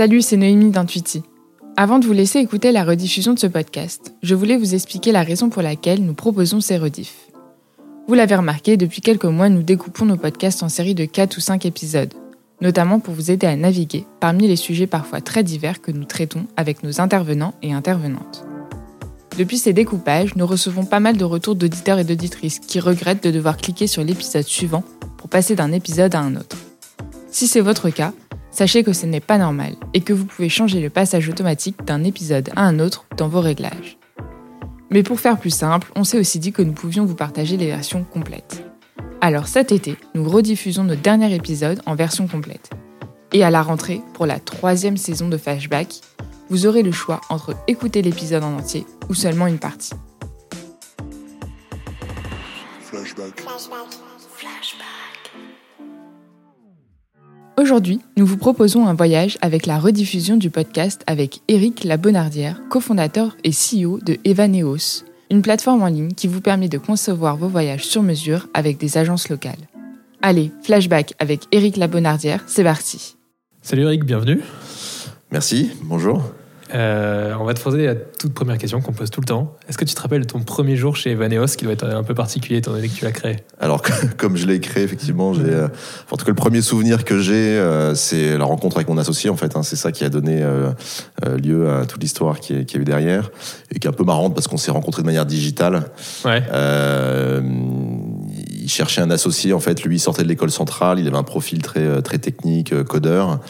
Salut, 0.00 0.22
c'est 0.22 0.38
Noémie 0.38 0.70
d'Intuiti. 0.70 1.22
Avant 1.76 1.98
de 1.98 2.06
vous 2.06 2.14
laisser 2.14 2.38
écouter 2.38 2.72
la 2.72 2.84
rediffusion 2.84 3.34
de 3.34 3.38
ce 3.38 3.46
podcast, 3.46 4.14
je 4.22 4.34
voulais 4.34 4.56
vous 4.56 4.74
expliquer 4.74 5.12
la 5.12 5.22
raison 5.22 5.50
pour 5.50 5.60
laquelle 5.60 6.02
nous 6.02 6.14
proposons 6.14 6.62
ces 6.62 6.78
rediffs. 6.78 7.28
Vous 8.08 8.14
l'avez 8.14 8.34
remarqué, 8.34 8.78
depuis 8.78 9.02
quelques 9.02 9.26
mois, 9.26 9.50
nous 9.50 9.62
découpons 9.62 10.06
nos 10.06 10.16
podcasts 10.16 10.62
en 10.62 10.70
séries 10.70 10.94
de 10.94 11.04
4 11.04 11.36
ou 11.36 11.40
5 11.40 11.66
épisodes, 11.66 12.14
notamment 12.62 12.98
pour 12.98 13.12
vous 13.12 13.30
aider 13.30 13.46
à 13.46 13.54
naviguer 13.56 14.06
parmi 14.20 14.48
les 14.48 14.56
sujets 14.56 14.86
parfois 14.86 15.20
très 15.20 15.42
divers 15.42 15.82
que 15.82 15.92
nous 15.92 16.06
traitons 16.06 16.46
avec 16.56 16.82
nos 16.82 17.02
intervenants 17.02 17.52
et 17.60 17.74
intervenantes. 17.74 18.46
Depuis 19.36 19.58
ces 19.58 19.74
découpages, 19.74 20.34
nous 20.34 20.46
recevons 20.46 20.86
pas 20.86 21.00
mal 21.00 21.18
de 21.18 21.24
retours 21.24 21.56
d'auditeurs 21.56 21.98
et 21.98 22.04
d'auditrices 22.04 22.58
qui 22.58 22.80
regrettent 22.80 23.24
de 23.24 23.30
devoir 23.30 23.58
cliquer 23.58 23.86
sur 23.86 24.02
l'épisode 24.02 24.44
suivant 24.44 24.82
pour 25.18 25.28
passer 25.28 25.56
d'un 25.56 25.72
épisode 25.72 26.14
à 26.14 26.20
un 26.20 26.36
autre. 26.36 26.56
Si 27.30 27.46
c'est 27.46 27.60
votre 27.60 27.90
cas, 27.90 28.14
sachez 28.50 28.82
que 28.82 28.92
ce 28.92 29.06
n'est 29.06 29.20
pas 29.20 29.38
normal 29.38 29.74
et 29.94 30.00
que 30.00 30.12
vous 30.12 30.24
pouvez 30.24 30.48
changer 30.48 30.80
le 30.80 30.90
passage 30.90 31.28
automatique 31.28 31.84
d'un 31.84 32.04
épisode 32.04 32.50
à 32.56 32.64
un 32.64 32.78
autre 32.78 33.06
dans 33.16 33.28
vos 33.28 33.40
réglages. 33.40 33.98
Mais 34.90 35.02
pour 35.02 35.20
faire 35.20 35.38
plus 35.38 35.50
simple, 35.50 35.90
on 35.94 36.04
s'est 36.04 36.18
aussi 36.18 36.38
dit 36.38 36.52
que 36.52 36.62
nous 36.62 36.72
pouvions 36.72 37.04
vous 37.04 37.14
partager 37.14 37.56
les 37.56 37.66
versions 37.66 38.04
complètes. 38.04 38.64
Alors 39.20 39.46
cet 39.46 39.70
été, 39.70 39.96
nous 40.14 40.28
rediffusons 40.28 40.84
notre 40.84 41.02
dernier 41.02 41.34
épisode 41.34 41.80
en 41.86 41.94
version 41.94 42.26
complète. 42.26 42.70
Et 43.32 43.44
à 43.44 43.50
la 43.50 43.62
rentrée, 43.62 44.00
pour 44.14 44.26
la 44.26 44.40
troisième 44.40 44.96
saison 44.96 45.28
de 45.28 45.36
Flashback, 45.36 46.00
vous 46.48 46.66
aurez 46.66 46.82
le 46.82 46.90
choix 46.90 47.20
entre 47.28 47.54
écouter 47.68 48.02
l'épisode 48.02 48.42
en 48.42 48.56
entier 48.56 48.84
ou 49.08 49.14
seulement 49.14 49.46
une 49.46 49.58
partie. 49.58 49.94
Flashback. 52.80 53.40
Aujourd'hui, 57.58 58.00
nous 58.16 58.24
vous 58.24 58.36
proposons 58.36 58.86
un 58.86 58.94
voyage 58.94 59.36
avec 59.42 59.66
la 59.66 59.78
rediffusion 59.78 60.36
du 60.36 60.50
podcast 60.50 61.02
avec 61.06 61.40
Eric 61.48 61.84
Labonardière, 61.84 62.62
cofondateur 62.70 63.36
et 63.44 63.50
CEO 63.50 63.98
de 63.98 64.18
Evaneos, 64.24 65.04
une 65.30 65.42
plateforme 65.42 65.82
en 65.82 65.88
ligne 65.88 66.12
qui 66.12 66.26
vous 66.26 66.40
permet 66.40 66.68
de 66.68 66.78
concevoir 66.78 67.36
vos 67.36 67.48
voyages 67.48 67.84
sur 67.84 68.02
mesure 68.02 68.48
avec 68.54 68.78
des 68.78 68.96
agences 68.96 69.28
locales. 69.28 69.68
Allez, 70.22 70.52
flashback 70.62 71.14
avec 71.18 71.42
Eric 71.52 71.76
Labonardière, 71.76 72.44
c'est 72.46 72.64
parti. 72.64 73.16
Salut 73.62 73.82
Eric, 73.82 74.04
bienvenue. 74.04 74.40
Merci, 75.30 75.70
bonjour. 75.82 76.22
Euh, 76.74 77.34
on 77.38 77.44
va 77.44 77.54
te 77.54 77.60
poser 77.60 77.86
la 77.86 77.94
toute 77.94 78.32
première 78.32 78.58
question 78.58 78.80
qu'on 78.80 78.92
pose 78.92 79.10
tout 79.10 79.20
le 79.20 79.26
temps. 79.26 79.56
Est-ce 79.68 79.78
que 79.78 79.84
tu 79.84 79.94
te 79.94 80.00
rappelles 80.00 80.26
ton 80.26 80.40
premier 80.40 80.76
jour 80.76 80.96
chez 80.96 81.10
Evaneos, 81.10 81.46
qui 81.56 81.64
doit 81.64 81.72
être 81.72 81.84
un 81.84 82.02
peu 82.02 82.14
particulier 82.14 82.58
étant 82.58 82.72
donné 82.72 82.88
que 82.88 82.94
tu 82.94 83.04
l'as 83.04 83.12
créé? 83.12 83.38
Alors, 83.58 83.82
comme 84.16 84.36
je 84.36 84.46
l'ai 84.46 84.60
créé, 84.60 84.84
effectivement, 84.84 85.32
j'ai, 85.34 85.42
euh, 85.42 85.68
en 86.10 86.16
tout 86.16 86.24
cas, 86.24 86.30
le 86.30 86.36
premier 86.36 86.62
souvenir 86.62 87.04
que 87.04 87.18
j'ai, 87.18 87.58
euh, 87.58 87.94
c'est 87.94 88.38
la 88.38 88.44
rencontre 88.44 88.76
avec 88.76 88.88
mon 88.88 88.98
associé, 88.98 89.30
en 89.30 89.36
fait. 89.36 89.56
Hein. 89.56 89.62
c'est 89.62 89.76
ça 89.76 89.92
qui 89.92 90.04
a 90.04 90.08
donné 90.08 90.44
lieu 91.42 91.70
à 91.70 91.86
toute 91.86 92.02
l'histoire 92.02 92.40
qui, 92.40 92.64
qui 92.64 92.76
a 92.76 92.80
eu 92.80 92.84
derrière, 92.84 93.30
et 93.74 93.78
qui 93.78 93.86
est 93.86 93.90
un 93.90 93.94
peu 93.94 94.04
marrante 94.04 94.34
parce 94.34 94.48
qu'on 94.48 94.56
s'est 94.56 94.70
rencontrés 94.70 95.02
de 95.02 95.06
manière 95.06 95.26
digitale. 95.26 95.90
Ouais. 96.24 96.42
il 98.62 98.68
cherchait 98.68 99.00
un 99.00 99.10
associé, 99.10 99.52
en 99.52 99.60
fait. 99.60 99.82
Lui, 99.82 99.96
il 99.96 100.00
sortait 100.00 100.22
de 100.22 100.28
l'école 100.28 100.50
centrale, 100.50 100.98
il 100.98 101.06
avait 101.06 101.16
un 101.16 101.22
profil 101.22 101.62
très, 101.62 102.02
très 102.02 102.18
technique, 102.18 102.82
codeur. 102.84 103.40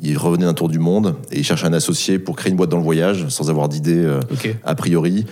Il 0.00 0.16
revenait 0.16 0.44
d'un 0.44 0.54
tour 0.54 0.68
du 0.68 0.78
monde 0.78 1.16
et 1.32 1.38
il 1.38 1.44
cherchait 1.44 1.66
un 1.66 1.72
associé 1.72 2.20
pour 2.20 2.36
créer 2.36 2.50
une 2.50 2.56
boîte 2.56 2.70
dans 2.70 2.76
le 2.76 2.84
voyage 2.84 3.26
sans 3.28 3.50
avoir 3.50 3.68
d'idée 3.68 3.96
euh, 3.96 4.20
a 4.64 4.74
priori. 4.76 5.26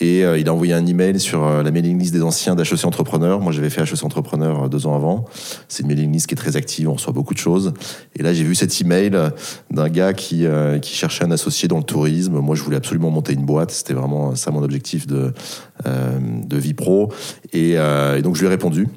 Et 0.00 0.24
euh, 0.24 0.38
il 0.38 0.48
a 0.48 0.54
envoyé 0.54 0.74
un 0.74 0.84
email 0.86 1.20
sur 1.20 1.44
euh, 1.44 1.62
la 1.62 1.70
mailing 1.70 1.98
list 1.98 2.12
des 2.12 2.22
anciens 2.22 2.56
d'HEC 2.56 2.84
Entrepreneur. 2.84 3.40
Moi, 3.40 3.52
j'avais 3.52 3.70
fait 3.70 3.82
HEC 3.82 4.02
Entrepreneur 4.02 4.68
deux 4.68 4.86
ans 4.86 4.96
avant. 4.96 5.24
C'est 5.68 5.82
une 5.84 5.88
mailing 5.88 6.12
list 6.12 6.26
qui 6.26 6.34
est 6.34 6.36
très 6.36 6.56
active, 6.56 6.88
on 6.88 6.94
reçoit 6.94 7.12
beaucoup 7.12 7.32
de 7.32 7.38
choses. 7.38 7.74
Et 8.16 8.24
là, 8.24 8.32
j'ai 8.34 8.42
vu 8.42 8.56
cet 8.56 8.80
email 8.80 9.12
d'un 9.70 9.88
gars 9.88 10.12
qui, 10.12 10.46
qui 10.82 10.94
cherchait 10.94 11.24
un 11.24 11.30
associé 11.30 11.68
dans 11.68 11.78
le 11.78 11.84
tourisme. 11.84 12.40
Moi, 12.40 12.56
je 12.56 12.62
voulais 12.62 12.76
absolument 12.76 13.10
monter 13.10 13.34
une 13.34 13.44
boîte. 13.44 13.70
C'était 13.70 13.94
vraiment 13.94 14.34
ça 14.34 14.50
mon 14.50 14.62
objectif 14.62 15.06
de, 15.06 15.32
de 15.84 16.56
vie 16.56 16.74
pro. 16.74 17.12
Et, 17.52 17.72
et 17.72 18.22
donc, 18.22 18.34
je 18.34 18.40
lui 18.40 18.46
ai 18.46 18.50
répondu. 18.50 18.88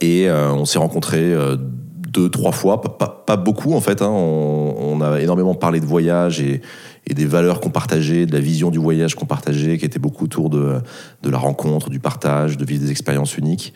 Et 0.00 0.30
on 0.30 0.64
s'est 0.64 0.78
rencontrés 0.78 1.34
deux, 2.08 2.30
trois 2.30 2.52
fois, 2.52 2.80
pas, 2.80 3.36
beaucoup 3.36 3.74
en 3.74 3.80
fait. 3.80 4.02
Hein. 4.02 4.08
On, 4.10 5.00
a 5.00 5.20
énormément 5.20 5.54
parlé 5.54 5.78
de 5.80 5.86
voyage 5.86 6.40
et, 6.40 6.60
des 7.14 7.24
valeurs 7.24 7.60
qu'on 7.60 7.70
partageait, 7.70 8.26
de 8.26 8.32
la 8.34 8.40
vision 8.40 8.70
du 8.70 8.78
voyage 8.78 9.14
qu'on 9.14 9.24
partageait, 9.24 9.78
qui 9.78 9.86
était 9.86 9.98
beaucoup 9.98 10.24
autour 10.24 10.50
de, 10.50 10.74
de 11.22 11.30
la 11.30 11.38
rencontre, 11.38 11.88
du 11.88 12.00
partage, 12.00 12.58
de 12.58 12.64
vivre 12.66 12.82
des 12.82 12.90
expériences 12.90 13.38
uniques. 13.38 13.72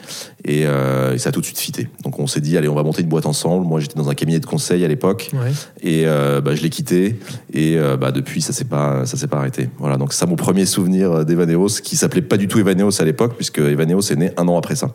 Euh, 0.47 1.15
et, 1.15 1.19
ça 1.19 1.31
a 1.31 1.33
tout 1.33 1.41
de 1.41 1.47
suite 1.47 1.59
fité. 1.59 1.89
Donc 2.05 2.19
on 2.19 2.27
s'est 2.27 2.43
dit, 2.43 2.59
allez, 2.59 2.69
on 2.69 2.75
va 2.75 2.83
monter 2.83 3.01
une 3.01 3.09
boîte 3.09 3.25
ensemble. 3.25 3.67
Moi, 3.67 3.81
j'étais 3.81 3.97
dans 3.97 4.11
un 4.11 4.15
cabinet 4.15 4.39
de 4.39 4.45
conseil 4.45 4.85
à 4.85 4.89
l'époque, 4.89 5.31
et 5.81 6.03
euh, 6.07 6.43
bah, 6.43 6.55
je 6.55 6.63
l'ai 6.63 6.71
quitté. 6.71 7.19
Et 7.55 7.79
euh, 7.79 7.97
bah, 7.97 8.11
depuis, 8.11 8.43
ça 8.43 8.53
s'est 8.53 8.67
pas, 8.67 9.07
ça 9.07 9.17
s'est 9.17 9.29
pas 9.29 9.39
arrêté. 9.39 9.71
Voilà. 9.79 9.97
Donc 9.97 10.13
c'est 10.13 10.21
ça 10.21 10.27
mon 10.27 10.37
premier 10.37 10.67
souvenir 10.67 11.25
d'Evaneos, 11.25 11.81
qui 11.83 11.97
s'appelait 11.97 12.23
pas 12.23 12.37
du 12.37 12.49
tout 12.49 12.59
Evaneos 12.59 13.01
à 13.01 13.05
l'époque, 13.05 13.35
puisque 13.37 13.61
Evaneos 13.61 14.03
est 14.11 14.17
né 14.17 14.31
un 14.37 14.47
an 14.49 14.59
après 14.59 14.77
ça 14.77 14.95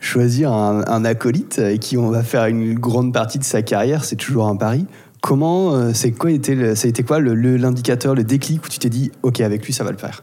choisir 0.00 0.52
un, 0.52 1.04
acolyte 1.04 1.58
avec 1.58 1.80
qui 1.80 1.96
on 1.96 2.10
va 2.10 2.22
faire 2.22 2.46
une 2.46 2.74
grande 2.74 3.12
partie 3.12 3.38
de 3.38 3.44
sa 3.44 3.62
carrière, 3.62 4.04
c'est 4.04 4.16
toujours 4.16 4.46
un 4.46 4.56
pari. 4.56 4.86
Comment, 5.20 5.74
euh, 5.74 5.90
c'est 5.94 6.12
quoi 6.12 6.30
était, 6.30 6.76
ça 6.76 6.86
a 6.86 6.88
été 6.88 7.02
quoi 7.02 7.18
l'indicateur, 7.20 8.14
le, 8.14 8.22
déclic 8.22 8.64
où 8.64 8.68
tu 8.68 8.78
t'es 8.78 8.88
dit, 8.88 9.10
ok, 9.22 9.40
avec 9.40 9.66
lui, 9.66 9.72
ça 9.72 9.82
va 9.82 9.90
le 9.90 9.96
faire? 9.96 10.22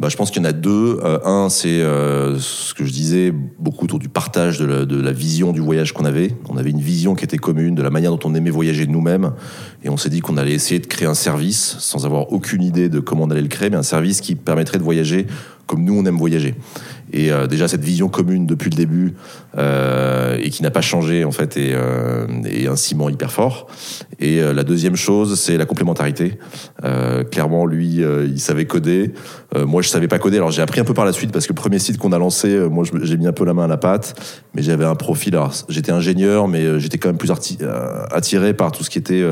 Bah, 0.00 0.08
je 0.08 0.16
pense 0.16 0.32
qu'il 0.32 0.42
y 0.42 0.44
en 0.44 0.48
a 0.48 0.52
deux. 0.52 0.98
Euh, 1.04 1.20
un, 1.24 1.48
c'est 1.48 1.80
euh, 1.80 2.36
ce 2.38 2.74
que 2.74 2.84
je 2.84 2.90
disais, 2.90 3.32
beaucoup 3.58 3.84
autour 3.84 4.00
du 4.00 4.08
partage 4.08 4.58
de 4.58 4.66
la, 4.66 4.84
de 4.84 5.00
la 5.00 5.12
vision 5.12 5.52
du 5.52 5.60
voyage 5.60 5.92
qu'on 5.92 6.04
avait. 6.04 6.34
On 6.48 6.56
avait 6.56 6.70
une 6.70 6.80
vision 6.80 7.14
qui 7.14 7.24
était 7.24 7.38
commune 7.38 7.76
de 7.76 7.82
la 7.82 7.90
manière 7.90 8.10
dont 8.10 8.28
on 8.28 8.34
aimait 8.34 8.50
voyager 8.50 8.88
nous-mêmes. 8.88 9.32
Et 9.84 9.88
on 9.88 9.96
s'est 9.96 10.10
dit 10.10 10.20
qu'on 10.20 10.36
allait 10.36 10.52
essayer 10.52 10.80
de 10.80 10.86
créer 10.88 11.06
un 11.06 11.14
service, 11.14 11.76
sans 11.78 12.04
avoir 12.04 12.32
aucune 12.32 12.62
idée 12.62 12.88
de 12.88 12.98
comment 12.98 13.22
on 13.22 13.30
allait 13.30 13.40
le 13.40 13.48
créer, 13.48 13.70
mais 13.70 13.76
un 13.76 13.84
service 13.84 14.20
qui 14.20 14.34
permettrait 14.34 14.78
de 14.78 14.84
voyager 14.84 15.28
comme 15.68 15.84
nous, 15.84 15.96
on 15.96 16.04
aime 16.06 16.16
voyager. 16.16 16.54
Et 17.12 17.32
euh, 17.32 17.46
déjà 17.46 17.68
cette 17.68 17.82
vision 17.82 18.08
commune 18.08 18.46
depuis 18.46 18.70
le 18.70 18.76
début 18.76 19.14
euh, 19.56 20.36
et 20.40 20.50
qui 20.50 20.62
n'a 20.62 20.70
pas 20.70 20.80
changé 20.80 21.24
en 21.24 21.32
fait 21.32 21.56
est, 21.56 21.72
euh, 21.74 22.26
un 22.68 22.76
ciment 22.76 23.08
hyper 23.08 23.32
fort. 23.32 23.66
Et 24.20 24.40
la 24.40 24.64
deuxième 24.64 24.96
chose, 24.96 25.38
c'est 25.38 25.56
la 25.56 25.64
complémentarité. 25.64 26.38
clairement, 27.30 27.66
lui, 27.66 28.02
il 28.02 28.40
savait 28.40 28.66
coder. 28.66 29.12
moi, 29.56 29.80
je 29.80 29.88
savais 29.88 30.08
pas 30.08 30.18
coder. 30.18 30.38
Alors 30.38 30.50
j'ai 30.50 30.60
appris 30.60 30.80
un 30.80 30.84
peu 30.84 30.92
par 30.92 31.04
la 31.04 31.12
suite 31.12 31.30
parce 31.30 31.46
que 31.46 31.52
le 31.52 31.56
premier 31.56 31.78
site 31.78 31.98
qu'on 31.98 32.10
a 32.10 32.18
lancé, 32.18 32.58
moi, 32.68 32.84
j'ai 33.02 33.16
mis 33.16 33.28
un 33.28 33.32
peu 33.32 33.44
la 33.44 33.54
main 33.54 33.64
à 33.64 33.68
la 33.68 33.76
pâte, 33.76 34.20
mais 34.54 34.62
j'avais 34.62 34.84
un 34.84 34.96
profil. 34.96 35.36
Alors 35.36 35.52
j'étais 35.68 35.92
ingénieur, 35.92 36.48
mais 36.48 36.80
j'étais 36.80 36.98
quand 36.98 37.08
même 37.08 37.16
plus 37.16 37.30
attiré 38.10 38.54
par 38.54 38.72
tout 38.72 38.82
ce 38.82 38.90
qui 38.90 38.98
était 38.98 39.24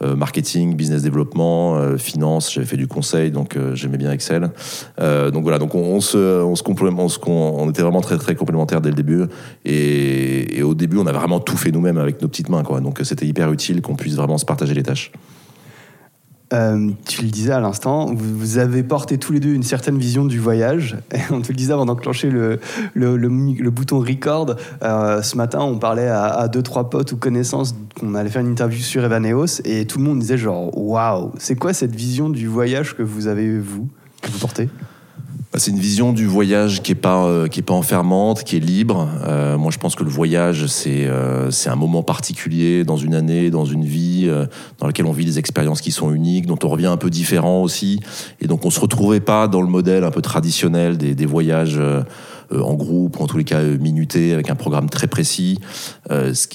marketing, 0.00 0.76
business 0.76 1.02
développement, 1.02 1.96
finance. 1.98 2.52
J'avais 2.52 2.66
fait 2.66 2.76
du 2.76 2.86
conseil, 2.86 3.32
donc 3.32 3.58
j'aimais 3.74 3.98
bien 3.98 4.12
Excel. 4.12 4.50
donc 4.98 5.42
voilà, 5.42 5.58
donc 5.58 5.74
on, 5.74 6.00
se, 6.00 6.16
on 6.42 6.54
qu'on 7.18 7.68
était 7.70 7.82
vraiment 7.82 8.00
très 8.00 8.18
très 8.18 8.34
complémentaires 8.34 8.80
dès 8.80 8.90
le 8.90 8.94
début. 8.94 9.24
Et, 9.64 10.62
au 10.62 10.74
début, 10.74 10.98
on 10.98 11.06
a 11.06 11.12
vraiment 11.12 11.40
tout 11.40 11.56
fait 11.56 11.72
nous-mêmes 11.72 11.98
avec 11.98 12.20
nos 12.22 12.28
petites 12.28 12.48
mains. 12.48 12.62
Quoi. 12.62 12.80
Donc 12.80 13.00
c'était 13.02 13.26
hyper 13.26 13.50
utile 13.52 13.82
qu'on 13.82 13.96
puisse 13.96 14.14
vraiment 14.14 14.38
se 14.38 14.44
partager 14.44 14.74
les 14.74 14.82
tâches. 14.82 15.12
Euh, 16.52 16.90
tu 17.06 17.22
le 17.22 17.28
disais 17.28 17.52
à 17.52 17.60
l'instant, 17.60 18.12
vous, 18.12 18.58
avez 18.58 18.82
porté 18.82 19.18
tous 19.18 19.32
les 19.32 19.38
deux 19.38 19.52
une 19.52 19.62
certaine 19.62 19.98
vision 19.98 20.24
du 20.24 20.40
voyage. 20.40 20.96
On 21.30 21.40
te 21.40 21.48
le 21.48 21.54
disait 21.54 21.72
avant 21.72 21.86
d'enclencher 21.86 22.28
le, 22.28 22.58
le, 22.94 23.70
bouton 23.70 24.00
record. 24.00 24.56
Euh, 24.82 25.22
ce 25.22 25.36
matin, 25.36 25.60
on 25.60 25.78
parlait 25.78 26.08
à, 26.08 26.48
deux, 26.48 26.62
trois 26.62 26.90
potes 26.90 27.12
ou 27.12 27.16
connaissances 27.16 27.76
qu'on 27.98 28.16
allait 28.16 28.30
faire 28.30 28.42
une 28.42 28.50
interview 28.50 28.80
sur 28.80 29.04
Evaneos 29.04 29.60
et 29.64 29.86
tout 29.86 29.98
le 29.98 30.04
monde 30.04 30.18
disait 30.18 30.38
genre, 30.38 30.76
waouh, 30.76 31.32
c'est 31.38 31.54
quoi 31.54 31.72
cette 31.72 31.94
vision 31.94 32.28
du 32.28 32.48
voyage 32.48 32.96
que 32.96 33.02
vous 33.02 33.28
avez, 33.28 33.58
vous, 33.58 33.88
que 34.20 34.30
vous 34.30 34.38
portez? 34.38 34.68
C'est 35.60 35.72
une 35.72 35.78
vision 35.78 36.14
du 36.14 36.24
voyage 36.24 36.80
qui 36.82 36.92
est 36.92 36.94
pas 36.94 37.26
euh, 37.26 37.46
qui 37.46 37.60
est 37.60 37.62
pas 37.62 37.74
enfermante, 37.74 38.44
qui 38.44 38.56
est 38.56 38.60
libre. 38.60 39.08
Euh, 39.26 39.58
moi, 39.58 39.70
je 39.70 39.76
pense 39.76 39.94
que 39.94 40.04
le 40.04 40.08
voyage 40.08 40.66
c'est 40.66 41.06
euh, 41.06 41.50
c'est 41.50 41.68
un 41.68 41.76
moment 41.76 42.02
particulier 42.02 42.82
dans 42.82 42.96
une 42.96 43.14
année, 43.14 43.50
dans 43.50 43.66
une 43.66 43.84
vie, 43.84 44.30
dans 44.78 44.86
laquelle 44.86 45.04
on 45.04 45.12
vit 45.12 45.26
des 45.26 45.38
expériences 45.38 45.82
qui 45.82 45.92
sont 45.92 46.12
uniques, 46.12 46.46
dont 46.46 46.58
on 46.64 46.68
revient 46.68 46.86
un 46.86 46.96
peu 46.96 47.10
différent 47.10 47.62
aussi, 47.62 48.00
et 48.40 48.46
donc 48.46 48.64
on 48.64 48.70
se 48.70 48.80
retrouvait 48.80 49.20
pas 49.20 49.48
dans 49.48 49.60
le 49.60 49.68
modèle 49.68 50.04
un 50.04 50.10
peu 50.10 50.22
traditionnel 50.22 50.96
des, 50.96 51.14
des 51.14 51.26
voyages 51.26 51.78
en 52.52 52.74
groupe, 52.74 53.18
ou 53.18 53.22
en 53.22 53.26
tous 53.26 53.38
les 53.38 53.44
cas 53.44 53.62
minutés, 53.62 54.32
avec 54.32 54.50
un 54.50 54.54
programme 54.54 54.88
très 54.88 55.06
précis. 55.06 55.58
Ce, 56.08 56.46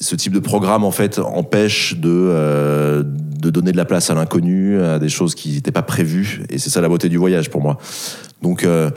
ce, 0.00 0.16
type 0.16 0.32
de 0.32 0.40
programme 0.40 0.84
en 0.84 0.90
fait 0.90 1.18
empêche 1.18 1.96
de 1.96 3.04
de 3.46 3.50
donner 3.50 3.72
de 3.72 3.76
la 3.76 3.84
place 3.84 4.10
à 4.10 4.14
l'inconnu, 4.14 4.80
à 4.80 4.98
des 4.98 5.08
choses 5.08 5.34
qui 5.34 5.52
n'étaient 5.52 5.72
pas 5.72 5.82
prévues. 5.82 6.42
Et 6.50 6.58
c'est 6.58 6.70
ça 6.70 6.80
la 6.80 6.88
beauté 6.88 7.08
du 7.08 7.16
voyage 7.16 7.50
pour 7.50 7.62
moi. 7.62 7.78
Donc, 8.42 8.64
euh, 8.64 8.90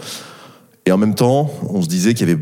et 0.85 0.91
en 0.91 0.97
même 0.97 1.15
temps, 1.15 1.51
on 1.69 1.81
se 1.81 1.87
disait 1.87 2.13
qu'il 2.13 2.27
y 2.27 2.31
avait 2.31 2.41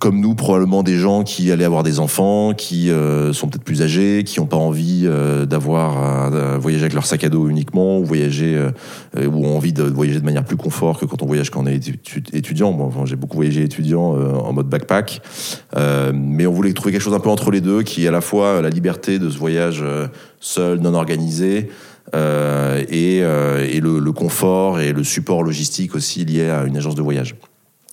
comme 0.00 0.18
nous, 0.18 0.34
probablement 0.34 0.82
des 0.82 0.96
gens 0.96 1.24
qui 1.24 1.52
allaient 1.52 1.64
avoir 1.64 1.82
des 1.82 2.00
enfants, 2.00 2.54
qui 2.54 2.90
euh, 2.90 3.34
sont 3.34 3.48
peut-être 3.48 3.64
plus 3.64 3.82
âgés, 3.82 4.24
qui 4.24 4.40
n'ont 4.40 4.46
pas 4.46 4.56
envie 4.56 5.02
euh, 5.04 5.44
d'avoir 5.44 6.32
à, 6.32 6.58
voyager 6.58 6.84
avec 6.84 6.94
leur 6.94 7.04
sac 7.04 7.22
à 7.22 7.28
dos 7.28 7.48
uniquement, 7.48 7.98
ou 7.98 8.04
voyager, 8.04 8.56
euh, 8.56 9.26
ou 9.26 9.44
ont 9.44 9.56
envie 9.56 9.74
de 9.74 9.82
voyager 9.82 10.20
de 10.20 10.24
manière 10.24 10.44
plus 10.44 10.56
confort 10.56 10.98
que 10.98 11.04
quand 11.04 11.22
on 11.22 11.26
voyage 11.26 11.50
quand 11.50 11.62
on 11.62 11.66
est 11.66 11.90
étudiant. 12.32 12.72
Bon, 12.72 13.04
j'ai 13.04 13.16
beaucoup 13.16 13.36
voyagé 13.36 13.62
étudiant 13.62 14.14
en 14.14 14.52
mode 14.52 14.68
backpack, 14.68 15.20
mais 16.14 16.46
on 16.46 16.52
voulait 16.52 16.72
trouver 16.72 16.92
quelque 16.92 17.02
chose 17.02 17.14
un 17.14 17.20
peu 17.20 17.30
entre 17.30 17.50
les 17.50 17.60
deux, 17.60 17.82
qui 17.82 18.04
est 18.04 18.08
à 18.08 18.12
la 18.12 18.20
fois 18.20 18.62
la 18.62 18.70
liberté 18.70 19.18
de 19.18 19.28
ce 19.28 19.38
voyage 19.38 19.84
seul, 20.40 20.80
non 20.80 20.94
organisé, 20.94 21.70
et, 22.14 23.18
et 23.18 23.80
le, 23.80 23.98
le, 23.98 24.12
confort 24.12 24.80
et 24.80 24.92
le 24.92 25.04
support 25.04 25.42
logistique 25.42 25.94
aussi 25.94 26.24
lié 26.24 26.48
à 26.48 26.64
une 26.64 26.76
agence 26.76 26.94
de 26.94 27.02
voyage. 27.02 27.34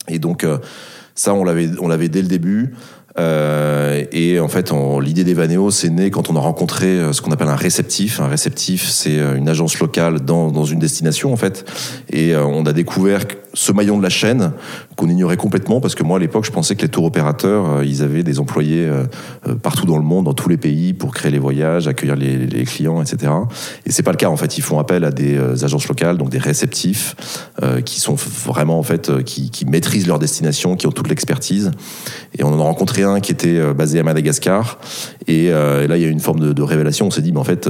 Et 0.07 0.19
donc 0.19 0.45
ça, 1.15 1.33
on 1.33 1.43
l'avait, 1.43 1.69
on 1.79 1.87
l'avait 1.87 2.09
dès 2.09 2.21
le 2.21 2.27
début. 2.27 2.73
Euh, 3.19 4.05
et 4.11 4.39
en 4.39 4.47
fait, 4.47 4.71
l'idée 5.01 5.23
d'Evaneo, 5.23 5.69
c'est 5.71 5.89
né 5.89 6.11
quand 6.11 6.29
on 6.29 6.35
a 6.35 6.39
rencontré 6.39 6.87
euh, 6.87 7.13
ce 7.13 7.21
qu'on 7.21 7.31
appelle 7.31 7.49
un 7.49 7.55
réceptif. 7.55 8.19
Un 8.19 8.27
réceptif, 8.27 8.87
c'est 8.89 9.19
euh, 9.19 9.35
une 9.35 9.49
agence 9.49 9.79
locale 9.79 10.21
dans, 10.21 10.51
dans 10.51 10.65
une 10.65 10.79
destination, 10.79 11.33
en 11.33 11.37
fait. 11.37 11.65
Et 12.11 12.35
on 12.35 12.65
a 12.65 12.73
découvert 12.73 13.25
ce 13.53 13.71
maillon 13.71 13.97
de 13.97 14.03
la 14.03 14.09
chaîne 14.09 14.51
qu'on 14.95 15.09
ignorait 15.09 15.37
complètement 15.37 15.81
parce 15.81 15.95
que 15.95 16.03
moi 16.03 16.17
à 16.17 16.19
l'époque 16.19 16.45
je 16.45 16.51
pensais 16.51 16.75
que 16.75 16.81
les 16.81 16.89
tours 16.89 17.05
opérateurs 17.05 17.69
euh, 17.69 17.85
ils 17.85 18.01
avaient 18.01 18.23
des 18.23 18.39
employés 18.39 18.85
euh, 18.85 19.03
euh, 19.47 19.55
partout 19.55 19.85
dans 19.85 19.97
le 19.97 20.03
monde 20.03 20.25
dans 20.25 20.33
tous 20.33 20.49
les 20.49 20.57
pays 20.57 20.93
pour 20.93 21.13
créer 21.13 21.31
les 21.31 21.39
voyages 21.39 21.87
accueillir 21.87 22.15
les, 22.15 22.63
clients 22.65 23.01
etc 23.01 23.31
et 23.85 23.91
c'est 23.91 24.03
pas 24.03 24.11
le 24.11 24.17
cas 24.17 24.29
en 24.29 24.37
fait. 24.37 24.57
Ils 24.57 24.61
font 24.61 24.79
appel 24.79 25.03
à 25.03 25.11
des 25.11 25.63
agences 25.63 25.87
locales 25.87 26.17
donc 26.17 26.29
des 26.29 26.37
réceptifs 26.37 27.15
qui 27.85 27.99
sont 27.99 28.15
vraiment 28.15 28.77
en 28.77 28.83
fait 28.83 29.23
qui, 29.23 29.65
maîtrisent 29.65 30.07
leur 30.07 30.19
destination 30.19 30.75
qui 30.75 30.85
ont 30.85 30.91
toute 30.91 31.07
l'expertise. 31.07 31.71
Et 32.37 32.43
on 32.43 32.49
en 32.49 32.59
a 32.59 32.63
rencontré 32.63 33.03
un 33.03 33.19
qui 33.19 33.31
était 33.31 33.73
basé 33.73 33.99
à 33.99 34.03
Madagascar. 34.03 34.79
Et, 35.27 35.49
là 35.49 35.97
il 35.97 36.01
y 36.01 36.05
a 36.05 36.07
eu 36.07 36.11
une 36.11 36.19
forme 36.19 36.39
de, 36.39 36.53
de 36.53 36.61
révélation. 36.61 37.07
On 37.07 37.11
s'est 37.11 37.21
dit 37.21 37.31
mais 37.31 37.39
en 37.39 37.43
fait 37.43 37.67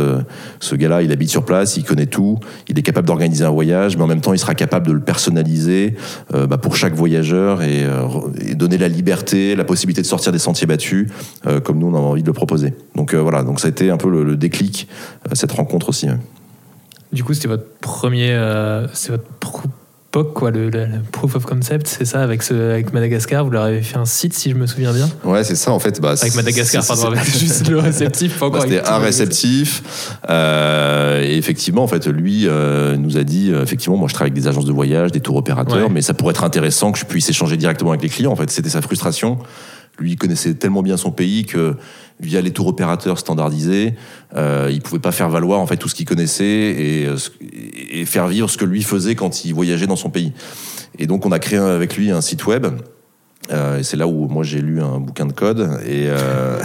ce 0.59 0.75
gars 0.75 0.89
là 0.89 1.01
il 1.01 1.11
habite 1.11 1.29
sur 1.29 1.45
place 1.45 1.77
il 1.77 1.83
connaît 1.83 2.05
tout 2.05 2.37
il 2.67 2.77
est 2.77 2.83
capable 2.83 3.07
d'organiser 3.07 3.45
un 3.45 3.51
voyage 3.51 3.95
mais 3.95 4.03
en 4.03 4.07
même 4.07 4.21
temps 4.21 4.33
il 4.33 4.39
sera 4.39 4.55
capable 4.55 4.87
de 4.87 4.93
le 4.93 5.01
personnaliser 5.01 5.70
euh, 6.33 6.47
bah, 6.47 6.57
pour 6.57 6.75
chaque 6.75 6.93
voyageur 6.93 7.59
euh, 7.61 8.07
et, 8.41 8.55
donner 8.55 8.77
la 8.77 8.87
liberté, 8.87 9.55
la 9.55 9.63
possibilité 9.63 10.01
de 10.01 10.07
sortir 10.07 10.31
des 10.31 10.39
sentiers 10.39 10.67
battus, 10.67 11.07
euh, 11.47 11.59
comme 11.59 11.79
nous 11.79 11.87
on 11.87 11.95
a 11.95 11.99
envie 11.99 12.21
de 12.21 12.27
le 12.27 12.33
proposer. 12.33 12.73
Donc 12.95 13.13
voilà, 13.13 13.43
donc 13.43 13.59
ça 13.59 13.67
a 13.67 13.71
été 13.71 13.89
un 13.89 13.97
peu 13.97 14.09
le, 14.09 14.35
déclic, 14.35 14.87
cette 15.33 15.51
rencontre 15.51 15.89
aussi. 15.89 16.07
Du 17.11 17.23
coup, 17.23 17.33
c'était 17.33 17.47
votre 17.47 17.65
premier, 17.81 18.37
c'est 18.93 19.11
quoi, 20.11 20.51
le, 20.51 20.69
proof 21.11 21.35
of 21.35 21.45
concept, 21.45 21.87
c'est 21.87 22.05
ça, 22.05 22.21
avec, 22.21 22.43
ce, 22.43 22.53
avec 22.53 22.93
Madagascar, 22.93 23.45
vous 23.45 23.51
leur 23.51 23.63
avez 23.63 23.81
fait 23.81 23.97
un 23.97 24.05
site, 24.05 24.33
si 24.33 24.49
je 24.49 24.55
me 24.55 24.67
souviens 24.67 24.91
bien 24.91 25.09
Ouais, 25.23 25.43
c'est 25.43 25.55
ça, 25.55 25.71
en 25.71 25.79
fait. 25.79 26.01
Bah, 26.01 26.15
avec 26.19 26.35
Madagascar, 26.35 26.85
pardon, 26.85 27.07
avec 27.07 27.25
juste 27.37 27.69
le 27.69 27.79
réceptif, 27.79 28.37
pas 28.37 28.47
encore. 28.47 28.63
C'était 28.63 28.85
un 28.87 28.97
réceptif. 28.97 30.19
Euh, 30.29 31.23
et 31.23 31.37
effectivement, 31.37 31.83
en 31.83 31.87
fait, 31.87 32.07
lui 32.07 32.47
euh, 32.47 32.97
nous 32.97 33.17
a 33.17 33.23
dit, 33.23 33.51
euh, 33.51 33.63
effectivement, 33.63 33.97
moi, 33.97 34.07
je 34.09 34.13
travaille 34.13 34.31
avec 34.31 34.41
des 34.41 34.47
agences 34.47 34.65
de 34.65 34.73
voyage, 34.73 35.11
des 35.11 35.21
tours 35.21 35.37
opérateurs, 35.37 35.89
mais 35.89 36.01
ça 36.01 36.13
pourrait 36.13 36.31
être 36.31 36.43
intéressant 36.43 36.91
que 36.91 36.99
je 36.99 37.05
puisse 37.05 37.29
échanger 37.29 37.57
directement 37.57 37.91
avec 37.91 38.03
les 38.03 38.09
clients. 38.09 38.31
En 38.31 38.35
fait, 38.35 38.49
c'était 38.51 38.69
sa 38.69 38.81
frustration. 38.81 39.39
Lui, 39.99 40.15
connaissait 40.15 40.53
tellement 40.55 40.81
bien 40.81 40.97
son 40.97 41.11
pays 41.11 41.45
que 41.45 41.75
via 42.21 42.41
les 42.41 42.51
tours 42.51 42.67
opérateurs 42.67 43.19
standardisés, 43.19 43.95
euh, 44.35 44.69
il 44.71 44.81
pouvait 44.81 45.01
pas 45.01 45.11
faire 45.11 45.29
valoir 45.29 45.59
en 45.59 45.67
fait 45.67 45.77
tout 45.77 45.89
ce 45.89 45.95
qu'il 45.95 46.05
connaissait 46.05 46.45
et, 46.45 47.05
euh, 47.07 47.17
et, 47.91 48.05
faire 48.05 48.27
vivre 48.27 48.49
ce 48.49 48.57
que 48.57 48.65
lui 48.65 48.83
faisait 48.83 49.15
quand 49.15 49.43
il 49.43 49.53
voyageait 49.53 49.87
dans 49.87 49.95
son 49.95 50.09
pays. 50.09 50.31
Et 50.99 51.07
donc 51.07 51.25
on 51.25 51.31
a 51.31 51.39
créé 51.39 51.59
avec 51.59 51.97
lui 51.97 52.11
un 52.11 52.21
site 52.21 52.45
web. 52.45 52.67
Euh, 53.51 53.79
et 53.79 53.83
c'est 53.83 53.97
là 53.97 54.05
où 54.05 54.27
moi 54.27 54.43
j'ai 54.43 54.61
lu 54.61 54.81
un 54.81 54.99
bouquin 54.99 55.25
de 55.25 55.33
code 55.33 55.67
et, 55.85 56.05
euh, 56.07 56.61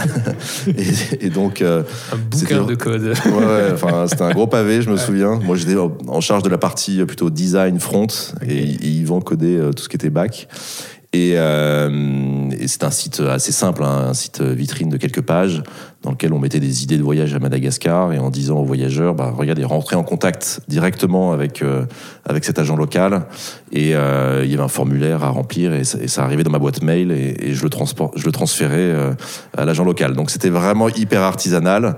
et, 1.19 1.31
donc 1.31 1.63
un 1.63 1.83
bouquin 2.29 2.63
de 2.63 2.75
code. 2.75 3.13
ouais, 3.25 3.71
enfin 3.73 4.05
c'était 4.07 4.21
un 4.21 4.31
gros 4.31 4.45
pavé, 4.45 4.83
je 4.83 4.91
me 4.91 4.95
souviens. 4.95 5.39
Moi 5.43 5.55
j'étais 5.55 5.75
en 5.75 6.21
charge 6.21 6.43
de 6.43 6.49
la 6.49 6.59
partie 6.59 7.03
plutôt 7.03 7.31
design 7.31 7.79
front 7.79 8.07
et, 8.47 8.53
et 8.53 8.87
Yvan 8.87 9.21
codait 9.21 9.59
tout 9.75 9.83
ce 9.83 9.89
qui 9.89 9.95
était 9.95 10.11
back. 10.11 10.47
Euh, 11.15 12.49
et, 12.59 12.67
c'est 12.67 12.83
un 12.83 12.91
site 12.91 13.21
assez 13.21 13.51
simple, 13.51 13.83
hein, 13.83 14.07
un 14.09 14.13
site 14.13 14.41
vitrine 14.41 14.89
de 14.89 14.97
quelques 14.97 15.21
pages 15.21 15.63
dans 16.03 16.11
lequel 16.11 16.31
on 16.33 16.39
mettait 16.39 16.59
des 16.59 16.83
idées 16.83 16.97
de 16.97 17.03
voyage 17.03 17.33
à 17.33 17.39
Madagascar 17.39 18.13
et 18.13 18.19
en 18.19 18.29
disant 18.29 18.59
aux 18.59 18.65
voyageurs, 18.65 19.15
bah, 19.15 19.33
regardez, 19.35 19.63
rentrez 19.63 19.95
en 19.95 20.03
contact 20.03 20.61
directement 20.67 21.31
avec, 21.31 21.61
euh, 21.61 21.85
avec 22.25 22.43
cet 22.45 22.59
agent 22.59 22.75
local. 22.75 23.25
Et 23.71 23.95
euh, 23.95 24.43
il 24.43 24.51
y 24.51 24.53
avait 24.53 24.63
un 24.63 24.67
formulaire 24.67 25.23
à 25.23 25.29
remplir 25.29 25.73
et 25.73 25.83
ça, 25.85 26.23
arrivait 26.23 26.43
dans 26.43 26.51
ma 26.51 26.59
boîte 26.59 26.83
mail 26.83 27.11
et, 27.11 27.53
je, 27.53 27.63
le 27.63 27.69
je 28.15 28.25
le 28.25 28.31
transférais 28.31 28.93
à 29.57 29.65
l'agent 29.65 29.85
local. 29.85 30.13
Donc 30.13 30.29
c'était 30.29 30.49
vraiment 30.49 30.89
hyper 30.89 31.21
artisanal, 31.21 31.95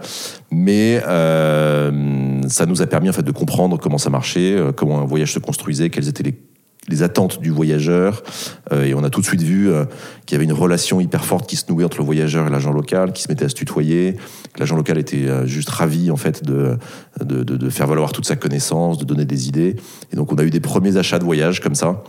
mais 0.51 1.01
ça 1.01 2.65
nous 2.67 2.81
a 2.81 2.88
permis 2.88 3.09
en 3.09 3.13
fait 3.13 3.23
de 3.23 3.31
comprendre 3.31 3.79
comment 3.79 3.97
ça 3.97 4.09
marchait, 4.09 4.57
comment 4.75 5.01
un 5.01 5.05
voyage 5.05 5.33
se 5.33 5.39
construisait, 5.39 5.89
quels 5.89 6.07
étaient 6.07 6.23
les 6.23 6.49
les 6.89 7.03
attentes 7.03 7.41
du 7.41 7.50
voyageur. 7.51 8.24
Euh, 8.71 8.83
et 8.83 8.94
on 8.94 9.03
a 9.03 9.09
tout 9.09 9.21
de 9.21 9.25
suite 9.25 9.41
vu 9.41 9.69
euh, 9.69 9.86
qu'il 10.25 10.36
y 10.36 10.38
avait 10.38 10.45
une 10.45 10.53
relation 10.53 11.00
hyper 11.00 11.25
forte 11.25 11.47
qui 11.47 11.56
se 11.56 11.65
nouait 11.69 11.83
entre 11.83 12.00
le 12.00 12.06
voyageur 12.06 12.47
et 12.47 12.50
l'agent 12.50 12.71
local, 12.71 13.13
qui 13.13 13.24
se 13.24 13.30
mettait 13.30 13.45
à 13.45 13.50
se 13.50 13.56
tutoyer. 13.56 14.18
L'agent 14.57 14.75
local 14.75 14.97
était 14.97 15.27
euh, 15.27 15.45
juste 15.45 15.69
ravi 15.69 16.12
en 16.12 16.18
fait 16.18 16.44
de, 16.44 16.77
de, 17.24 17.44
de, 17.44 17.69
faire 17.69 17.88
valoir 17.88 18.12
toute 18.12 18.25
sa 18.25 18.36
connaissance, 18.36 18.97
de 18.97 19.06
donner 19.06 19.25
des 19.25 19.47
idées. 19.47 19.75
Et 20.12 20.15
donc 20.15 20.31
on 20.31 20.36
a 20.38 20.44
eu 20.44 20.50
des 20.50 20.59
premiers 20.59 20.97
achats 20.97 21.19
de 21.19 21.25
voyage 21.25 21.62
comme 21.62 21.75
ça. 21.75 22.03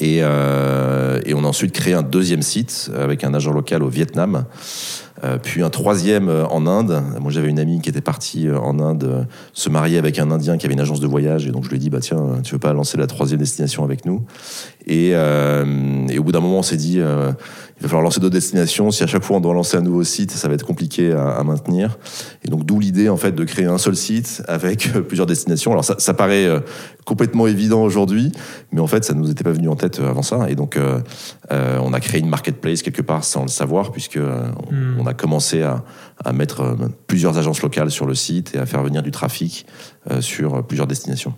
Et, 0.00 0.20
et 1.24 1.34
on 1.34 1.44
a 1.44 1.46
ensuite 1.46 1.72
créé 1.72 1.94
un 1.94 2.02
deuxième 2.02 2.42
site 2.42 2.90
avec 2.96 3.24
un 3.24 3.34
agent 3.34 3.52
local 3.52 3.82
au 3.82 3.88
Vietnam. 3.88 4.44
Euh, 5.24 5.38
puis 5.42 5.62
un 5.62 5.70
troisième 5.70 6.28
euh, 6.28 6.46
en 6.46 6.66
Inde. 6.66 7.02
Moi, 7.20 7.32
j'avais 7.32 7.48
une 7.48 7.58
amie 7.58 7.80
qui 7.80 7.88
était 7.88 8.02
partie 8.02 8.48
euh, 8.48 8.58
en 8.58 8.78
Inde 8.78 9.26
se 9.54 9.70
marier 9.70 9.96
avec 9.96 10.18
un 10.18 10.30
Indien 10.30 10.58
qui 10.58 10.66
avait 10.66 10.74
une 10.74 10.80
agence 10.80 11.00
de 11.00 11.06
voyage, 11.06 11.46
et 11.46 11.52
donc 11.52 11.64
je 11.64 11.70
lui 11.70 11.76
ai 11.76 11.78
dit 11.78 11.88
bah 11.88 12.00
tiens, 12.00 12.40
tu 12.44 12.52
veux 12.52 12.58
pas 12.58 12.74
lancer 12.74 12.98
la 12.98 13.06
troisième 13.06 13.40
destination 13.40 13.82
avec 13.82 14.04
nous? 14.04 14.24
Et, 14.86 15.10
et, 15.10 16.18
au 16.18 16.22
bout 16.22 16.32
d'un 16.32 16.40
moment, 16.40 16.58
on 16.58 16.62
s'est 16.62 16.76
dit 16.76 17.00
il 17.78 17.82
va 17.82 17.88
falloir 17.88 18.02
lancer 18.02 18.20
d'autres 18.20 18.34
destinations. 18.34 18.90
Si 18.90 19.02
à 19.02 19.06
chaque 19.06 19.22
fois 19.22 19.36
on 19.36 19.40
doit 19.40 19.54
lancer 19.54 19.76
un 19.76 19.82
nouveau 19.82 20.04
site, 20.04 20.30
ça 20.30 20.48
va 20.48 20.54
être 20.54 20.64
compliqué 20.64 21.12
à, 21.12 21.42
maintenir. 21.44 21.98
Et 22.44 22.48
donc 22.48 22.64
d'où 22.64 22.80
l'idée 22.80 23.08
en 23.08 23.16
fait 23.16 23.32
de 23.32 23.44
créer 23.44 23.66
un 23.66 23.78
seul 23.78 23.96
site 23.96 24.42
avec 24.48 24.90
plusieurs 25.08 25.26
destinations. 25.26 25.72
Alors 25.72 25.84
ça, 25.84 25.96
ça 25.98 26.14
paraît 26.14 26.48
complètement 27.04 27.46
évident 27.46 27.82
aujourd'hui, 27.82 28.32
mais 28.72 28.80
en 28.80 28.86
fait 28.86 29.04
ça 29.04 29.14
nous 29.14 29.30
était 29.30 29.44
pas 29.44 29.52
venu 29.52 29.68
en 29.68 29.76
tête 29.76 30.00
avant 30.00 30.22
ça. 30.22 30.48
Et 30.50 30.54
donc 30.54 30.78
on 31.50 31.92
a 31.92 32.00
créé 32.00 32.20
une 32.20 32.28
marketplace 32.28 32.82
quelque 32.82 33.02
part 33.02 33.24
sans 33.24 33.42
le 33.42 33.48
savoir 33.48 33.92
puisque 33.92 34.16
hmm. 34.16 34.96
on 35.00 35.06
on 35.06 35.08
a 35.08 35.14
commencé 35.14 35.62
à, 35.62 35.84
mettre 36.32 36.60
euh, 36.60 36.74
plusieurs 37.06 37.38
agences 37.38 37.62
locales 37.62 37.90
sur 37.90 38.06
le 38.06 38.14
site 38.14 38.54
et 38.54 38.58
à 38.58 38.66
faire 38.66 38.82
venir 38.82 39.02
du 39.02 39.12
trafic 39.12 39.66
euh, 40.10 40.20
sur 40.20 40.66
plusieurs 40.66 40.88
destinations. 40.88 41.34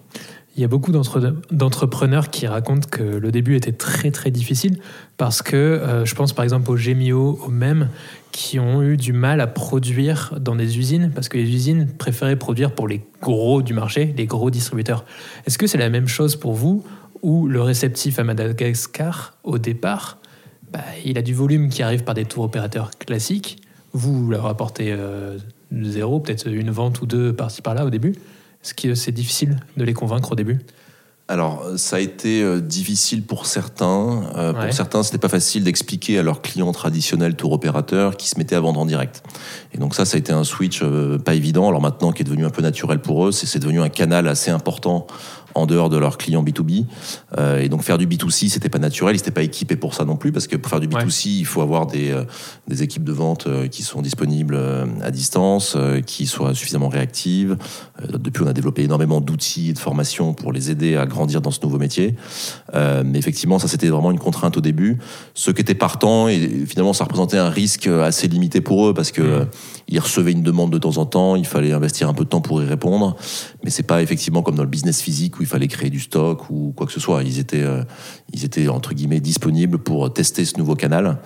Il 0.58 0.62
y 0.62 0.64
a 0.64 0.68
beaucoup 0.68 0.90
d'entrepreneurs 0.90 2.30
qui 2.30 2.48
racontent 2.48 2.88
que 2.90 3.04
le 3.04 3.30
début 3.30 3.54
était 3.54 3.70
très 3.70 4.10
très 4.10 4.32
difficile 4.32 4.80
parce 5.16 5.40
que 5.40 5.54
euh, 5.56 6.04
je 6.04 6.16
pense 6.16 6.32
par 6.32 6.42
exemple 6.42 6.68
aux 6.72 6.76
Gemio, 6.76 7.38
aux 7.46 7.50
mêmes, 7.50 7.90
qui 8.32 8.58
ont 8.58 8.82
eu 8.82 8.96
du 8.96 9.12
mal 9.12 9.40
à 9.40 9.46
produire 9.46 10.34
dans 10.40 10.56
des 10.56 10.76
usines 10.76 11.12
parce 11.14 11.28
que 11.28 11.38
les 11.38 11.48
usines 11.48 11.86
préféraient 11.86 12.34
produire 12.34 12.72
pour 12.72 12.88
les 12.88 13.02
gros 13.22 13.62
du 13.62 13.72
marché, 13.72 14.12
les 14.16 14.26
gros 14.26 14.50
distributeurs. 14.50 15.04
Est-ce 15.46 15.58
que 15.58 15.68
c'est 15.68 15.78
la 15.78 15.90
même 15.90 16.08
chose 16.08 16.34
pour 16.34 16.54
vous 16.54 16.82
ou 17.22 17.46
le 17.46 17.62
réceptif 17.62 18.18
à 18.18 18.24
Madagascar 18.24 19.34
au 19.44 19.58
départ 19.58 20.18
bah, 20.72 20.80
il 21.04 21.18
a 21.18 21.22
du 21.22 21.34
volume 21.34 21.68
qui 21.68 21.84
arrive 21.84 22.02
par 22.02 22.16
des 22.16 22.24
tours 22.24 22.42
opérateurs 22.42 22.90
classiques. 22.98 23.62
Vous 23.92 24.28
leur 24.28 24.46
apportez 24.46 24.90
euh, 24.90 25.38
zéro, 25.82 26.18
peut-être 26.18 26.48
une 26.48 26.70
vente 26.72 27.00
ou 27.00 27.06
deux 27.06 27.32
par-ci 27.32 27.62
par-là 27.62 27.86
au 27.86 27.90
début. 27.90 28.16
Est-ce 28.64 28.74
que 28.74 28.94
c'est 28.94 29.12
difficile 29.12 29.60
de 29.76 29.84
les 29.84 29.94
convaincre 29.94 30.32
au 30.32 30.34
début 30.34 30.58
alors, 31.30 31.62
ça 31.76 31.96
a 31.96 31.98
été 31.98 32.42
euh, 32.42 32.58
difficile 32.58 33.22
pour 33.22 33.44
certains. 33.44 34.22
Euh, 34.34 34.54
pour 34.54 34.72
certains, 34.72 35.02
c'était 35.02 35.18
pas 35.18 35.28
facile 35.28 35.62
d'expliquer 35.62 36.18
à 36.18 36.22
leurs 36.22 36.40
clients 36.40 36.72
traditionnels 36.72 37.36
tour 37.36 37.52
opérateurs 37.52 38.16
qui 38.16 38.30
se 38.30 38.38
mettaient 38.38 38.56
à 38.56 38.60
vendre 38.60 38.80
en 38.80 38.86
direct. 38.86 39.22
Et 39.74 39.78
donc 39.78 39.94
ça, 39.94 40.06
ça 40.06 40.16
a 40.16 40.18
été 40.18 40.32
un 40.32 40.42
switch 40.42 40.82
pas 41.26 41.34
évident. 41.34 41.68
Alors 41.68 41.82
maintenant, 41.82 42.12
qui 42.12 42.22
est 42.22 42.24
devenu 42.24 42.46
un 42.46 42.50
peu 42.50 42.62
naturel 42.62 43.00
pour 43.00 43.26
eux, 43.26 43.32
c'est 43.32 43.58
devenu 43.58 43.82
un 43.82 43.90
canal 43.90 44.26
assez 44.26 44.50
important 44.50 45.06
en 45.54 45.66
dehors 45.66 45.88
de 45.88 45.96
leurs 45.96 46.18
clients 46.18 46.42
B2B. 46.42 46.84
Euh, 47.36 47.60
et 47.60 47.68
donc 47.68 47.82
faire 47.82 47.98
du 47.98 48.06
B2C, 48.06 48.48
c'était 48.48 48.68
pas 48.68 48.78
naturel, 48.78 49.14
ils 49.14 49.18
n'étaient 49.18 49.30
pas 49.30 49.42
équipés 49.42 49.76
pour 49.76 49.94
ça 49.94 50.04
non 50.04 50.16
plus, 50.16 50.32
parce 50.32 50.46
que 50.46 50.56
pour 50.56 50.70
faire 50.70 50.80
du 50.80 50.88
B2C, 50.88 51.28
il 51.28 51.44
faut 51.44 51.62
avoir 51.62 51.86
des, 51.86 52.10
euh, 52.10 52.24
des 52.68 52.82
équipes 52.82 53.04
de 53.04 53.12
vente 53.12 53.46
euh, 53.46 53.68
qui 53.68 53.82
sont 53.82 54.02
disponibles 54.02 54.58
à 55.02 55.10
distance, 55.10 55.76
qui 56.06 56.26
soient 56.26 56.54
suffisamment 56.54 56.88
réactives. 56.88 57.56
depuis, 58.08 58.42
on 58.42 58.46
a 58.46 58.52
développé 58.52 58.82
énormément 58.82 59.20
d'outils 59.20 59.70
et 59.70 59.72
de 59.72 59.78
formations 59.78 60.34
pour 60.34 60.52
les 60.52 60.70
aider 60.70 60.96
à 60.96 61.06
grandir 61.06 61.40
dans 61.40 61.50
ce 61.50 61.60
nouveau 61.62 61.78
métier. 61.78 62.14
mais 62.74 63.18
effectivement, 63.18 63.58
ça 63.58 63.68
c'était 63.68 63.88
vraiment 63.88 64.10
une 64.10 64.18
contrainte 64.18 64.56
au 64.56 64.60
début. 64.60 64.98
Ceux 65.34 65.52
qui 65.52 65.60
étaient 65.60 65.74
partants, 65.74 66.28
et 66.28 66.66
finalement, 66.66 66.92
ça 66.92 67.04
représentait 67.04 67.38
un 67.38 67.50
risque 67.50 67.86
assez 67.86 68.28
limité 68.28 68.60
pour 68.60 68.88
eux, 68.88 68.94
parce 68.94 69.10
que 69.10 69.22
mmh. 69.22 69.46
ils 69.88 70.00
recevaient 70.00 70.32
une 70.32 70.42
demande 70.42 70.70
de 70.70 70.78
temps 70.78 70.98
en 70.98 71.06
temps, 71.06 71.36
il 71.36 71.46
fallait 71.46 71.72
investir 71.72 72.08
un 72.08 72.14
peu 72.14 72.24
de 72.24 72.28
temps 72.28 72.40
pour 72.40 72.62
y 72.62 72.66
répondre. 72.66 73.16
Mais 73.64 73.70
c'est 73.70 73.82
pas 73.82 74.02
effectivement 74.02 74.42
comme 74.42 74.56
dans 74.56 74.62
le 74.62 74.68
business 74.68 75.00
physique 75.00 75.37
où 75.38 75.42
il 75.42 75.46
fallait 75.46 75.68
créer 75.68 75.90
du 75.90 76.00
stock 76.00 76.50
ou 76.50 76.72
quoi 76.76 76.86
que 76.86 76.92
ce 76.92 77.00
soit. 77.00 77.22
Ils 77.22 77.38
étaient, 77.38 77.64
ils 78.32 78.44
étaient 78.44 78.68
entre 78.68 78.94
guillemets 78.94 79.20
disponibles 79.20 79.78
pour 79.78 80.12
tester 80.12 80.44
ce 80.44 80.58
nouveau 80.58 80.74
canal. 80.74 81.18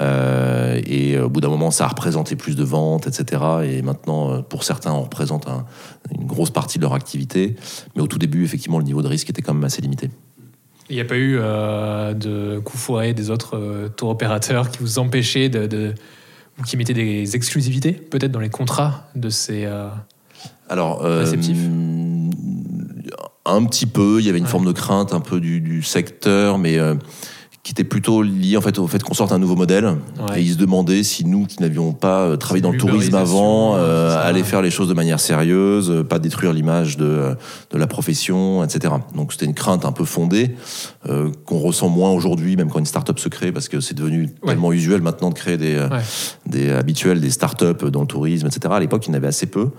et 0.00 1.18
au 1.18 1.28
bout 1.28 1.40
d'un 1.40 1.48
moment, 1.48 1.70
ça 1.70 1.84
a 1.84 1.88
représenté 1.88 2.36
plus 2.36 2.56
de 2.56 2.64
ventes, 2.64 3.06
etc. 3.06 3.42
Et 3.64 3.82
maintenant, 3.82 4.42
pour 4.42 4.64
certains, 4.64 4.92
on 4.92 5.02
représente 5.02 5.46
une 6.16 6.26
grosse 6.26 6.50
partie 6.50 6.78
de 6.78 6.82
leur 6.82 6.94
activité. 6.94 7.56
Mais 7.94 8.02
au 8.02 8.06
tout 8.06 8.18
début, 8.18 8.44
effectivement, 8.44 8.78
le 8.78 8.84
niveau 8.84 9.02
de 9.02 9.08
risque 9.08 9.30
était 9.30 9.42
quand 9.42 9.54
même 9.54 9.64
assez 9.64 9.82
limité. 9.82 10.10
Il 10.88 10.94
n'y 10.94 11.02
a 11.02 11.04
pas 11.04 11.18
eu 11.18 11.36
de 11.36 12.60
coup 12.60 12.76
foiré 12.76 13.14
des 13.14 13.30
autres 13.30 13.90
tours 13.96 14.10
opérateurs 14.10 14.70
qui 14.70 14.78
vous 14.78 14.98
empêchaient 14.98 15.48
de 15.48 15.94
ou 16.58 16.62
qui 16.62 16.76
mettaient 16.76 16.94
des 16.94 17.36
exclusivités 17.36 17.92
peut-être 17.92 18.32
dans 18.32 18.40
les 18.40 18.48
contrats 18.48 19.08
de 19.14 19.28
ces 19.28 19.64
euh, 19.64 19.88
Alors, 20.68 21.04
euh, 21.04 21.20
réceptifs? 21.20 21.58
Un 23.46 23.64
petit 23.64 23.86
peu, 23.86 24.16
il 24.18 24.26
y 24.26 24.28
avait 24.28 24.38
une 24.38 24.46
forme 24.46 24.66
de 24.66 24.72
crainte 24.72 25.12
un 25.14 25.20
peu 25.20 25.40
du, 25.40 25.82
secteur, 25.82 26.58
mais 26.58 26.78
euh, 26.78 26.96
qui 27.66 27.72
était 27.72 27.82
plutôt 27.82 28.22
lié 28.22 28.56
en 28.56 28.60
fait 28.60 28.78
au 28.78 28.86
fait 28.86 29.02
qu'on 29.02 29.12
sorte 29.12 29.32
un 29.32 29.40
nouveau 29.40 29.56
modèle. 29.56 29.96
Et 30.36 30.40
ils 30.40 30.52
se 30.52 30.56
demandaient 30.56 31.02
si 31.02 31.24
nous 31.24 31.46
qui 31.46 31.60
n'avions 31.60 31.92
pas 31.92 32.20
euh, 32.20 32.36
travaillé 32.36 32.62
dans 32.62 32.70
le 32.70 32.78
tourisme 32.78 33.16
avant 33.16 33.74
euh, 33.74 34.16
aller 34.22 34.44
faire 34.44 34.62
les 34.62 34.70
choses 34.70 34.88
de 34.88 34.94
manière 34.94 35.18
sérieuse 35.18 35.90
euh, 35.90 36.04
pas 36.04 36.20
détruire 36.20 36.52
l'image 36.52 36.96
de, 36.96 37.34
de 37.72 37.76
la 37.76 37.88
profession 37.88 38.62
etc 38.62 38.94
donc 39.16 39.32
c'était 39.32 39.46
une 39.46 39.54
crainte 39.54 39.84
un 39.84 39.90
peu 39.90 40.04
fondée 40.04 40.54
euh, 41.08 41.28
qu'on 41.44 41.58
ressent 41.58 41.88
moins 41.88 42.12
aujourd'hui 42.12 42.54
même 42.54 42.70
quand 42.70 42.78
une 42.78 42.86
start-up 42.86 43.18
se 43.18 43.28
crée 43.28 43.50
parce 43.50 43.68
que 43.68 43.80
c'est 43.80 43.94
devenu 43.94 44.30
tellement 44.46 44.72
usuel 44.72 45.02
maintenant 45.02 45.30
de 45.30 45.34
créer 45.34 45.56
des, 45.56 45.84
des 46.46 46.70
habituels 46.70 47.20
des 47.20 47.30
start-up 47.30 47.84
dans 47.86 48.02
le 48.02 48.06
tourisme 48.06 48.46
etc 48.46 48.74
à 48.76 48.78
l'époque 48.78 49.06
il 49.06 49.08
y 49.08 49.12
en 49.12 49.14
avait 49.14 49.26
assez 49.26 49.46
peu. 49.46 49.70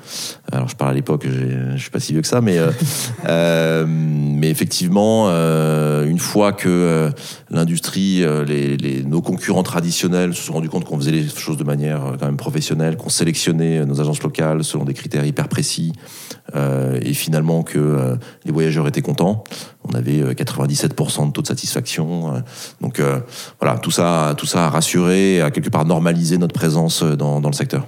Alors 0.51 0.67
je 0.67 0.75
parle 0.75 0.91
à 0.91 0.94
l'époque 0.94 1.25
je 1.25 1.77
suis 1.77 1.91
pas 1.91 2.01
si 2.01 2.12
vieux 2.12 2.22
que 2.22 2.27
ça 2.27 2.41
mais 2.41 2.58
euh, 2.58 3.86
mais 3.88 4.50
effectivement 4.50 5.29
une 6.03 6.20
fois 6.20 6.51
que 6.51 7.12
l'industrie 7.50 7.76
euh, 7.98 8.46
les, 8.46 9.03
nos 9.03 9.22
concurrents 9.22 9.63
traditionnels 9.63 10.34
se 10.34 10.43
sont 10.43 10.53
rendus 10.53 10.69
compte 10.69 10.86
qu'on 10.86 10.98
faisait 10.98 11.12
les 11.12 11.27
choses 11.27 11.57
de 11.57 11.63
manière 11.63 12.05
euh, 12.05 12.15
quand 12.19 12.25
même 12.25 12.38
professionnelle, 12.38 12.98
qu'on 12.98 13.10
sélectionnait 13.10 13.79
euh, 13.79 13.86
nos 13.86 14.01
agences 14.01 14.22
locales 14.22 14.63
selon 14.63 14.86
des 14.86 14.93
critères 14.93 15.25
hyper 15.25 15.48
précis, 15.48 15.93
et 17.01 17.13
finalement 17.13 17.62
que 17.63 18.17
les 18.46 18.51
voyageurs 18.51 18.88
étaient 18.88 19.01
contents. 19.01 19.43
On 19.84 19.93
avait 19.93 20.34
97% 20.34 21.27
de 21.27 21.31
taux 21.31 21.41
de 21.41 21.48
satisfaction. 21.48 22.41
donc 22.79 23.01
voilà, 23.60 23.77
tout 23.79 23.91
ça, 23.91 24.34
tout 24.38 24.46
ça 24.46 24.65
a 24.65 24.69
rassuré, 24.69 25.41
a 25.41 25.51
quelque 25.51 25.69
part 25.69 25.86
normalisé 25.86 26.38
notre 26.38 26.53
présence 26.53 27.03
dans 27.03 27.41
le 27.41 27.51
secteur. 27.51 27.86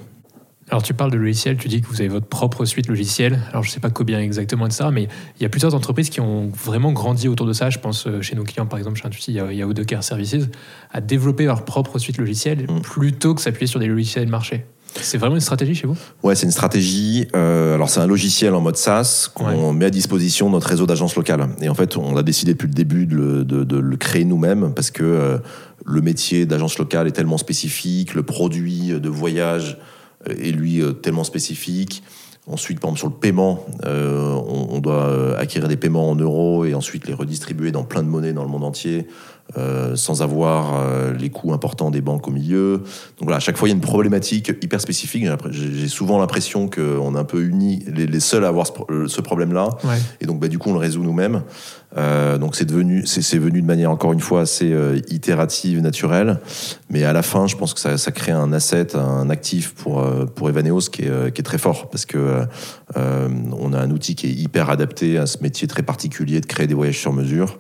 Alors 0.70 0.84
tu 0.84 0.94
parles 0.94 1.12
de 1.12 1.18
logiciel, 1.18 1.58
tu 1.58 1.68
dis 1.68 1.82
que 1.82 1.88
vous 1.88 2.00
avez 2.00 2.10
votre 2.10 2.28
propre 2.28 2.66
suite 2.66 2.88
logicielle. 2.88 3.40
Alors 3.50 3.64
je 3.64 3.70
ne 3.70 3.74
sais 3.74 3.80
pas 3.80 3.90
combien 3.90 4.20
exactement 4.20 4.68
de 4.68 4.74
ça, 4.74 4.92
mais 4.92 5.08
il 5.40 5.44
y 5.44 5.46
a 5.46 5.50
plusieurs 5.50 5.74
entreprises 5.74 6.10
qui 6.10 6.22
ont 6.22 6.50
vraiment 6.50 6.92
grandi 6.92 7.28
autour 7.28 7.48
de 7.48 7.54
ça. 7.54 7.70
Je 7.70 7.80
pense 7.80 8.06
euh, 8.06 8.22
chez 8.22 8.36
nos 8.36 8.44
clients, 8.44 8.68
par 8.68 8.78
exemple, 8.78 9.00
chez 9.00 9.08
Intuiti, 9.08 9.32
il 9.32 9.56
y 9.56 9.64
a 9.64 9.86
Care 9.86 10.04
Services, 10.04 10.48
à 10.92 11.02
développer 11.02 11.46
leur 11.46 11.66
propre 11.66 11.98
suite 11.98 12.18
logicielle 12.18 12.68
mm. 12.70 12.82
plutôt 12.82 13.34
que 13.34 13.42
s'appuyer 13.42 13.68
sur 13.68 13.80
des 13.80 13.88
logiciels 13.88 14.26
de 14.26 14.32
marché. 14.32 14.66
C'est 14.96 15.18
vraiment 15.18 15.36
une 15.36 15.42
stratégie 15.42 15.76
chez 15.76 15.88
vous? 15.88 15.98
Ouais, 16.24 16.36
c'est 16.36 16.46
une 16.46 16.52
stratégie. 16.52 17.28
Euh, 17.36 17.76
alors, 17.76 17.90
c'est 17.90 18.00
un 18.00 18.08
logiciel 18.08 18.54
en 18.56 18.62
mode 18.62 18.76
SaaS 18.76 19.30
qu'on 19.34 19.72
met 19.72 19.86
à 19.86 19.90
disposition 19.90 20.48
de 20.48 20.54
notre 20.54 20.68
réseau 20.68 20.88
d'agences 20.88 21.16
locales. 21.16 21.48
Et 21.62 21.70
en 21.70 21.76
fait, 21.76 21.96
on 21.96 22.18
a 22.18 22.24
décidé 22.24 22.54
depuis 22.54 22.68
le 22.68 22.74
début 22.74 23.06
de 23.06 23.16
le, 23.16 23.44
de, 23.44 23.78
le 23.78 23.98
créer 23.98 24.26
nous-mêmes 24.26 24.74
parce 24.76 24.90
que 24.90 25.04
euh, 25.04 25.38
le 25.86 26.02
métier 26.02 26.46
d'agence 26.46 26.78
locale 26.80 27.08
est 27.08 27.12
tellement 27.12 27.38
spécifique, 27.38 28.16
le 28.16 28.24
produit 28.24 29.00
de 29.00 29.10
voyage 29.10 29.78
est 30.28 30.52
lui 30.52 30.82
euh, 30.82 30.94
tellement 30.94 31.24
spécifique. 31.24 32.04
Ensuite, 32.48 32.80
par 32.80 32.90
exemple, 32.90 33.00
sur 33.00 33.08
le 33.10 33.14
paiement, 33.14 33.66
euh, 33.86 34.34
on, 34.34 34.80
doit 34.80 35.08
euh, 35.08 35.38
acquérir 35.38 35.68
des 35.68 35.78
paiements 35.78 36.10
en 36.10 36.16
euros 36.16 36.66
et 36.66 36.74
ensuite 36.74 37.08
les 37.08 37.14
redistribuer 37.14 37.72
dans 37.72 37.84
plein 37.84 38.02
de 38.02 38.08
monnaies 38.08 38.34
dans 38.34 38.44
le 38.44 38.50
monde 38.50 38.64
entier, 38.64 39.06
sans 39.96 40.22
avoir 40.22 40.84
les 41.18 41.30
coûts 41.30 41.54
importants 41.54 41.92
des 41.92 42.02
banques 42.02 42.28
au 42.28 42.32
milieu. 42.32 42.78
Donc 43.18 43.24
voilà, 43.24 43.38
à 43.38 43.40
chaque 43.40 43.58
fois, 43.58 43.68
il 43.68 43.72
y 43.72 43.74
a 43.74 43.76
une 43.76 43.82
problématique 43.82 44.52
hyper 44.62 44.80
spécifique. 44.80 45.26
J'ai 45.50 45.88
souvent 45.88 46.20
l'impression 46.20 46.70
qu'on 46.70 47.16
est 47.16 47.20
un 47.20 47.24
peu 47.24 47.44
unis, 47.44 47.84
les, 47.88 48.20
seuls 48.20 48.46
à 48.46 48.50
avoir 48.50 48.68
ce, 48.68 49.22
problème-là. 49.22 49.70
Et 50.22 50.26
donc, 50.26 50.40
bah, 50.40 50.48
du 50.48 50.60
coup, 50.60 50.70
on 50.70 50.74
le 50.74 50.80
résout 50.80 51.04
nous-mêmes. 51.04 51.44
Euh, 51.98 52.38
donc 52.38 52.56
c'est 52.56 52.66
devenu, 52.66 53.06
c'est 53.08 53.40
venu 53.40 53.62
de 53.62 53.66
manière 53.66 53.90
encore 53.90 54.14
une 54.14 54.20
fois 54.20 54.42
assez 54.42 54.72
euh, 54.72 55.00
itérative, 55.08 55.82
naturelle, 55.82 56.40
mais 56.90 57.04
à 57.04 57.14
la 57.14 57.24
fin, 57.24 57.48
je 57.48 57.56
pense 57.56 57.74
que 57.74 57.80
ça, 57.80 57.98
ça 57.98 58.12
crée 58.12 58.32
un 58.32 58.54
asset, 58.54 58.96
un 58.96 59.30
actif 59.32 59.74
pour 59.74 60.00
euh, 60.00 60.26
pour 60.26 60.50
Evaneos 60.50 60.82
qui 60.92 61.04
est, 61.04 61.34
qui 61.34 61.42
est 61.42 61.44
très 61.44 61.58
fort 61.58 61.90
parce 61.90 62.06
que 62.06 62.46
on 62.96 63.74
a 63.74 63.80
un 63.80 63.92
outil 63.92 64.16
qui 64.16 64.28
est 64.28 64.32
hyper 64.32 64.70
adapté 64.70 65.18
à 65.18 65.26
ce 65.26 65.42
métier 65.42 65.68
très 65.68 65.84
particulier 65.84 66.42
de 66.42 66.46
créer 66.46 66.68
des 66.68 66.74
voyages 66.74 67.00
sur 67.00 67.14
mesure. 67.14 67.58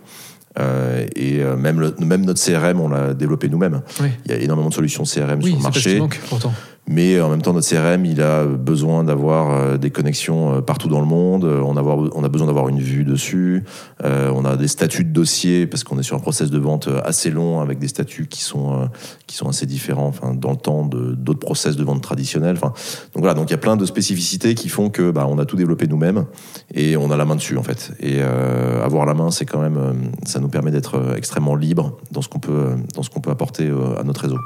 Euh, 0.59 1.05
et 1.15 1.43
même, 1.57 1.79
le, 1.79 1.95
même 1.99 2.25
notre 2.25 2.43
CRM, 2.43 2.79
on 2.79 2.89
l'a 2.89 3.13
développé 3.13 3.49
nous-mêmes. 3.49 3.81
Il 4.25 4.31
y 4.31 4.33
a 4.33 4.37
énormément 4.37 4.69
de 4.69 4.73
solutions 4.73 5.03
CRM 5.03 5.41
sur 5.41 5.55
le 5.55 5.61
marché. 5.61 5.99
Manque, 5.99 6.19
pourtant. 6.29 6.53
Mais 6.91 7.21
en 7.21 7.29
même 7.29 7.43
temps, 7.43 7.53
notre 7.53 7.69
CRM, 7.69 8.03
il 8.05 8.19
a 8.19 8.45
besoin 8.45 9.03
d'avoir 9.03 9.51
euh, 9.51 9.77
des 9.77 9.91
connexions 9.91 10.55
euh, 10.55 10.61
partout 10.61 10.87
dans 10.87 10.99
le 10.99 11.05
monde. 11.05 11.45
On 11.45 11.77
a, 11.77 12.29
besoin 12.29 12.47
d'avoir 12.47 12.67
une 12.67 12.79
vue 12.79 13.03
dessus. 13.03 13.63
Euh, 14.03 14.31
on 14.33 14.43
a 14.43 14.57
des 14.57 14.67
statuts 14.67 15.05
de 15.05 15.11
dossier 15.11 15.67
parce 15.67 15.83
qu'on 15.83 15.99
est 15.99 16.03
sur 16.03 16.15
un 16.15 16.19
process 16.19 16.49
de 16.49 16.57
vente 16.57 16.89
assez 17.05 17.29
long 17.29 17.61
avec 17.61 17.77
des 17.77 17.87
statuts 17.87 18.25
qui 18.25 18.41
sont 18.41 18.89
qui 19.27 19.35
sont 19.35 19.47
assez 19.47 19.67
différents, 19.67 20.07
enfin 20.07 20.33
dans 20.33 20.49
le 20.49 20.57
temps 20.57 20.83
d'autres 20.83 21.39
process 21.39 21.75
de 21.75 21.83
vente 21.83 22.01
traditionnels. 22.01 22.55
Enfin, 22.55 22.73
donc 23.13 23.21
voilà, 23.21 23.35
donc 23.35 23.49
il 23.49 23.51
y 23.51 23.55
a 23.55 23.59
plein 23.59 23.77
de 23.77 23.85
spécificités 23.85 24.55
qui 24.55 24.67
font 24.67 24.89
que 24.89 25.11
bah, 25.11 25.27
on 25.29 25.37
a 25.37 25.45
tout 25.45 25.55
développé 25.55 25.85
nous-mêmes 25.87 26.25
et 26.73 26.97
on 26.97 27.11
a 27.11 27.17
la 27.17 27.25
main 27.25 27.35
dessus 27.35 27.57
en 27.57 27.63
fait. 27.63 27.91
Et 27.99 28.19
avoir 28.21 29.05
la 29.05 29.13
main, 29.13 29.29
c'est 29.29 29.45
quand 29.45 29.61
même, 29.61 30.11
ça 30.25 30.39
nous 30.39 30.49
permet 30.49 30.71
d'être 30.71 31.13
extrêmement 31.15 31.55
libre 31.55 31.97
dans 32.11 32.23
ce 32.23 32.29
qu'on 32.29 32.39
peut 32.39 32.69
dans 32.95 33.03
ce 33.03 33.11
qu'on 33.11 33.21
peut 33.21 33.31
apporter 33.31 33.71
à 33.99 34.03
notre 34.03 34.21
réseau. 34.21 34.37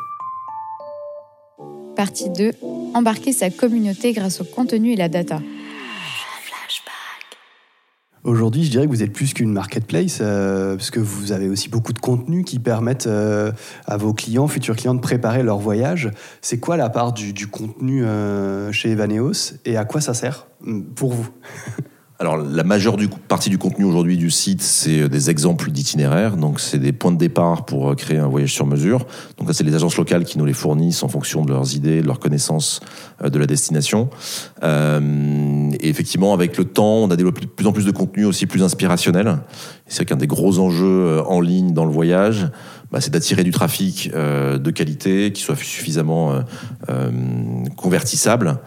Partie 1.95 2.29
2. 2.29 2.51
Embarquer 2.93 3.33
sa 3.33 3.49
communauté 3.49 4.13
grâce 4.13 4.41
au 4.41 4.43
contenu 4.43 4.93
et 4.93 4.95
la 4.95 5.09
data. 5.09 5.39
Aujourd'hui, 8.23 8.63
je 8.63 8.71
dirais 8.71 8.85
que 8.85 8.89
vous 8.89 9.03
êtes 9.03 9.11
plus 9.11 9.33
qu'une 9.33 9.51
marketplace, 9.51 10.19
euh, 10.21 10.77
parce 10.77 10.91
que 10.91 11.01
vous 11.01 11.33
avez 11.33 11.49
aussi 11.49 11.67
beaucoup 11.67 11.91
de 11.91 11.99
contenus 11.99 12.45
qui 12.45 12.57
permettent 12.57 13.07
euh, 13.07 13.51
à 13.85 13.97
vos 13.97 14.13
clients, 14.13 14.47
futurs 14.47 14.77
clients, 14.77 14.95
de 14.95 15.01
préparer 15.01 15.43
leur 15.43 15.57
voyage. 15.57 16.09
C'est 16.41 16.57
quoi 16.57 16.77
la 16.77 16.89
part 16.89 17.11
du, 17.11 17.47
contenu 17.47 18.05
euh, 18.05 18.71
chez 18.71 18.91
Evaneos 18.91 19.55
et 19.65 19.75
à 19.75 19.83
quoi 19.83 19.99
ça 19.99 20.13
sert 20.13 20.47
pour 20.95 21.11
vous? 21.11 21.29
Alors, 22.23 22.37
la 22.37 22.63
majeure 22.63 22.95
partie 23.27 23.49
du 23.49 23.57
contenu 23.57 23.83
aujourd'hui 23.83 24.15
du 24.15 24.31
site, 24.31 24.61
c'est 24.61 25.01
euh, 25.01 25.09
des 25.09 25.29
exemples 25.29 25.71
d'itinéraires. 25.71 26.37
Donc, 26.37 26.61
c'est 26.61 26.77
des 26.77 26.93
points 26.93 27.11
de 27.11 27.17
départ 27.17 27.65
pour 27.65 27.89
euh, 27.89 27.95
créer 27.95 28.17
un 28.17 28.29
voyage 28.29 28.53
sur 28.53 28.65
mesure. 28.65 29.05
Donc, 29.37 29.49
là, 29.49 29.53
c'est 29.53 29.65
les 29.65 29.75
agences 29.75 29.97
locales 29.97 30.23
qui 30.23 30.37
nous 30.37 30.45
les 30.45 30.53
fournissent 30.53 31.03
en 31.03 31.09
fonction 31.09 31.43
de 31.43 31.51
leurs 31.51 31.75
idées, 31.75 32.01
de 32.01 32.07
leurs 32.07 32.19
connaissances 32.19 32.79
euh, 33.21 33.29
de 33.29 33.37
la 33.37 33.45
destination. 33.45 34.09
et 34.63 35.89
effectivement, 35.89 36.33
avec 36.33 36.57
le 36.57 36.63
temps, 36.63 36.95
on 36.99 37.11
a 37.11 37.17
développé 37.17 37.41
de 37.41 37.47
plus 37.47 37.67
en 37.67 37.73
plus 37.73 37.83
de 37.83 37.91
contenu 37.91 38.23
aussi 38.23 38.45
plus 38.45 38.63
inspirationnel. 38.63 39.39
C'est 39.87 40.05
qu'un 40.05 40.15
des 40.15 40.27
gros 40.27 40.59
enjeux 40.59 41.21
en 41.27 41.41
ligne 41.41 41.73
dans 41.73 41.83
le 41.83 41.91
voyage, 41.91 42.47
bah, 42.93 43.01
c'est 43.01 43.09
d'attirer 43.09 43.43
du 43.43 43.49
trafic 43.49 44.11
euh, 44.13 44.59
de 44.59 44.69
qualité, 44.69 45.31
qui 45.33 45.41
soit 45.41 45.55
suffisamment 45.55 46.31
euh, 46.31 46.41
euh, 46.89 47.11
convertissable. 47.75 48.59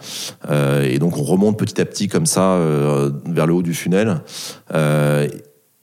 et 0.83 0.99
donc 0.99 1.17
on 1.17 1.23
remonte 1.23 1.57
petit 1.57 1.79
à 1.79 1.85
petit 1.85 2.09
comme 2.09 2.25
ça 2.25 2.59
vers 3.25 3.47
le 3.47 3.53
haut 3.53 3.63
du 3.63 3.73
funnel. 3.73 4.19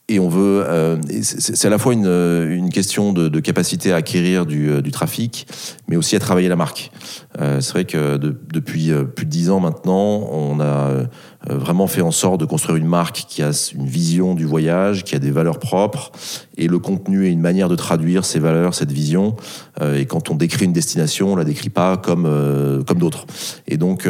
et 0.09 0.19
on 0.19 0.29
veut, 0.29 1.01
c'est 1.23 1.67
à 1.67 1.71
la 1.71 1.79
fois 1.79 1.95
une, 1.95 2.07
une 2.07 2.69
question 2.69 3.15
de, 3.15 3.41
capacité 3.41 3.93
à 3.93 3.97
acquérir 3.97 4.45
du, 4.45 4.83
du, 4.83 4.91
trafic, 4.91 5.47
mais 5.89 5.97
aussi 5.97 6.15
à 6.15 6.19
travailler 6.19 6.49
la 6.49 6.57
marque. 6.57 6.91
c'est 7.39 7.71
vrai 7.71 7.87
que 7.87 8.19
depuis 8.19 8.93
plus 9.17 9.25
de 9.25 9.31
dix 9.31 9.49
ans 9.49 9.61
maintenant, 9.61 10.29
on 10.31 10.61
a 10.61 11.07
vraiment 11.49 11.87
fait 11.87 12.01
en 12.01 12.11
sorte 12.11 12.41
de 12.41 12.45
construire 12.45 12.77
une 12.77 12.87
marque 12.87 13.25
qui 13.29 13.43
a 13.43 13.51
une 13.75 13.87
vision 13.87 14.35
du 14.35 14.45
voyage, 14.45 15.05
qui 15.05 15.15
a 15.15 15.19
des 15.19 15.31
valeurs 15.31 15.59
propres, 15.59 16.11
et 16.57 16.69
le 16.69 16.79
contenu 16.79 17.27
est 17.27 17.33
une 17.33 17.41
manière 17.41 17.69
de 17.69 17.77
traduire 17.77 18.25
ces 18.25 18.39
valeurs, 18.39 18.75
cette 18.75 18.93
vision. 18.93 19.37
Euh, 19.81 19.99
et 19.99 20.07
quand 20.07 20.31
on 20.31 20.35
décrit 20.35 20.65
une 20.65 20.73
destination, 20.73 21.33
on 21.33 21.37
la 21.37 21.45
décrit 21.45 21.71
pas 21.71 21.97
comme 21.97 22.27
euh, 22.27 22.83
comme 22.85 22.99
d'autres. 22.99 23.27
Et 23.69 23.77
donc, 23.77 24.07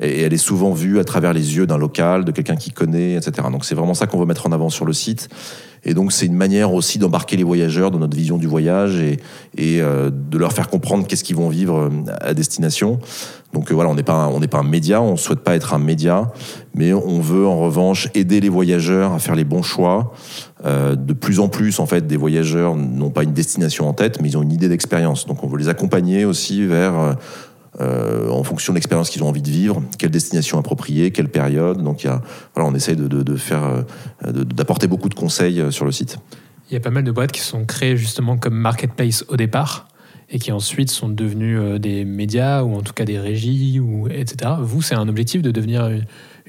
et 0.00 0.22
elle 0.22 0.32
est 0.32 0.36
souvent 0.36 0.72
vue 0.72 0.98
à 0.98 1.04
travers 1.04 1.32
les 1.32 1.56
yeux 1.56 1.66
d'un 1.66 1.78
local, 1.78 2.24
de 2.24 2.32
quelqu'un 2.32 2.56
qui 2.56 2.70
connaît, 2.70 3.14
etc. 3.14 3.48
Donc 3.50 3.64
c'est 3.64 3.74
vraiment 3.74 3.94
ça 3.94 4.06
qu'on 4.06 4.18
veut 4.18 4.26
mettre 4.26 4.46
en 4.46 4.52
avant 4.52 4.70
sur 4.70 4.84
le 4.84 4.92
site. 4.92 5.28
Et 5.84 5.94
donc 5.94 6.12
c'est 6.12 6.26
une 6.26 6.34
manière 6.34 6.72
aussi 6.74 6.98
d'embarquer 6.98 7.36
les 7.36 7.44
voyageurs 7.44 7.90
dans 7.90 7.98
notre 7.98 8.16
vision 8.16 8.38
du 8.38 8.46
voyage 8.46 8.96
et, 9.00 9.18
et 9.56 9.80
de 9.80 10.38
leur 10.38 10.52
faire 10.52 10.68
comprendre 10.68 11.06
qu'est-ce 11.06 11.24
qu'ils 11.24 11.36
vont 11.36 11.48
vivre 11.48 11.90
à 12.20 12.34
destination. 12.34 12.98
Donc 13.54 13.72
voilà, 13.72 13.88
on 13.88 13.94
n'est 13.94 14.02
pas 14.02 14.28
on 14.28 14.40
n'est 14.40 14.48
pas 14.48 14.58
un 14.58 14.64
média, 14.64 15.00
on 15.00 15.16
souhaite 15.16 15.40
pas 15.40 15.54
être 15.54 15.72
un 15.72 15.78
média, 15.78 16.30
mais 16.74 16.92
on 16.92 17.20
veut 17.20 17.46
en 17.46 17.58
revanche 17.58 18.08
aider 18.14 18.40
les 18.40 18.48
voyageurs 18.48 19.12
à 19.12 19.18
faire 19.18 19.34
les 19.34 19.44
bons 19.44 19.62
choix. 19.62 20.12
Euh, 20.64 20.96
de 20.96 21.12
plus 21.12 21.40
en 21.40 21.48
plus, 21.48 21.78
en 21.78 21.86
fait, 21.86 22.06
des 22.06 22.16
voyageurs 22.16 22.74
n'ont 22.74 23.10
pas 23.10 23.22
une 23.22 23.32
destination 23.32 23.88
en 23.88 23.92
tête, 23.92 24.20
mais 24.20 24.28
ils 24.28 24.36
ont 24.36 24.42
une 24.42 24.52
idée 24.52 24.68
d'expérience. 24.68 25.26
Donc, 25.26 25.44
on 25.44 25.46
veut 25.46 25.58
les 25.58 25.68
accompagner 25.68 26.24
aussi 26.24 26.66
vers 26.66 27.16
euh, 27.80 28.28
en 28.30 28.42
fonction 28.42 28.72
de 28.72 28.76
l'expérience 28.76 29.10
qu'ils 29.10 29.22
ont 29.22 29.28
envie 29.28 29.42
de 29.42 29.50
vivre, 29.50 29.82
quelle 29.98 30.10
destination 30.10 30.58
appropriée, 30.58 31.10
quelle 31.10 31.28
période. 31.28 31.82
Donc, 31.82 32.04
y 32.04 32.08
a, 32.08 32.22
voilà, 32.54 32.68
on 32.70 32.74
essaye 32.74 32.96
de, 32.96 33.06
de, 33.06 33.36
faire, 33.36 33.84
d'apporter 34.24 34.86
beaucoup 34.86 35.08
de 35.08 35.14
conseils 35.14 35.62
sur 35.70 35.84
le 35.84 35.92
site. 35.92 36.18
Il 36.70 36.74
y 36.74 36.76
a 36.76 36.80
pas 36.80 36.90
mal 36.90 37.04
de 37.04 37.12
boîtes 37.12 37.32
qui 37.32 37.40
sont 37.40 37.64
créées 37.64 37.96
justement 37.96 38.36
comme 38.36 38.54
marketplace 38.54 39.24
au 39.28 39.36
départ 39.36 39.88
et 40.30 40.38
qui 40.38 40.52
ensuite 40.52 40.90
sont 40.90 41.08
devenus 41.08 41.80
des 41.80 42.04
médias 42.04 42.62
ou 42.62 42.74
en 42.74 42.82
tout 42.82 42.92
cas 42.92 43.06
des 43.06 43.18
régies, 43.18 43.80
ou, 43.80 44.08
etc. 44.08 44.52
Vous, 44.60 44.82
c'est 44.82 44.94
un 44.94 45.08
objectif 45.08 45.40
de 45.40 45.50
devenir 45.50 45.88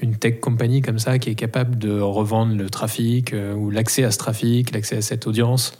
une 0.00 0.16
tech 0.16 0.40
company 0.40 0.82
comme 0.82 0.98
ça 0.98 1.18
qui 1.18 1.30
est 1.30 1.34
capable 1.34 1.78
de 1.78 2.00
revendre 2.00 2.56
le 2.56 2.70
trafic 2.70 3.32
euh, 3.32 3.54
ou 3.54 3.70
l'accès 3.70 4.04
à 4.04 4.10
ce 4.10 4.18
trafic, 4.18 4.72
l'accès 4.72 4.96
à 4.96 5.02
cette 5.02 5.26
audience? 5.26 5.78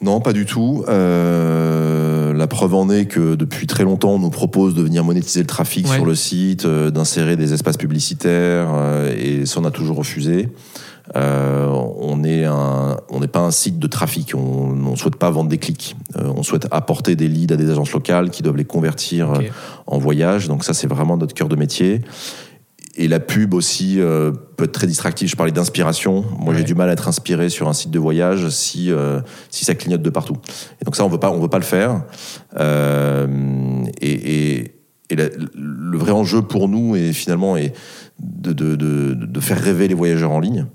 Non, 0.00 0.20
pas 0.20 0.32
du 0.32 0.46
tout. 0.46 0.84
Euh, 0.88 2.21
la 2.42 2.48
preuve 2.48 2.74
en 2.74 2.90
est 2.90 3.06
que 3.06 3.36
depuis 3.36 3.68
très 3.68 3.84
longtemps, 3.84 4.14
on 4.14 4.18
nous 4.18 4.28
propose 4.28 4.74
de 4.74 4.82
venir 4.82 5.04
monétiser 5.04 5.38
le 5.38 5.46
trafic 5.46 5.86
sur 5.86 6.04
le 6.04 6.16
site, 6.16 6.64
euh, 6.64 6.90
d'insérer 6.90 7.36
des 7.36 7.52
espaces 7.52 7.76
publicitaires, 7.76 8.68
et 9.16 9.46
ça, 9.46 9.60
on 9.60 9.64
a 9.64 9.70
toujours 9.70 9.96
refusé. 9.96 10.48
on 11.14 12.16
n'est 12.16 13.28
pas 13.28 13.38
un 13.38 13.52
site 13.52 13.78
de 13.78 13.86
trafic. 13.86 14.34
On 14.34 14.72
ne 14.74 14.96
souhaite 14.96 15.14
pas 15.14 15.30
vendre 15.30 15.50
des 15.50 15.58
clics. 15.58 15.94
on 16.16 16.42
souhaite 16.42 16.66
apporter 16.72 17.14
des 17.14 17.28
leads 17.28 17.54
à 17.54 17.56
des 17.56 17.70
agences 17.70 17.92
locales 17.92 18.30
qui 18.30 18.42
doivent 18.42 18.56
les 18.56 18.64
convertir 18.64 19.32
en 19.86 19.98
voyage. 19.98 20.48
Donc 20.48 20.64
ça, 20.64 20.74
c'est 20.74 20.88
vraiment 20.88 21.16
notre 21.16 21.34
cœur 21.34 21.48
de 21.48 21.54
métier 21.54 22.00
et 22.94 23.08
la 23.08 23.20
pub 23.20 23.54
aussi 23.54 24.00
euh, 24.00 24.32
peut 24.56 24.64
être 24.64 24.72
très 24.72 24.86
distractive. 24.86 25.28
Je 25.28 25.36
parlais 25.36 25.52
d'inspiration. 25.52 26.24
Moi, 26.38 26.54
j'ai 26.54 26.64
du 26.64 26.74
mal 26.74 26.90
à 26.90 26.92
être 26.92 27.08
inspiré 27.08 27.48
sur 27.48 27.68
un 27.68 27.72
site 27.72 27.90
de 27.90 27.98
voyage 27.98 28.48
si 28.50 28.92
euh, 28.92 29.20
si 29.50 29.64
ça 29.64 29.74
clignote 29.74 30.02
de 30.02 30.10
partout. 30.10 30.36
Et 30.80 30.84
donc 30.84 30.96
ça, 30.96 31.04
on 31.04 31.08
veut 31.08 31.18
pas, 31.18 31.30
on 31.30 31.40
veut 31.40 31.48
pas 31.48 31.58
le 31.58 31.64
faire. 31.64 32.02
Euh, 32.58 33.26
et, 34.00 34.10
et, 34.10 34.74
et 35.08 35.16
le 35.16 35.98
vrai 35.98 36.12
enjeu 36.12 36.42
pour 36.42 36.68
nous 36.68 36.96
est 36.96 37.12
finalement 37.12 37.56
est 37.56 37.74
de, 38.18 38.52
de, 38.52 38.76
de, 38.76 39.14
de 39.14 39.40
faire 39.40 39.58
rêver 39.60 39.88
les 39.88 39.94
voyageurs 39.94 40.30
en 40.30 40.40
ligne. 40.40 40.66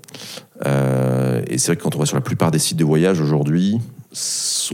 et 0.64 1.58
c'est 1.58 1.66
vrai 1.66 1.76
que 1.76 1.82
quand 1.82 1.96
on 1.96 1.98
va 1.98 2.06
sur 2.06 2.16
la 2.16 2.22
plupart 2.22 2.50
des 2.50 2.58
sites 2.58 2.78
de 2.78 2.84
voyage 2.84 3.20
aujourd'hui, 3.20 3.78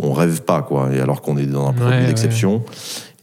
on 0.03 0.13
rêve 0.13 0.43
pas 0.43 0.63
quoi. 0.63 0.91
Et 0.95 1.01
alors 1.01 1.21
qu'on 1.21 1.37
est 1.37 1.47
dans 1.47 1.69
un 1.69 1.73
produit 1.73 2.07
d'exception. 2.07 2.63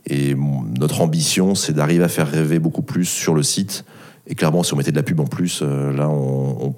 Et 0.08 0.36
notre 0.80 1.02
ambition, 1.02 1.54
c'est 1.54 1.74
d'arriver 1.74 2.04
à 2.04 2.08
faire 2.08 2.30
rêver 2.30 2.60
beaucoup 2.60 2.82
plus 2.82 3.06
sur 3.06 3.36
le 3.36 3.44
site 3.44 3.84
et 4.32 4.36
clairement, 4.36 4.64
si 4.64 4.74
on 4.74 4.78
mettait 4.78 4.92
de 4.92 4.96
la 4.96 5.04
pub 5.04 5.20
en 5.20 5.26
plus, 5.26 5.60
euh, 5.62 5.92
là, 5.92 6.08
on, 6.08 6.74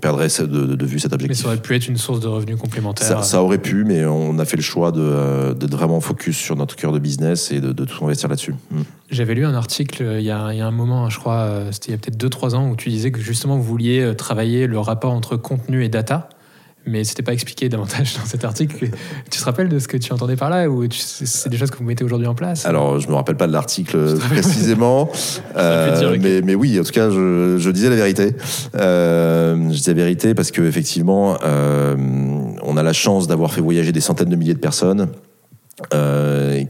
perdrait 0.00 0.28
de, 0.28 0.86
vue 0.86 0.98
cet 0.98 1.12
objectif. 1.12 1.38
Mais 1.38 1.42
ça 1.42 1.48
aurait 1.48 1.60
pu 1.60 1.76
être 1.76 1.86
une 1.88 1.98
source 1.98 2.20
de 2.20 2.26
revenus 2.26 2.56
complémentaire. 2.56 3.22
Ça, 3.22 3.42
aurait 3.42 3.58
pu, 3.58 3.84
mais 3.84 4.06
on 4.06 4.38
a 4.38 4.46
fait 4.46 4.56
le 4.56 4.62
choix 4.62 4.90
de, 4.90 5.02
euh, 5.02 5.54
vraiment 5.70 6.00
focus 6.00 6.38
sur 6.38 6.56
notre 6.56 6.76
cœur 6.76 6.92
de 6.92 6.98
business 6.98 7.52
et 7.52 7.60
de, 7.60 7.84
tout 7.84 8.02
investir 8.02 8.30
là-dessus. 8.30 8.54
Mm. 8.70 8.80
J'avais 9.10 9.34
lu 9.34 9.44
un 9.44 9.52
article 9.52 10.02
euh, 10.02 10.20
il 10.20 10.24
y, 10.24 10.30
a, 10.30 10.54
il 10.54 10.58
y, 10.58 10.62
a, 10.62 10.66
un 10.66 10.70
moment, 10.70 11.10
je 11.10 11.18
crois, 11.18 11.64
c'était 11.70 11.88
il 11.88 11.90
y 11.90 11.94
a 11.94 11.98
peut-être 11.98 12.16
2-3 12.16 12.54
ans, 12.54 12.70
où 12.70 12.76
tu 12.76 12.88
disais 12.88 13.10
que 13.10 13.20
justement 13.20 13.58
vous 13.58 13.62
vouliez 13.62 14.14
travailler 14.16 14.66
le 14.66 14.78
rapport 14.78 15.12
entre 15.12 15.36
contenu 15.36 15.84
et 15.84 15.90
data 15.90 16.30
mais 16.90 17.04
c'était 17.04 17.22
pas 17.22 17.32
expliqué 17.32 17.68
davantage 17.68 18.14
dans 18.16 18.24
cet 18.26 18.44
article. 18.44 18.90
Tu 19.30 19.38
te 19.38 19.44
rappelles 19.44 19.68
de 19.68 19.78
ce 19.78 19.88
que 19.88 19.96
tu 19.96 20.12
entendais 20.12 20.36
par 20.36 20.50
là 20.50 20.68
ou 20.68 20.84
c'est 20.90 21.48
des 21.48 21.56
choses 21.56 21.70
que 21.70 21.78
vous 21.78 21.84
mettez 21.84 22.04
aujourd'hui 22.04 22.26
en 22.26 22.34
place? 22.34 22.66
Alors, 22.66 22.98
je 22.98 23.08
me 23.08 23.14
rappelle 23.14 23.36
pas 23.36 23.46
de 23.46 23.52
l'article 23.52 24.18
précisément, 24.18 25.10
euh, 25.56 26.16
mais, 26.20 26.42
mais, 26.42 26.54
oui, 26.54 26.78
en 26.78 26.82
tout 26.82 26.92
cas, 26.92 27.10
je, 27.10 27.56
je 27.58 27.70
disais 27.70 27.88
la 27.88 27.96
vérité. 27.96 28.34
Euh, 28.74 29.56
je 29.68 29.76
disais 29.76 29.92
la 29.92 30.02
vérité 30.02 30.34
parce 30.34 30.50
que 30.50 30.62
effectivement, 30.62 31.36
euh, 31.44 31.94
on 32.62 32.76
a 32.76 32.82
la 32.82 32.92
chance 32.92 33.26
d'avoir 33.26 33.52
fait 33.52 33.60
voyager 33.60 33.92
des 33.92 34.00
centaines 34.00 34.28
de 34.28 34.36
milliers 34.36 34.54
de 34.54 34.58
personnes 34.58 35.08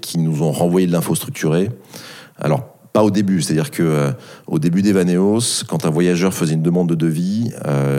qui 0.01 0.19
nous 0.19 0.43
ont 0.45 0.53
renvoyé 0.53 0.87
de 0.87 0.93
l'info 0.93 1.17
structurée. 1.17 1.69
Alors 2.39 2.77
pas 2.93 3.03
au 3.03 3.11
début, 3.11 3.43
c'est-à-dire 3.43 3.73
que 3.73 4.13
au 4.47 4.61
début 4.61 4.83
d'Evaneos, 4.83 5.65
quand 5.67 5.85
un 5.85 5.91
voyageur 5.91 6.33
faisait 6.33 6.55
une 6.55 6.63
demande 6.63 6.89
de 6.89 6.95
devis, 6.95 7.51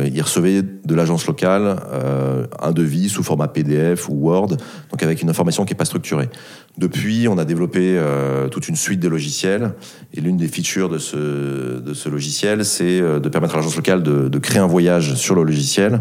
il 0.05 0.21
recevait 0.21 0.63
de 0.85 0.95
l'agence 0.95 1.27
locale 1.27 1.77
euh, 1.93 2.45
un 2.59 2.71
devis 2.71 3.09
sous 3.09 3.23
format 3.23 3.47
PDF 3.47 4.09
ou 4.09 4.13
Word, 4.13 4.49
donc 4.49 5.03
avec 5.03 5.21
une 5.21 5.29
information 5.29 5.65
qui 5.65 5.73
n'est 5.73 5.77
pas 5.77 5.85
structurée. 5.85 6.29
Depuis, 6.77 7.27
on 7.27 7.37
a 7.37 7.45
développé 7.45 7.97
euh, 7.97 8.47
toute 8.47 8.67
une 8.67 8.75
suite 8.75 8.99
de 8.99 9.09
logiciels, 9.09 9.73
et 10.13 10.21
l'une 10.21 10.37
des 10.37 10.47
features 10.47 10.89
de 10.89 10.97
ce, 10.97 11.79
de 11.79 11.93
ce 11.93 12.09
logiciel, 12.09 12.63
c'est 12.65 13.01
euh, 13.01 13.19
de 13.19 13.29
permettre 13.29 13.55
à 13.55 13.57
l'agence 13.57 13.75
locale 13.75 14.03
de, 14.03 14.29
de, 14.29 14.39
créer 14.39 14.59
un 14.59 14.67
voyage 14.67 15.15
sur 15.15 15.35
le 15.35 15.43
logiciel 15.43 15.99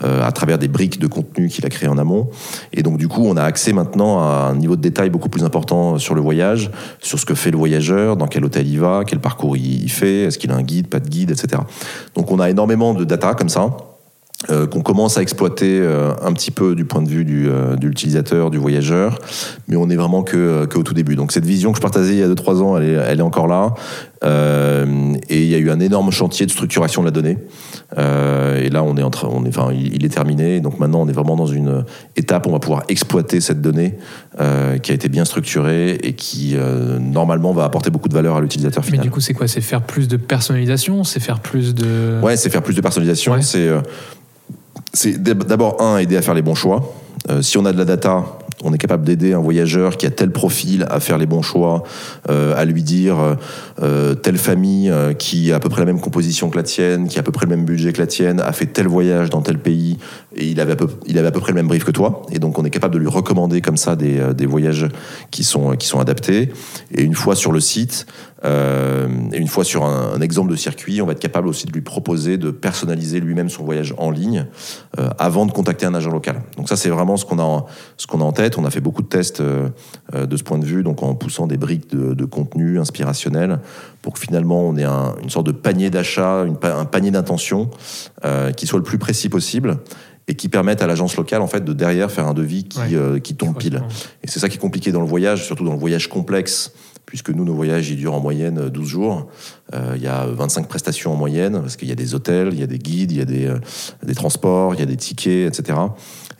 à 0.00 0.32
travers 0.32 0.58
des 0.58 0.68
briques 0.68 0.98
de 0.98 1.06
contenu 1.06 1.48
qu'il 1.48 1.64
a 1.64 1.68
créé 1.68 1.88
en 1.88 1.98
amont. 1.98 2.28
Et 2.72 2.82
donc, 2.82 2.98
du 2.98 3.08
coup, 3.08 3.24
on 3.26 3.36
a 3.36 3.42
accès 3.42 3.72
maintenant 3.72 4.20
à 4.20 4.48
un 4.50 4.56
niveau 4.56 4.76
de 4.76 4.80
détail 4.80 5.10
beaucoup 5.10 5.28
plus 5.28 5.44
important 5.44 5.98
sur 5.98 6.14
le 6.14 6.20
voyage, 6.20 6.70
sur 7.00 7.18
ce 7.18 7.26
que 7.26 7.34
fait 7.34 7.50
le 7.50 7.58
voyageur, 7.58 8.16
dans 8.16 8.26
quel 8.26 8.44
hôtel 8.44 8.66
il 8.66 8.80
va, 8.80 9.02
quel 9.06 9.20
parcours 9.20 9.56
il 9.56 9.90
fait, 9.90 10.24
est-ce 10.24 10.38
qu'il 10.38 10.50
a 10.50 10.56
un 10.56 10.62
guide, 10.62 10.88
pas 10.88 11.00
de 11.00 11.08
guide, 11.08 11.30
etc. 11.30 11.62
Donc 12.14 12.30
on 12.32 12.40
a 12.40 12.50
énormément 12.50 12.94
de 12.94 13.04
data 13.04 13.34
comme 13.34 13.48
ça. 13.48 13.76
Euh, 14.50 14.66
qu'on 14.66 14.82
commence 14.82 15.16
à 15.16 15.22
exploiter 15.22 15.80
euh, 15.80 16.12
un 16.20 16.34
petit 16.34 16.50
peu 16.50 16.74
du 16.74 16.84
point 16.84 17.00
de 17.00 17.08
vue 17.08 17.24
du, 17.24 17.48
euh, 17.48 17.74
de 17.74 17.86
l'utilisateur, 17.86 18.50
du 18.50 18.58
voyageur, 18.58 19.18
mais 19.66 19.76
on 19.76 19.88
est 19.88 19.96
vraiment 19.96 20.22
que, 20.22 20.66
que, 20.66 20.78
au 20.78 20.82
tout 20.82 20.92
début. 20.92 21.16
Donc 21.16 21.32
cette 21.32 21.46
vision 21.46 21.72
que 21.72 21.78
je 21.78 21.82
partageais 21.82 22.12
il 22.12 22.18
y 22.18 22.22
a 22.22 22.28
2-3 22.28 22.60
ans, 22.60 22.76
elle 22.76 22.84
est, 22.84 22.92
elle 22.92 23.18
est, 23.20 23.22
encore 23.22 23.46
là. 23.46 23.72
Et 24.22 25.42
il 25.42 25.48
y 25.48 25.54
a 25.54 25.58
eu 25.58 25.70
un 25.70 25.80
énorme 25.80 26.10
chantier 26.10 26.46
de 26.46 26.50
structuration 26.50 27.02
de 27.02 27.06
la 27.06 27.10
donnée. 27.10 27.38
et 27.96 28.70
là, 28.70 28.82
on 28.82 28.96
est 28.96 29.02
en 29.02 29.10
train, 29.10 29.28
on 29.30 29.44
est, 29.44 29.48
enfin, 29.48 29.72
il, 29.72 30.04
est 30.04 30.08
terminé. 30.08 30.60
Donc 30.60 30.78
maintenant, 30.78 31.02
on 31.02 31.08
est 31.08 31.12
vraiment 31.12 31.36
dans 31.36 31.46
une 31.46 31.84
étape 32.16 32.46
où 32.46 32.50
on 32.50 32.52
va 32.52 32.58
pouvoir 32.58 32.82
exploiter 32.88 33.40
cette 33.40 33.60
donnée 33.60 33.94
qui 34.82 34.90
a 34.90 34.94
été 34.94 35.08
bien 35.08 35.24
structurée 35.24 35.92
et 36.02 36.14
qui 36.14 36.56
normalement 37.00 37.52
va 37.52 37.64
apporter 37.64 37.90
beaucoup 37.90 38.08
de 38.08 38.14
valeur 38.14 38.36
à 38.36 38.40
l'utilisateur 38.40 38.84
final. 38.84 39.00
Mais 39.00 39.04
du 39.04 39.10
coup, 39.10 39.20
c'est 39.20 39.34
quoi? 39.34 39.48
C'est 39.48 39.60
faire 39.60 39.82
plus 39.82 40.08
de 40.08 40.16
personnalisation? 40.16 41.04
C'est 41.04 41.20
faire 41.20 41.40
plus 41.40 41.74
de... 41.74 42.20
Ouais, 42.22 42.36
c'est 42.36 42.50
faire 42.50 42.62
plus 42.62 42.74
de 42.74 42.80
personnalisation. 42.80 43.40
C'est 43.42 43.70
c'est 44.96 45.22
d'abord, 45.22 45.80
un, 45.80 45.98
aider 45.98 46.16
à 46.16 46.22
faire 46.22 46.34
les 46.34 46.42
bons 46.42 46.54
choix. 46.54 46.94
Euh, 47.28 47.42
si 47.42 47.58
on 47.58 47.64
a 47.64 47.72
de 47.72 47.78
la 47.78 47.84
data, 47.84 48.24
on 48.62 48.72
est 48.72 48.78
capable 48.78 49.04
d'aider 49.04 49.32
un 49.32 49.38
voyageur 49.38 49.96
qui 49.96 50.06
a 50.06 50.10
tel 50.10 50.30
profil 50.30 50.86
à 50.90 51.00
faire 51.00 51.18
les 51.18 51.26
bons 51.26 51.42
choix, 51.42 51.82
euh, 52.30 52.54
à 52.56 52.64
lui 52.64 52.82
dire 52.82 53.36
euh, 53.82 54.14
telle 54.14 54.38
famille 54.38 54.92
qui 55.18 55.52
a 55.52 55.56
à 55.56 55.60
peu 55.60 55.68
près 55.68 55.80
la 55.82 55.86
même 55.86 56.00
composition 56.00 56.48
que 56.50 56.56
la 56.56 56.62
tienne, 56.62 57.08
qui 57.08 57.18
a 57.18 57.20
à 57.20 57.22
peu 57.22 57.32
près 57.32 57.46
le 57.46 57.50
même 57.50 57.64
budget 57.64 57.92
que 57.92 57.98
la 57.98 58.06
tienne, 58.06 58.40
a 58.40 58.52
fait 58.52 58.66
tel 58.66 58.88
voyage 58.88 59.30
dans 59.30 59.42
tel 59.42 59.58
pays 59.58 59.98
et 60.34 60.46
il 60.46 60.60
avait 60.60 60.72
à 60.72 60.76
peu, 60.76 60.88
il 61.06 61.18
avait 61.18 61.28
à 61.28 61.32
peu 61.32 61.40
près 61.40 61.52
le 61.52 61.56
même 61.56 61.68
brief 61.68 61.84
que 61.84 61.90
toi. 61.90 62.22
Et 62.32 62.38
donc 62.38 62.58
on 62.58 62.64
est 62.64 62.70
capable 62.70 62.94
de 62.94 62.98
lui 62.98 63.08
recommander 63.08 63.60
comme 63.60 63.76
ça 63.76 63.96
des, 63.96 64.20
des 64.34 64.46
voyages 64.46 64.88
qui 65.30 65.44
sont, 65.44 65.76
qui 65.76 65.86
sont 65.86 66.00
adaptés. 66.00 66.50
Et 66.94 67.02
une 67.02 67.14
fois 67.14 67.36
sur 67.36 67.52
le 67.52 67.60
site, 67.60 68.06
euh, 68.44 69.08
et 69.32 69.38
une 69.38 69.48
fois 69.48 69.64
sur 69.64 69.84
un, 69.84 70.20
exemple 70.20 70.50
de 70.50 70.56
circuit, 70.56 71.00
on 71.00 71.06
va 71.06 71.12
être 71.12 71.20
capable 71.20 71.48
aussi 71.48 71.66
de 71.66 71.72
lui 71.72 71.80
proposer 71.80 72.36
de 72.36 72.50
personnaliser 72.50 73.20
lui-même 73.20 73.48
son 73.48 73.64
voyage 73.64 73.94
en 73.98 74.10
ligne 74.10 74.46
euh, 74.98 75.08
avant 75.18 75.46
de 75.46 75.52
contacter 75.52 75.86
un 75.86 75.94
agent 75.94 76.10
local. 76.10 76.42
Donc 76.56 76.68
ça, 76.68 76.76
c'est 76.76 76.90
vraiment 76.90 77.16
ce 77.16 77.24
qu'on 77.24 77.38
a, 77.38 77.66
ce 77.96 78.06
qu'on 78.06 78.20
a 78.20 78.24
en 78.24 78.32
tête. 78.32 78.55
On 78.58 78.64
a 78.64 78.70
fait 78.70 78.80
beaucoup 78.80 79.02
de 79.02 79.08
tests 79.08 79.40
euh, 79.40 79.68
de 80.14 80.36
ce 80.36 80.42
point 80.42 80.58
de 80.58 80.64
vue, 80.64 80.82
donc 80.82 81.02
en 81.02 81.14
poussant 81.14 81.46
des 81.46 81.56
briques 81.56 81.90
de, 81.90 82.14
de 82.14 82.24
contenu 82.24 82.78
inspirationnel 82.78 83.60
pour 84.02 84.14
que 84.14 84.20
finalement 84.20 84.62
on 84.62 84.76
ait 84.76 84.84
un, 84.84 85.14
une 85.22 85.30
sorte 85.30 85.46
de 85.46 85.52
panier 85.52 85.90
d'achat, 85.90 86.44
un 86.62 86.84
panier 86.84 87.10
d'intention 87.10 87.70
qui 88.56 88.66
soit 88.66 88.78
le 88.78 88.84
plus 88.84 88.98
précis 88.98 89.28
possible 89.28 89.78
et 90.28 90.34
qui 90.34 90.48
permette 90.48 90.82
à 90.82 90.86
l'agence 90.86 91.16
locale 91.16 91.42
en 91.42 91.46
fait 91.46 91.64
de 91.64 91.72
derrière 91.72 92.10
faire 92.10 92.26
un 92.26 92.34
devis 92.34 92.64
qui, 92.64 92.80
qui 93.22 93.34
tombe 93.34 93.56
pile. 93.56 93.82
Et 94.22 94.28
c'est 94.28 94.38
ça 94.38 94.48
qui 94.48 94.56
est 94.56 94.60
compliqué 94.60 94.92
dans 94.92 95.00
le 95.00 95.06
voyage, 95.06 95.44
surtout 95.44 95.64
dans 95.64 95.72
le 95.72 95.78
voyage 95.78 96.08
complexe 96.08 96.72
puisque 97.06 97.30
nous, 97.30 97.44
nos 97.44 97.54
voyages, 97.54 97.88
ils 97.88 97.96
durent 97.96 98.14
en 98.14 98.20
moyenne 98.20 98.68
12 98.68 98.86
jours. 98.86 99.28
Euh, 99.72 99.94
il 99.96 100.02
y 100.02 100.08
a 100.08 100.26
25 100.26 100.68
prestations 100.68 101.12
en 101.12 101.16
moyenne, 101.16 101.60
parce 101.60 101.76
qu'il 101.76 101.88
y 101.88 101.92
a 101.92 101.94
des 101.94 102.14
hôtels, 102.14 102.50
il 102.52 102.58
y 102.58 102.64
a 102.64 102.66
des 102.66 102.78
guides, 102.78 103.12
il 103.12 103.18
y 103.18 103.20
a 103.20 103.24
des, 103.24 103.46
euh, 103.46 103.58
des 104.02 104.14
transports, 104.14 104.74
il 104.74 104.80
y 104.80 104.82
a 104.82 104.86
des 104.86 104.96
tickets, 104.96 105.56
etc. 105.58 105.78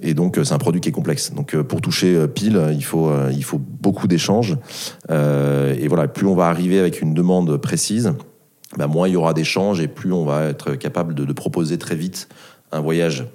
Et 0.01 0.15
donc, 0.15 0.39
euh, 0.39 0.45
c'est 0.45 0.55
un 0.55 0.59
produit 0.59 0.81
qui 0.81 0.89
est 0.89 0.93
complexe. 0.93 1.33
Donc, 1.33 1.57
pour 1.63 1.81
toucher 1.81 2.27
pile, 2.29 2.61
il 2.73 2.85
faut, 2.85 3.11
il 3.31 3.45
faut 3.45 3.61
beaucoup 3.61 4.09
d'échanges. 4.09 4.57
et 5.09 5.89
voilà, 5.89 6.09
plus 6.09 6.27
on 6.27 6.35
va 6.35 6.47
arriver 6.47 6.79
avec 6.79 7.01
une 7.01 7.15
demande 7.15 7.57
précise, 7.59 8.15
bah, 8.77 8.87
moins 8.87 9.09
il 9.09 9.13
y 9.13 9.17
aura 9.17 9.33
d'échanges 9.33 9.81
et 9.81 9.89
plus 9.89 10.13
on 10.13 10.25
va 10.25 10.45
être 10.47 10.75
capable 10.75 11.15
de, 11.15 11.33
proposer 11.33 11.79
très 11.79 11.95
vite 11.95 12.29
un 12.73 12.81
voyage 12.81 13.27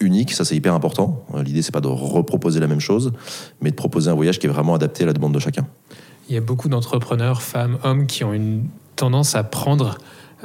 unique, 0.00 0.32
ça 0.32 0.44
c'est 0.44 0.54
hyper 0.54 0.74
important. 0.74 1.24
L'idée 1.42 1.62
c'est 1.62 1.72
pas 1.72 1.80
de 1.80 1.88
reproposer 1.88 2.60
la 2.60 2.66
même 2.66 2.80
chose, 2.80 3.12
mais 3.60 3.70
de 3.70 3.76
proposer 3.76 4.10
un 4.10 4.14
voyage 4.14 4.38
qui 4.38 4.46
est 4.46 4.50
vraiment 4.50 4.74
adapté 4.74 5.04
à 5.04 5.06
la 5.06 5.12
demande 5.12 5.32
de 5.32 5.38
chacun. 5.38 5.66
Il 6.28 6.34
y 6.34 6.38
a 6.38 6.40
beaucoup 6.40 6.68
d'entrepreneurs, 6.68 7.42
femmes, 7.42 7.78
hommes, 7.82 8.06
qui 8.06 8.24
ont 8.24 8.32
une 8.32 8.64
tendance 8.96 9.34
à 9.34 9.42
prendre 9.42 9.98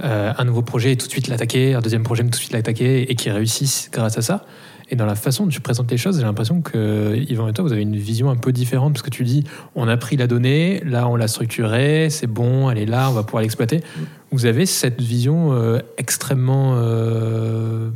euh, 0.03 0.31
un 0.37 0.45
nouveau 0.45 0.61
projet 0.61 0.93
et 0.93 0.97
tout 0.97 1.07
de 1.07 1.11
suite 1.11 1.27
l'attaquer, 1.27 1.73
un 1.73 1.81
deuxième 1.81 2.03
projet 2.03 2.23
tout 2.23 2.29
de 2.29 2.35
suite 2.35 2.53
l'attaquer, 2.53 3.11
et 3.11 3.15
qui 3.15 3.29
réussissent 3.29 3.89
grâce 3.91 4.17
à 4.17 4.21
ça. 4.21 4.45
Et 4.91 4.95
dans 4.95 5.05
la 5.05 5.15
façon 5.15 5.45
dont 5.45 5.49
tu 5.49 5.61
présentes 5.61 5.89
les 5.89 5.97
choses, 5.97 6.17
j'ai 6.17 6.23
l'impression 6.23 6.61
que 6.61 7.15
Yvan 7.15 7.47
et 7.47 7.53
toi, 7.53 7.63
vous 7.63 7.71
avez 7.71 7.81
une 7.81 7.95
vision 7.95 8.29
un 8.29 8.35
peu 8.35 8.51
différente, 8.51 8.93
parce 8.93 9.01
que 9.01 9.09
tu 9.09 9.23
dis, 9.23 9.45
on 9.73 9.87
a 9.87 9.95
pris 9.95 10.17
la 10.17 10.27
donnée, 10.27 10.83
là 10.85 11.07
on 11.07 11.15
l'a 11.15 11.29
structurée, 11.29 12.09
c'est 12.09 12.27
bon, 12.27 12.69
elle 12.69 12.77
est 12.77 12.85
là, 12.85 13.09
on 13.09 13.13
va 13.13 13.23
pouvoir 13.23 13.41
l'exploiter. 13.41 13.81
Vous 14.31 14.45
avez 14.45 14.65
cette 14.65 15.01
vision 15.01 15.53
euh, 15.53 15.79
extrêmement... 15.97 16.75
Euh, 16.75 17.89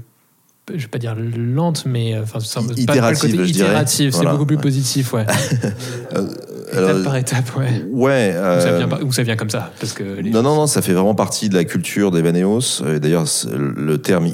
je 0.73 0.81
vais 0.81 0.87
pas 0.87 0.97
dire 0.97 1.15
lente, 1.15 1.85
mais 1.85 2.17
enfin, 2.17 2.39
itérative, 2.75 4.11
c'est 4.11 4.25
beaucoup 4.25 4.47
plus 4.47 4.57
positif, 4.57 5.13
ouais. 5.13 5.25
étape 6.71 7.03
par 7.03 7.15
étape, 7.15 7.55
ouais. 7.55 7.85
Ouais. 7.91 8.35
Ou, 8.35 8.61
ça 8.61 8.77
vient, 8.77 9.01
ou, 9.01 9.11
ça 9.11 9.23
vient, 9.23 9.35
comme 9.35 9.49
ça 9.49 9.71
parce 9.79 9.93
que 9.93 10.21
Non, 10.29 10.41
non, 10.41 10.55
non, 10.55 10.67
ça 10.67 10.81
fait 10.81 10.93
vraiment 10.93 11.15
partie 11.15 11.49
de 11.49 11.55
la 11.55 11.63
culture 11.63 12.11
d'Evaneos. 12.11 12.81
D'ailleurs, 13.01 13.25
le 13.53 13.97
terme 13.97 14.27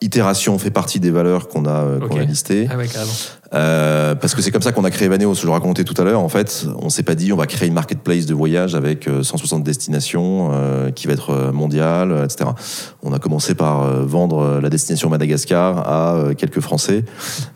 itération 0.00 0.58
fait 0.58 0.70
partie 0.70 1.00
des 1.00 1.10
valeurs 1.10 1.48
qu'on 1.48 1.66
a, 1.66 1.98
qu'on 2.08 2.18
a 2.18 2.24
listées. 2.24 2.68
Ah 2.70 2.76
ouais, 2.76 2.88
carrément. 2.88 3.12
Euh, 3.54 4.14
parce 4.14 4.34
que 4.34 4.42
c'est 4.42 4.50
comme 4.50 4.62
ça 4.62 4.72
qu'on 4.72 4.84
a 4.84 4.90
créé 4.90 5.08
Vaneos. 5.08 5.34
Je 5.34 5.48
racontais 5.48 5.84
tout 5.84 5.94
à 6.00 6.04
l'heure. 6.04 6.20
En 6.20 6.28
fait, 6.28 6.66
on 6.80 6.88
s'est 6.88 7.02
pas 7.02 7.14
dit 7.14 7.32
on 7.32 7.36
va 7.36 7.46
créer 7.46 7.68
une 7.68 7.74
marketplace 7.74 8.26
de 8.26 8.34
voyage 8.34 8.74
avec 8.74 9.08
160 9.22 9.60
euh, 9.60 9.64
destinations 9.64 10.50
euh, 10.52 10.90
qui 10.90 11.06
va 11.06 11.12
être 11.12 11.30
euh, 11.30 11.52
mondiale, 11.52 12.22
etc. 12.24 12.50
On 13.02 13.12
a 13.12 13.18
commencé 13.18 13.54
par 13.54 13.86
vendre 14.04 14.60
la 14.60 14.68
destination 14.68 15.08
Madagascar 15.08 15.78
à 15.78 16.34
quelques 16.34 16.60
Français. 16.60 17.04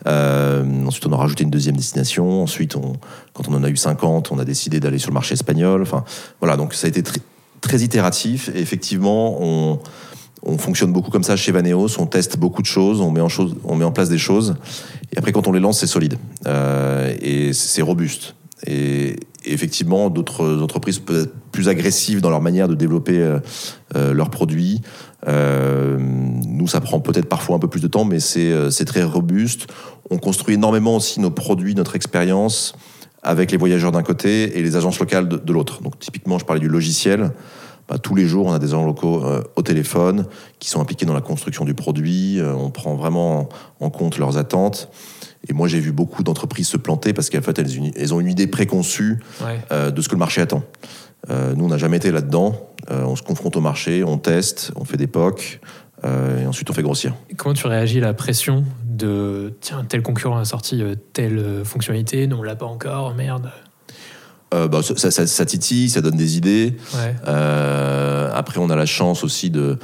ensuite, 0.05 1.05
on 1.05 1.11
a 1.11 1.17
rajouté 1.17 1.43
une 1.43 1.49
deuxième 1.49 1.75
destination. 1.75 2.43
Ensuite, 2.43 2.75
on, 2.75 2.93
quand 3.33 3.49
on 3.49 3.53
en 3.53 3.63
a 3.63 3.69
eu 3.69 3.75
50, 3.75 4.31
on 4.31 4.39
a 4.39 4.45
décidé 4.45 4.79
d'aller 4.79 4.97
sur 4.97 5.09
le 5.09 5.13
marché 5.13 5.33
espagnol. 5.33 5.81
Enfin, 5.81 6.03
voilà. 6.39 6.55
Donc, 6.57 6.73
ça 6.73 6.87
a 6.87 6.89
été 6.89 7.03
très, 7.03 7.19
très 7.59 7.79
itératif. 7.79 8.49
Et 8.55 8.61
effectivement, 8.61 9.37
on 9.41 9.79
on 10.43 10.57
fonctionne 10.57 10.91
beaucoup 10.91 11.11
comme 11.11 11.23
ça 11.23 11.35
chez 11.35 11.51
Vaneos, 11.51 11.99
on 11.99 12.07
teste 12.07 12.37
beaucoup 12.37 12.61
de 12.61 12.67
choses, 12.67 13.01
on 13.01 13.11
met 13.11 13.21
en, 13.21 13.91
place 13.91 14.09
des 14.09 14.17
choses, 14.17 14.55
et 15.13 15.17
après 15.17 15.31
quand 15.31 15.47
on 15.47 15.51
les 15.51 15.59
lance, 15.59 15.79
c'est 15.79 15.87
solide, 15.87 16.17
euh, 16.47 17.13
et 17.21 17.53
c'est 17.53 17.81
robuste. 17.81 18.35
Et, 18.65 19.15
effectivement, 19.43 20.11
d'autres 20.11 20.61
entreprises 20.61 20.99
peuvent 20.99 21.23
être 21.23 21.33
plus 21.51 21.67
agressives 21.67 22.21
dans 22.21 22.29
leur 22.29 22.41
manière 22.41 22.67
de 22.67 22.75
développer 22.75 23.17
euh, 23.17 23.39
euh, 23.95 24.13
leurs 24.13 24.29
produits. 24.29 24.81
nous, 25.27 26.67
ça 26.67 26.79
prend 26.79 26.99
peut-être 26.99 27.27
parfois 27.27 27.55
un 27.55 27.59
peu 27.59 27.67
plus 27.67 27.81
de 27.81 27.87
temps, 27.87 28.05
mais 28.05 28.19
c'est 28.19 28.85
très 28.85 29.03
robuste. 29.03 29.67
On 30.11 30.17
construit 30.19 30.55
énormément 30.55 30.95
aussi 30.95 31.19
nos 31.19 31.31
produits, 31.31 31.73
notre 31.73 31.95
expérience 31.95 32.75
avec 33.23 33.51
les 33.51 33.57
voyageurs 33.57 33.91
d'un 33.91 34.03
côté 34.03 34.57
et 34.57 34.63
les 34.63 34.75
agences 34.75 34.99
locales 34.99 35.27
de, 35.27 35.37
de 35.37 35.53
l'autre. 35.53 35.81
Donc 35.81 35.97
typiquement, 35.99 36.39
je 36.39 36.45
parlais 36.45 36.59
du 36.59 36.67
logiciel. 36.67 37.31
Bah, 37.91 37.97
tous 37.97 38.15
les 38.15 38.25
jours, 38.25 38.45
on 38.45 38.53
a 38.53 38.59
des 38.59 38.67
agents 38.67 38.85
locaux 38.85 39.21
euh, 39.25 39.43
au 39.57 39.63
téléphone 39.63 40.25
qui 40.59 40.69
sont 40.69 40.79
impliqués 40.79 41.05
dans 41.05 41.13
la 41.13 41.19
construction 41.19 41.65
du 41.65 41.73
produit. 41.73 42.39
Euh, 42.39 42.53
on 42.53 42.69
prend 42.69 42.95
vraiment 42.95 43.49
en 43.81 43.89
compte 43.89 44.17
leurs 44.17 44.37
attentes. 44.37 44.89
Et 45.49 45.51
moi, 45.51 45.67
j'ai 45.67 45.81
vu 45.81 45.91
beaucoup 45.91 46.23
d'entreprises 46.23 46.69
se 46.69 46.77
planter 46.77 47.11
parce 47.11 47.29
qu'en 47.29 47.41
fait, 47.41 47.59
elles, 47.59 48.13
ont 48.13 48.21
une 48.21 48.29
idée 48.29 48.47
préconçue 48.47 49.19
euh, 49.73 49.91
de 49.91 50.01
ce 50.01 50.07
que 50.07 50.15
le 50.15 50.19
marché 50.19 50.39
attend. 50.39 50.63
nous, 51.29 51.65
on 51.65 51.67
n'a 51.67 51.77
jamais 51.77 51.97
été 51.97 52.11
là-dedans. 52.11 52.55
on 52.89 53.17
se 53.17 53.23
confronte 53.23 53.57
au 53.57 53.61
marché, 53.61 54.05
on 54.05 54.17
teste, 54.17 54.71
on 54.77 54.85
fait 54.85 54.97
des 54.97 55.07
POC, 55.07 55.59
et 56.05 56.47
ensuite 56.47 56.69
on 56.69 56.73
fait 56.73 56.83
grossir. 56.83 57.13
comment 57.35 57.53
tu 57.53 57.67
réagis 57.67 57.97
à 57.97 58.01
la 58.01 58.13
pression 58.13 58.63
de 58.85 59.53
tiens, 59.59 59.83
tel 59.83 60.01
concurrent 60.01 60.37
a 60.37 60.45
sorti 60.45 60.81
telle 61.13 61.63
fonctionnalité, 61.65 62.25
nous 62.27 62.37
on 62.37 62.43
l'a 62.43 62.55
pas 62.55 62.65
encore, 62.65 63.13
merde 63.15 63.51
euh, 64.53 64.67
bah, 64.67 64.81
ça, 64.83 65.11
ça, 65.11 65.27
ça, 65.27 65.45
titille, 65.45 65.89
ça 65.89 66.01
donne 66.01 66.17
des 66.17 66.37
idées. 66.37 66.75
Euh, 67.27 68.29
après, 68.33 68.59
on 68.59 68.69
a 68.69 68.75
la 68.75 68.85
chance 68.85 69.23
aussi 69.23 69.49
de 69.49 69.77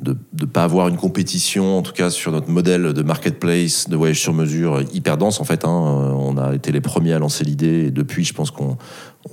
de 0.00 0.16
ne 0.40 0.46
pas 0.46 0.64
avoir 0.64 0.88
une 0.88 0.96
compétition, 0.96 1.76
en 1.76 1.82
tout 1.82 1.92
cas 1.92 2.08
sur 2.08 2.32
notre 2.32 2.48
modèle 2.48 2.94
de 2.94 3.02
marketplace, 3.02 3.88
de 3.88 3.96
voyage 3.96 4.18
sur 4.18 4.32
mesure, 4.32 4.82
hyper 4.94 5.18
dense 5.18 5.40
en 5.40 5.44
fait. 5.44 5.64
Hein. 5.66 5.68
On 5.68 6.38
a 6.38 6.54
été 6.54 6.72
les 6.72 6.80
premiers 6.80 7.12
à 7.12 7.18
lancer 7.18 7.44
l'idée 7.44 7.86
et 7.86 7.90
depuis, 7.90 8.24
je 8.24 8.32
pense 8.32 8.50
qu'on 8.50 8.78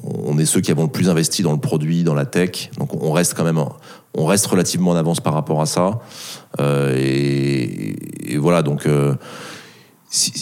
on 0.04 0.38
est 0.38 0.46
ceux 0.46 0.60
qui 0.60 0.72
avons 0.72 0.84
le 0.84 0.90
plus 0.90 1.10
investi 1.10 1.42
dans 1.42 1.54
le 1.54 1.60
produit, 1.60 2.04
dans 2.04 2.14
la 2.14 2.26
tech. 2.26 2.70
Donc 2.78 3.02
on 3.02 3.14
reste 3.14 3.34
quand 3.34 3.46
même, 3.46 3.64
on 4.14 4.26
reste 4.26 4.46
relativement 4.48 4.92
en 4.92 4.96
avance 4.96 5.22
par 5.22 5.34
rapport 5.34 5.62
à 5.62 5.66
ça. 5.66 6.00
Euh, 6.60 6.94
et, 6.98 8.34
et, 8.34 8.38
voilà, 8.38 8.62
donc 8.62 8.86
euh, 8.86 9.16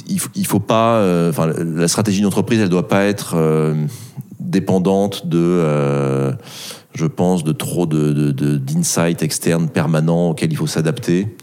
il, 0.08 0.20
faut, 0.20 0.30
il 0.36 0.48
faut 0.48 0.60
pas, 0.60 0.98
euh, 0.98 1.32
la 1.76 1.88
stratégie 1.88 2.22
d'entreprise, 2.22 2.60
elle 2.60 2.70
doit 2.70 2.88
pas 2.88 3.04
être 3.04 3.36
euh, 3.36 3.76
dépendante 4.56 5.28
de, 5.28 5.38
euh, 5.42 6.32
je 6.94 7.06
pense, 7.06 7.44
de 7.44 7.52
trop 7.52 7.86
de, 7.86 8.32
d'insights 8.32 9.22
externes 9.22 9.68
permanents 9.68 10.30
auxquels 10.30 10.52
il 10.52 10.56
faut 10.56 10.66
s'adapter. 10.66 11.36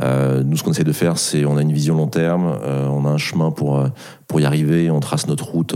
Euh, 0.00 0.42
nous, 0.42 0.56
ce 0.56 0.62
qu'on 0.62 0.70
essaie 0.70 0.82
de 0.82 0.92
faire, 0.92 1.18
c'est 1.18 1.44
on 1.44 1.58
a 1.58 1.62
une 1.62 1.74
vision 1.74 1.94
long 1.94 2.06
terme, 2.06 2.58
euh, 2.62 2.86
on 2.88 3.04
a 3.04 3.10
un 3.10 3.18
chemin 3.18 3.50
pour, 3.50 3.84
pour 4.28 4.40
y 4.40 4.46
arriver, 4.46 4.90
on 4.90 5.00
trace 5.00 5.26
notre 5.26 5.46
route 5.46 5.74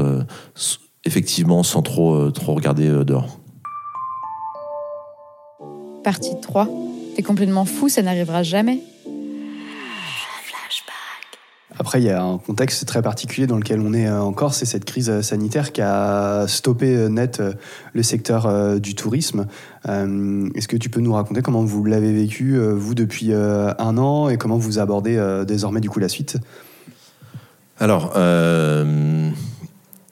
effectivement 1.04 1.62
sans 1.62 1.82
trop, 1.82 2.30
trop 2.30 2.54
regarder 2.54 3.04
dehors. 3.04 3.38
Partie 6.02 6.40
3. 6.40 6.68
T'es 7.16 7.22
complètement 7.22 7.66
fou, 7.66 7.90
ça 7.90 8.00
n'arrivera 8.00 8.42
jamais. 8.42 8.80
Après, 11.80 12.00
il 12.00 12.04
y 12.06 12.10
a 12.10 12.20
un 12.20 12.38
contexte 12.38 12.86
très 12.86 13.02
particulier 13.02 13.46
dans 13.46 13.56
lequel 13.56 13.80
on 13.80 13.94
est 13.94 14.10
encore, 14.10 14.52
c'est 14.52 14.64
cette 14.64 14.84
crise 14.84 15.20
sanitaire 15.20 15.70
qui 15.72 15.80
a 15.80 16.46
stoppé 16.48 17.08
net 17.08 17.40
le 17.92 18.02
secteur 18.02 18.80
du 18.80 18.96
tourisme. 18.96 19.46
Est-ce 19.86 20.66
que 20.66 20.76
tu 20.76 20.90
peux 20.90 21.00
nous 21.00 21.12
raconter 21.12 21.40
comment 21.40 21.62
vous 21.62 21.84
l'avez 21.84 22.12
vécu, 22.12 22.58
vous, 22.58 22.96
depuis 22.96 23.32
un 23.32 23.96
an, 23.96 24.28
et 24.28 24.36
comment 24.38 24.58
vous 24.58 24.80
abordez 24.80 25.44
désormais 25.46 25.80
du 25.80 25.88
coup 25.88 26.00
la 26.00 26.08
suite? 26.08 26.38
Alors, 27.78 28.12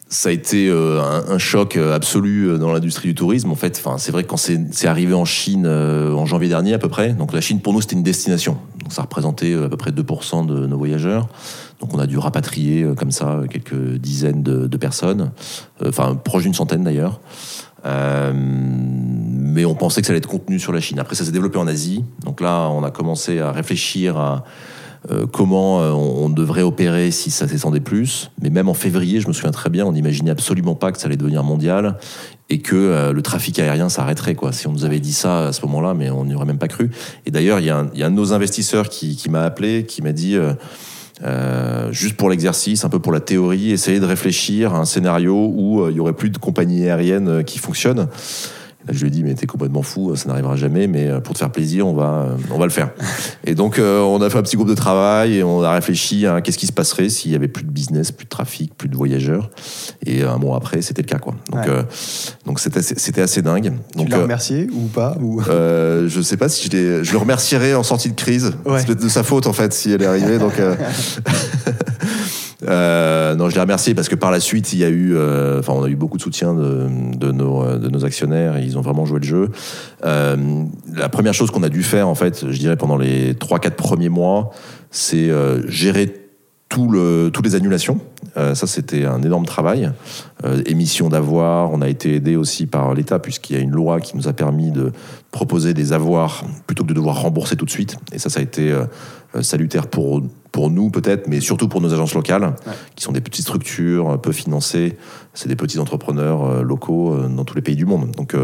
ça 0.08 0.28
a 0.28 0.32
été 0.32 0.70
un, 0.70 1.38
choc 1.38 1.76
absolu 1.76 2.58
dans 2.58 2.72
l'industrie 2.72 3.08
du 3.08 3.14
tourisme. 3.14 3.50
En 3.50 3.56
fait, 3.56 3.82
c'est 3.98 4.12
vrai 4.12 4.22
que 4.22 4.28
quand 4.28 4.36
c'est 4.36 4.86
arrivé 4.86 5.14
en 5.14 5.24
Chine 5.24 5.66
en 5.66 6.26
janvier 6.26 6.48
dernier 6.48 6.74
à 6.74 6.78
peu 6.78 6.88
près, 6.88 7.12
donc 7.12 7.32
la 7.32 7.40
Chine 7.40 7.60
pour 7.60 7.72
nous 7.72 7.80
c'était 7.80 7.96
une 7.96 8.04
destination. 8.04 8.56
Donc 8.78 8.92
ça 8.92 9.02
représentait 9.02 9.54
à 9.54 9.68
peu 9.68 9.76
près 9.76 9.90
2% 9.90 10.46
de 10.46 10.66
nos 10.66 10.78
voyageurs. 10.78 11.28
Donc 11.80 11.92
on 11.94 11.98
a 11.98 12.06
dû 12.06 12.18
rapatrier 12.18 12.82
euh, 12.82 12.94
comme 12.94 13.10
ça 13.10 13.42
quelques 13.50 13.96
dizaines 13.98 14.42
de, 14.42 14.76
personnes, 14.76 15.32
euh, 15.82 15.88
enfin 15.88 16.14
proche 16.14 16.44
d'une 16.44 16.54
centaine 16.54 16.84
d'ailleurs. 16.84 17.20
Euh, 17.84 18.32
mais 18.34 19.64
on 19.64 19.74
pensait 19.74 20.00
que 20.00 20.06
ça 20.06 20.12
allait 20.12 20.18
être 20.18 20.28
contenu 20.28 20.58
sur 20.58 20.72
la 20.72 20.80
Chine. 20.80 20.98
Après, 20.98 21.14
ça 21.14 21.24
s'est 21.24 21.32
développé 21.32 21.58
en 21.58 21.66
Asie. 21.66 22.04
Donc 22.24 22.40
là, 22.40 22.68
on 22.70 22.82
a 22.82 22.90
commencé 22.90 23.38
à 23.38 23.52
réfléchir 23.52 24.16
à 24.16 24.44
comment 25.32 25.78
on, 25.78 26.28
devrait 26.28 26.62
opérer 26.62 27.10
si 27.10 27.30
ça 27.30 27.46
s'étendait 27.46 27.80
plus. 27.80 28.30
Mais 28.42 28.50
même 28.50 28.68
en 28.68 28.74
février, 28.74 29.20
je 29.20 29.28
me 29.28 29.32
souviens 29.32 29.52
très 29.52 29.70
bien, 29.70 29.86
on 29.86 29.92
n'imaginait 29.92 30.30
absolument 30.30 30.74
pas 30.74 30.92
que 30.92 30.98
ça 30.98 31.06
allait 31.06 31.16
devenir 31.16 31.42
mondial 31.44 31.96
et 32.50 32.60
que 32.60 33.12
le 33.12 33.22
trafic 33.22 33.58
aérien 33.58 33.88
s'arrêterait. 33.88 34.36
Si 34.52 34.66
on 34.66 34.72
nous 34.72 34.84
avait 34.84 35.00
dit 35.00 35.12
ça 35.12 35.48
à 35.48 35.52
ce 35.52 35.62
moment-là, 35.62 35.94
mais 35.94 36.10
on 36.10 36.24
n'y 36.24 36.34
aurait 36.34 36.46
même 36.46 36.58
pas 36.58 36.68
cru. 36.68 36.90
Et 37.24 37.30
d'ailleurs, 37.30 37.60
il 37.60 37.66
y, 37.66 37.70
a 37.70 37.78
un 37.78 38.10
de 38.10 38.16
nos 38.16 38.32
investisseurs 38.32 38.88
qui, 38.88 39.28
m'a 39.30 39.44
appelé, 39.44 39.84
qui 39.86 40.02
m'a 40.02 40.12
dit 40.12 40.36
euh, 41.22 41.90
juste 41.92 42.16
pour 42.16 42.28
l'exercice, 42.28 42.84
un 42.84 42.88
peu 42.88 42.98
pour 42.98 43.12
la 43.12 43.20
théorie, 43.20 43.72
essayer 43.72 44.00
de 44.00 44.04
réfléchir 44.04 44.74
à 44.74 44.78
un 44.78 44.84
scénario 44.84 45.50
où 45.54 45.82
euh, 45.82 45.90
il 45.90 45.96
y 45.96 46.00
aurait 46.00 46.12
plus 46.12 46.28
de 46.28 46.36
compagnies 46.36 46.84
aériennes 46.84 47.28
euh, 47.28 47.42
qui 47.42 47.58
fonctionnent 47.58 48.08
je 48.88 49.00
lui 49.00 49.08
ai 49.08 49.10
dit, 49.10 49.22
mais 49.24 49.34
t'es 49.34 49.46
complètement 49.46 49.82
fou, 49.82 50.14
ça 50.16 50.28
n'arrivera 50.28 50.56
jamais, 50.56 50.86
mais 50.86 51.08
euh, 51.08 51.20
pour 51.20 51.34
te 51.34 51.38
faire 51.38 51.50
plaisir, 51.50 51.86
on 51.86 51.94
va, 51.94 52.26
euh, 52.28 52.36
on 52.52 52.58
va 52.58 52.64
le 52.64 52.70
faire. 52.70 52.90
Et 53.44 53.54
donc, 53.54 53.78
euh, 53.78 54.00
on 54.00 54.20
a 54.22 54.30
fait 54.30 54.38
un 54.38 54.42
petit 54.42 54.56
groupe 54.56 54.68
de 54.68 54.74
travail 54.74 55.36
et 55.36 55.42
on 55.42 55.62
a 55.62 55.72
réfléchi 55.72 56.26
à 56.26 56.40
qu'est-ce 56.40 56.58
qui 56.58 56.66
se 56.66 56.72
passerait 56.72 57.08
s'il 57.08 57.32
y 57.32 57.34
avait 57.34 57.48
plus 57.48 57.64
de 57.64 57.70
business, 57.70 58.12
plus 58.12 58.24
de 58.24 58.30
trafic, 58.30 58.74
plus 58.76 58.88
de 58.88 58.96
voyageurs. 58.96 59.50
Et 60.04 60.22
un 60.22 60.38
mois 60.38 60.56
après, 60.56 60.82
c'était 60.82 61.02
le 61.02 61.08
cas, 61.08 61.18
quoi. 61.18 61.34
Donc, 61.50 61.66
donc 62.44 62.60
c'était, 62.60 62.82
c'était 62.82 63.22
assez 63.22 63.42
dingue. 63.42 63.72
Donc, 63.94 64.06
tu 64.06 64.12
l'as 64.12 64.22
remercié 64.22 64.68
ou 64.72 64.86
pas 64.86 65.16
ou... 65.20 65.40
Je 65.42 66.20
sais 66.22 66.36
pas 66.36 66.48
si 66.48 66.68
je, 66.70 67.02
je 67.02 67.12
le 67.12 67.18
remercierai 67.18 67.74
en 67.74 67.82
sortie 67.82 68.10
de 68.10 68.14
crise. 68.14 68.52
C'est 68.78 68.98
de 68.98 69.08
sa 69.08 69.22
faute, 69.22 69.46
en 69.46 69.52
fait, 69.52 69.72
si 69.72 69.92
elle 69.92 70.02
est 70.02 70.06
arrivée. 70.06 70.38
Donc, 70.38 70.54
Euh, 72.62 73.34
non, 73.34 73.50
je 73.50 73.54
l'ai 73.54 73.60
remercié 73.60 73.94
parce 73.94 74.08
que 74.08 74.14
par 74.14 74.30
la 74.30 74.40
suite, 74.40 74.72
il 74.72 74.78
y 74.78 74.84
a 74.84 74.88
eu, 74.88 75.14
euh, 75.14 75.60
on 75.68 75.82
a 75.82 75.88
eu 75.88 75.96
beaucoup 75.96 76.16
de 76.16 76.22
soutien 76.22 76.54
de, 76.54 77.32
nos, 77.32 77.78
de 77.78 77.88
nos 77.88 78.04
actionnaires. 78.04 78.58
Ils 78.58 78.78
ont 78.78 78.80
vraiment 78.80 79.04
joué 79.04 79.20
le 79.20 79.26
jeu. 79.26 79.50
Euh, 80.04 80.64
la 80.94 81.08
première 81.08 81.34
chose 81.34 81.50
qu'on 81.50 81.62
a 81.62 81.68
dû 81.68 81.82
faire, 81.82 82.08
en 82.08 82.14
fait, 82.14 82.50
je 82.50 82.58
dirais 82.58 82.76
pendant 82.76 82.96
les 82.96 83.34
3-4 83.34 83.72
premiers 83.72 84.08
mois, 84.08 84.50
c'est 84.90 85.30
euh, 85.30 85.68
gérer 85.68 86.06
tout 86.68 87.30
toutes 87.32 87.44
les 87.46 87.54
annulations. 87.54 88.00
Euh, 88.36 88.54
ça, 88.54 88.66
c'était 88.66 89.04
un 89.04 89.22
énorme 89.22 89.46
travail. 89.46 89.90
Euh, 90.44 90.62
émission 90.66 91.08
d'avoir, 91.08 91.72
on 91.72 91.80
a 91.80 91.88
été 91.88 92.14
aidé 92.14 92.36
aussi 92.36 92.66
par 92.66 92.94
l'État 92.94 93.18
puisqu'il 93.18 93.56
y 93.56 93.58
a 93.58 93.62
une 93.62 93.70
loi 93.70 94.00
qui 94.00 94.16
nous 94.16 94.28
a 94.28 94.32
permis 94.32 94.70
de 94.70 94.92
proposer 95.30 95.74
des 95.74 95.92
avoirs 95.92 96.44
plutôt 96.66 96.82
que 96.82 96.88
de 96.88 96.94
devoir 96.94 97.22
rembourser 97.22 97.56
tout 97.56 97.64
de 97.64 97.70
suite. 97.70 97.96
Et 98.12 98.18
ça, 98.18 98.28
ça 98.28 98.40
a 98.40 98.42
été 98.42 98.70
euh, 98.70 98.84
salutaire 99.42 99.86
pour, 99.86 100.22
pour 100.56 100.70
nous 100.70 100.88
peut-être, 100.88 101.28
mais 101.28 101.42
surtout 101.42 101.68
pour 101.68 101.82
nos 101.82 101.92
agences 101.92 102.14
locales, 102.14 102.54
qui 102.94 103.04
sont 103.04 103.12
des 103.12 103.20
petites 103.20 103.42
structures 103.42 104.18
peu 104.22 104.32
financées. 104.32 104.96
C'est 105.34 105.50
des 105.50 105.54
petits 105.54 105.78
entrepreneurs 105.78 106.62
locaux 106.62 107.14
dans 107.28 107.44
tous 107.44 107.56
les 107.56 107.60
pays 107.60 107.76
du 107.76 107.84
monde. 107.84 108.12
Donc, 108.12 108.34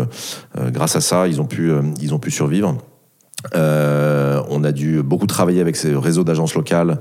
grâce 0.55 0.95
à 0.95 1.01
ça, 1.01 1.27
ils 1.27 1.41
ont 1.41 1.47
pu, 1.47 1.73
ils 2.03 2.13
ont 2.13 2.19
pu 2.19 2.31
survivre. 2.31 2.77
On 4.51 4.65
a 4.65 4.73
dû 4.73 5.03
beaucoup 5.03 5.27
travailler 5.27 5.61
avec 5.61 5.77
ces 5.77 5.95
réseaux 5.95 6.25
d'agences 6.25 6.55
locales 6.55 6.99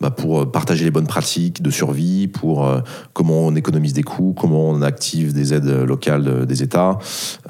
bah, 0.00 0.10
pour 0.10 0.40
euh, 0.40 0.44
partager 0.44 0.84
les 0.84 0.90
bonnes 0.90 1.06
pratiques 1.06 1.62
de 1.62 1.70
survie, 1.70 2.26
pour 2.26 2.66
euh, 2.66 2.80
comment 3.12 3.46
on 3.46 3.54
économise 3.54 3.92
des 3.92 4.02
coûts, 4.02 4.34
comment 4.36 4.68
on 4.68 4.82
active 4.82 5.32
des 5.32 5.54
aides 5.54 5.68
locales 5.68 6.46
des 6.46 6.62
États. 6.62 6.98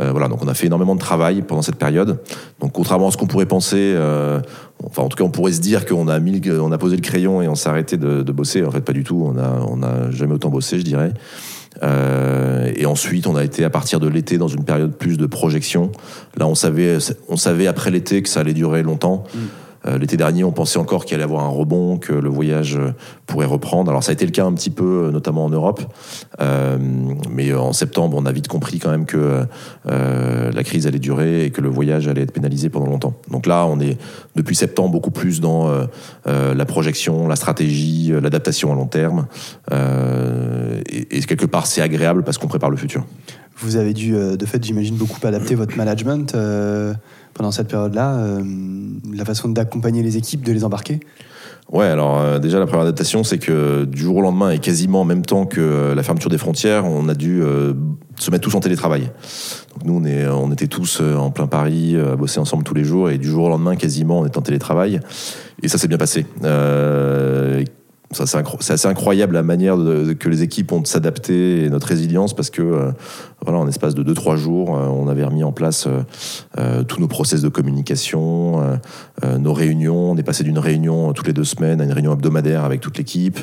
Euh, 0.01 0.11
voilà, 0.11 0.29
donc 0.29 0.45
on 0.45 0.49
a 0.49 0.55
fait 0.55 0.67
énormément 0.67 0.95
de 0.95 1.01
travail 1.01 1.43
pendant 1.43 1.63
cette 1.63 1.77
période. 1.77 2.21
Donc 2.61 2.73
contrairement 2.73 3.09
à 3.09 3.11
ce 3.11 3.17
qu'on 3.17 3.27
pourrait 3.27 3.47
penser, 3.47 3.97
enfin 4.85 5.03
en 5.03 5.09
tout 5.09 5.17
cas 5.17 5.25
on 5.25 5.31
pourrait 5.31 5.53
se 5.53 5.61
dire 5.61 5.87
qu'on 5.87 6.09
a 6.09 6.19
mis, 6.21 6.41
on 6.61 6.71
a 6.71 6.79
posé 6.79 6.97
le 6.97 7.03
crayon 7.03 7.41
et 7.41 7.49
on 7.49 7.55
s'est 7.55 7.69
arrêté 7.69 7.97
de, 7.97 8.33
bosser. 8.33 8.65
En 8.65 8.71
fait, 8.71 8.81
pas 8.81 8.93
du 8.93 9.05
tout. 9.05 9.23
On 9.25 9.39
a, 9.39 9.65
on 9.67 9.83
a 9.83 10.11
jamais 10.11 10.35
autant 10.35 10.51
bossé, 10.51 10.79
je 10.79 10.85
dirais. 10.85 11.13
Et 11.83 12.87
ensuite, 12.87 13.27
on 13.27 13.37
a 13.37 13.45
été 13.45 13.65
à 13.65 13.71
partir 13.71 14.01
de 14.01 14.09
l'été 14.09 14.39
dans 14.39 14.49
une 14.49 14.65
période 14.65 14.93
plus 14.93 15.17
de 15.17 15.27
projection. 15.27 15.93
Là, 16.37 16.47
on 16.47 16.55
savait, 16.55 16.99
on 17.29 17.37
savait 17.37 17.67
après 17.67 17.91
l'été 17.91 18.23
que 18.23 18.29
ça 18.29 18.41
allait 18.41 18.55
durer 18.55 18.83
longtemps. 18.83 19.25
Mm. 19.35 19.39
Euh, 19.87 19.99
l'été 19.99 20.17
dernier, 20.17 20.45
on 20.45 20.53
pensait 20.53 20.79
encore 20.79 21.05
qu'il 21.05 21.15
allait 21.15 21.25
avoir 21.25 21.45
un 21.45 21.49
rebond, 21.49 21.99
que 21.99 22.13
le 22.13 22.29
voyage 22.29 22.77
euh, 22.77 22.93
pourrait 23.27 23.47
reprendre. 23.47 23.91
Alors 23.91 24.03
ça 24.03 24.11
a 24.11 24.13
été 24.15 24.25
le 24.25 24.31
cas 24.31 24.45
un 24.45 24.53
petit 24.53 24.71
peu, 24.71 25.07
euh, 25.07 25.11
notamment 25.11 25.45
en 25.45 25.51
Europe. 25.51 25.83
mais 27.31 27.53
en 27.53 27.73
septembre, 27.73 28.17
on 28.19 28.27
a 28.27 28.33
vite 28.33 28.49
compris 28.49 28.79
quand 28.79 28.91
même 28.91 29.07
que 29.07 29.47
la 29.85 30.63
crise 30.63 30.87
allait 30.87 30.99
durer 30.99 31.47
et 31.47 31.51
que 31.51 31.61
le 31.61 31.69
voyage 31.69 32.09
allait 32.09 32.23
être 32.23 32.33
pénalisé 32.33 32.69
pendant 32.69 32.87
longtemps. 32.87 33.15
Donc 33.31 33.47
là, 33.47 33.67
on 33.67 33.81
est 33.81 33.99
depuis 34.37 34.55
septembre 34.55 34.91
beaucoup 34.91 35.11
plus 35.11 35.41
dans 35.41 35.71
la 36.27 36.65
projection, 36.65 37.29
la 37.29 37.37
stratégie, 37.37 38.13
l'adaptation 38.21 38.73
à 38.73 38.75
long 38.75 38.87
terme. 38.87 39.27
Et, 39.71 41.21
quelque 41.23 41.47
part, 41.47 41.67
c'est 41.67 41.81
agréable 41.81 42.23
parce 42.25 42.39
qu'on 42.39 42.49
prépare 42.49 42.71
le 42.71 42.77
futur. 42.77 43.05
Vous 43.59 43.77
avez 43.77 43.95
dû, 43.95 44.13
de 44.13 44.47
fait, 44.47 44.63
j'imagine, 44.65 44.97
beaucoup 44.97 45.25
adapter 45.27 45.55
votre 45.55 45.77
management 45.77 46.35
pendant 47.35 47.51
cette 47.51 47.69
période-là, 47.69 48.15
euh, 48.15 48.43
la 49.13 49.25
façon 49.25 49.49
d'accompagner 49.49 50.03
les 50.03 50.17
équipes, 50.17 50.43
de 50.43 50.53
les 50.53 50.65
embarquer 50.65 51.01
Ouais, 51.73 51.87
alors 51.87 52.21
euh, 52.21 52.39
déjà 52.39 52.59
la 52.59 52.67
première 52.67 52.83
adaptation, 52.83 53.25
c'est 53.25 53.39
que 53.39 53.85
du 53.85 54.03
jour 54.03 54.17
au 54.17 54.21
lendemain 54.21 54.51
et 54.51 54.59
quasiment 54.59 55.01
en 55.01 55.05
même 55.05 55.25
temps 55.25 55.47
que 55.47 55.61
euh, 55.61 55.95
la 55.95 56.03
fermeture 56.03 56.31
des 56.31 56.39
frontières, 56.39 56.85
on 56.85 57.09
a 57.09 57.15
dû 57.15 57.43
se 58.17 58.31
mettre 58.31 58.45
tous 58.45 58.55
en 58.55 58.61
télétravail. 58.61 59.11
Donc 59.73 59.85
nous, 59.85 59.95
on, 59.95 60.31
on 60.31 60.53
était 60.53 60.67
tous 60.67 61.01
en 61.01 61.31
plein 61.31 61.47
Paris, 61.47 61.97
à 61.97 62.17
bosser 62.17 62.39
ensemble 62.39 62.65
tous 62.65 62.75
les 62.75 62.85
jours, 62.85 63.11
et 63.11 63.19
du 63.19 63.29
jour 63.29 63.45
au 63.45 63.49
lendemain, 63.49 63.77
quasiment, 63.77 64.21
on 64.21 64.27
est 64.27 64.37
en 64.37 64.43
télétravail. 64.43 65.01
Et 65.63 65.69
ça 65.69 65.79
s'est 65.79 65.89
bien 65.89 65.99
passé 65.99 66.27
c'est 68.13 68.73
assez 68.73 68.89
incroyable 68.89 69.35
la 69.35 69.43
manière 69.43 69.77
que 69.77 70.29
les 70.29 70.43
équipes 70.43 70.73
ont 70.73 70.81
de 70.81 70.87
s'adapter 70.87 71.65
et 71.65 71.71
notre 71.71 71.89
résilience 71.89 72.35
parce 72.35 72.51
que 72.51 72.63
euh, 72.63 72.93
voilà 73.43 73.59
en 73.59 73.67
espace 73.67 73.95
de 73.95 74.03
2-3 74.03 74.37
jours 74.37 74.77
euh, 74.77 74.87
on 74.87 75.09
avait 75.09 75.25
remis 75.25 75.43
en 75.43 75.53
place 75.53 75.89
euh, 76.59 76.85
tous 76.85 77.01
nos 77.01 77.09
process 77.09 77.41
de 77.43 77.49
communication 77.49 78.79
nos 79.39 79.53
réunions. 79.53 80.13
On 80.13 80.17
est 80.17 80.23
passé 80.23 80.45
d'une 80.45 80.59
réunion 80.59 81.13
toutes 81.13 81.27
les 81.27 81.33
deux 81.33 81.45
semaines 81.45 81.81
à 81.81 81.85
une 81.85 81.93
réunion 81.93 82.13
hebdomadaire 82.13 82.65
avec 82.65 82.81
toute 82.81 82.99
l'équipe. 82.99 83.39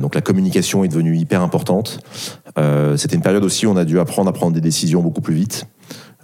Donc 0.00 0.14
la 0.14 0.20
communication 0.20 0.84
est 0.84 0.88
devenue 0.88 1.16
hyper 1.16 1.42
importante. 1.42 1.98
C'était 2.96 3.16
une 3.16 3.22
période 3.22 3.44
aussi 3.44 3.66
où 3.66 3.70
on 3.70 3.76
a 3.76 3.84
dû 3.84 3.98
apprendre 3.98 4.28
à 4.28 4.32
prendre 4.32 4.52
des 4.52 4.60
décisions 4.60 5.02
beaucoup 5.02 5.20
plus 5.20 5.34
vite. 5.34 5.66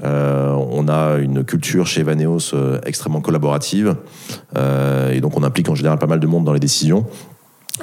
On 0.02 0.88
a 0.88 1.16
une 1.16 1.44
culture 1.44 1.86
chez 1.86 2.02
Evaneos 2.02 2.54
extrêmement 2.84 3.20
collaborative. 3.20 3.96
Et 4.56 5.20
donc 5.20 5.36
on 5.36 5.42
implique 5.42 5.68
en 5.68 5.74
général 5.74 5.98
pas 5.98 6.06
mal 6.06 6.20
de 6.20 6.26
monde 6.26 6.44
dans 6.44 6.54
les 6.54 6.60
décisions. 6.60 7.06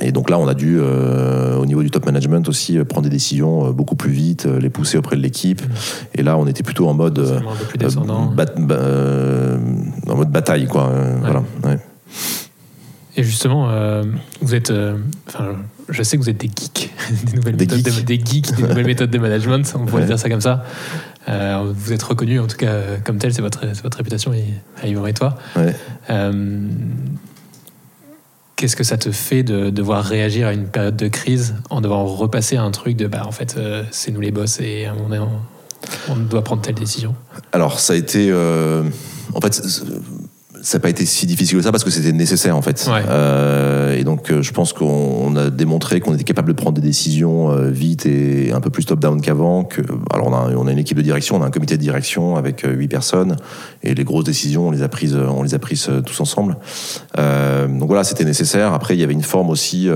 Et 0.02 0.12
donc 0.12 0.30
là, 0.30 0.38
on 0.40 0.48
a 0.48 0.54
dû, 0.54 0.78
euh, 0.80 1.56
au 1.56 1.66
niveau 1.66 1.82
du 1.82 1.90
top 1.90 2.06
management 2.06 2.48
aussi, 2.50 2.78
euh, 2.78 2.84
prendre 2.84 3.04
des 3.04 3.10
décisions 3.10 3.68
euh, 3.68 3.72
beaucoup 3.72 3.96
plus 3.96 4.12
vite, 4.12 4.46
les 4.46 4.70
pousser 4.70 4.98
auprès 4.98 5.16
de 5.16 5.22
l'équipe. 5.22 5.62
Et 6.14 6.24
là, 6.24 6.38
on 6.38 6.48
était 6.48 6.64
plutôt 6.64 6.88
en 6.88 6.94
mode, 6.94 7.20
en 10.08 10.16
mode 10.16 10.32
bataille, 10.32 10.68
quoi. 10.68 10.92
Voilà. 11.22 11.44
Et 13.18 13.24
justement, 13.24 13.70
vous 14.42 14.56
êtes, 14.56 14.74
enfin, 15.28 15.54
je 15.88 16.04
sais 16.04 16.18
que 16.18 16.22
vous 16.22 16.30
êtes 16.30 16.38
des 16.38 16.50
geeks, 16.50 16.94
des 17.26 17.38
nouvelles 17.38 17.56
des 17.56 17.66
méthodes, 17.66 17.86
geeks. 17.86 18.00
De, 18.00 18.06
des 18.06 18.22
geeks, 18.24 18.56
des 18.56 18.64
nouvelles 18.64 18.86
méthodes 18.86 19.12
de 19.12 19.18
management. 19.18 19.74
On 19.80 19.86
pourrait 19.86 20.06
dire 20.06 20.20
ça 20.20 20.30
comme 20.30 20.42
ça. 20.42 20.66
vous 21.28 21.94
êtes 21.94 22.04
reconnu, 22.04 22.40
en 22.40 22.48
tout 22.48 22.58
cas, 22.58 22.74
comme 23.06 23.18
tel, 23.18 23.34
c'est 23.34 23.42
votre, 23.42 23.66
votre 23.84 23.98
réputation 23.98 24.34
à 24.82 24.88
Yvon 24.88 25.08
et 25.08 25.14
toi. 25.14 25.38
Qu'est-ce 28.56 28.78
que 28.78 28.86
ça 28.86 28.98
te 28.98 29.12
fait 29.12 29.44
de 29.44 29.70
devoir 29.70 30.04
réagir 30.04 30.48
à 30.48 30.54
une 30.54 30.68
période 30.68 30.96
de 30.96 31.10
crise 31.10 31.56
en 31.70 31.82
devant 31.82 32.06
repasser 32.06 32.56
à 32.56 32.64
un 32.64 32.72
truc 32.72 32.96
de 32.96 33.06
bah 33.08 33.24
en 33.26 33.32
fait 33.32 33.56
euh, 33.58 33.84
c'est 33.92 34.12
nous 34.12 34.22
les 34.22 34.32
boss 34.32 34.60
et 34.62 34.88
on, 34.90 35.12
on, 36.10 36.16
doit 36.16 36.44
prendre 36.44 36.62
telle 36.62 36.76
décision? 36.76 37.16
Alors 37.52 37.80
ça 37.80 37.94
a 37.94 37.96
été 37.98 38.30
euh, 38.32 38.84
en 39.34 39.42
fait 39.42 39.62
ça 40.66 40.80
n'a 40.80 40.82
pas 40.82 40.90
été 40.90 41.06
si 41.06 41.28
difficile 41.28 41.60
que 41.60 41.64
ça 41.64 41.72
parce 41.72 41.84
que 41.84 41.92
c'était 41.92 42.12
nécessaire 42.12 42.58
en 42.58 42.62
fait. 42.64 42.90
Euh, 42.90 43.96
et 43.96 44.04
donc 44.04 44.32
euh, 44.32 44.42
je 44.42 44.52
pense 44.52 44.74
qu'on 44.74 45.36
a 45.36 45.52
démontré 45.52 46.00
qu'on 46.00 46.16
était 46.16 46.24
capable 46.24 46.48
de 46.48 46.54
prendre 46.54 46.74
des 46.74 46.82
décisions 46.82 47.52
euh, 47.52 47.70
vite 47.70 48.08
et 48.08 48.52
un 48.52 48.60
peu 48.60 48.72
plus 48.72 48.84
top-down 48.84 49.22
qu'avant. 49.22 49.64
Que, 49.64 49.82
alors 50.12 50.28
on 50.28 50.34
a, 50.34 50.56
on 50.56 50.66
a, 50.66 50.72
une 50.72 50.80
équipe 50.80 50.98
de 50.98 51.04
direction, 51.04 51.36
on 51.36 51.44
a 51.44 51.46
un 51.46 51.52
comité 51.52 51.78
de 51.78 51.82
direction 51.82 52.36
avec 52.36 52.66
huit 52.66 52.88
personnes 52.88 53.36
et 53.84 53.94
les 53.94 54.04
grosses 54.04 54.24
décisions 54.24 54.70
on 54.70 54.72
les 54.72 54.82
a 54.82 54.90
prises, 54.90 55.16
on 55.16 55.44
les 55.44 55.54
a 55.54 55.60
prises 55.60 55.88
tous 56.04 56.20
ensemble. 56.20 56.58
donc 57.16 57.88
voilà, 57.88 58.04
c'était 58.04 58.26
nécessaire. 58.26 58.74
Après 58.74 58.96
il 58.96 59.00
y 59.00 59.04
avait 59.04 59.14
une 59.14 59.22
forme 59.22 59.52
aussi. 59.52 59.88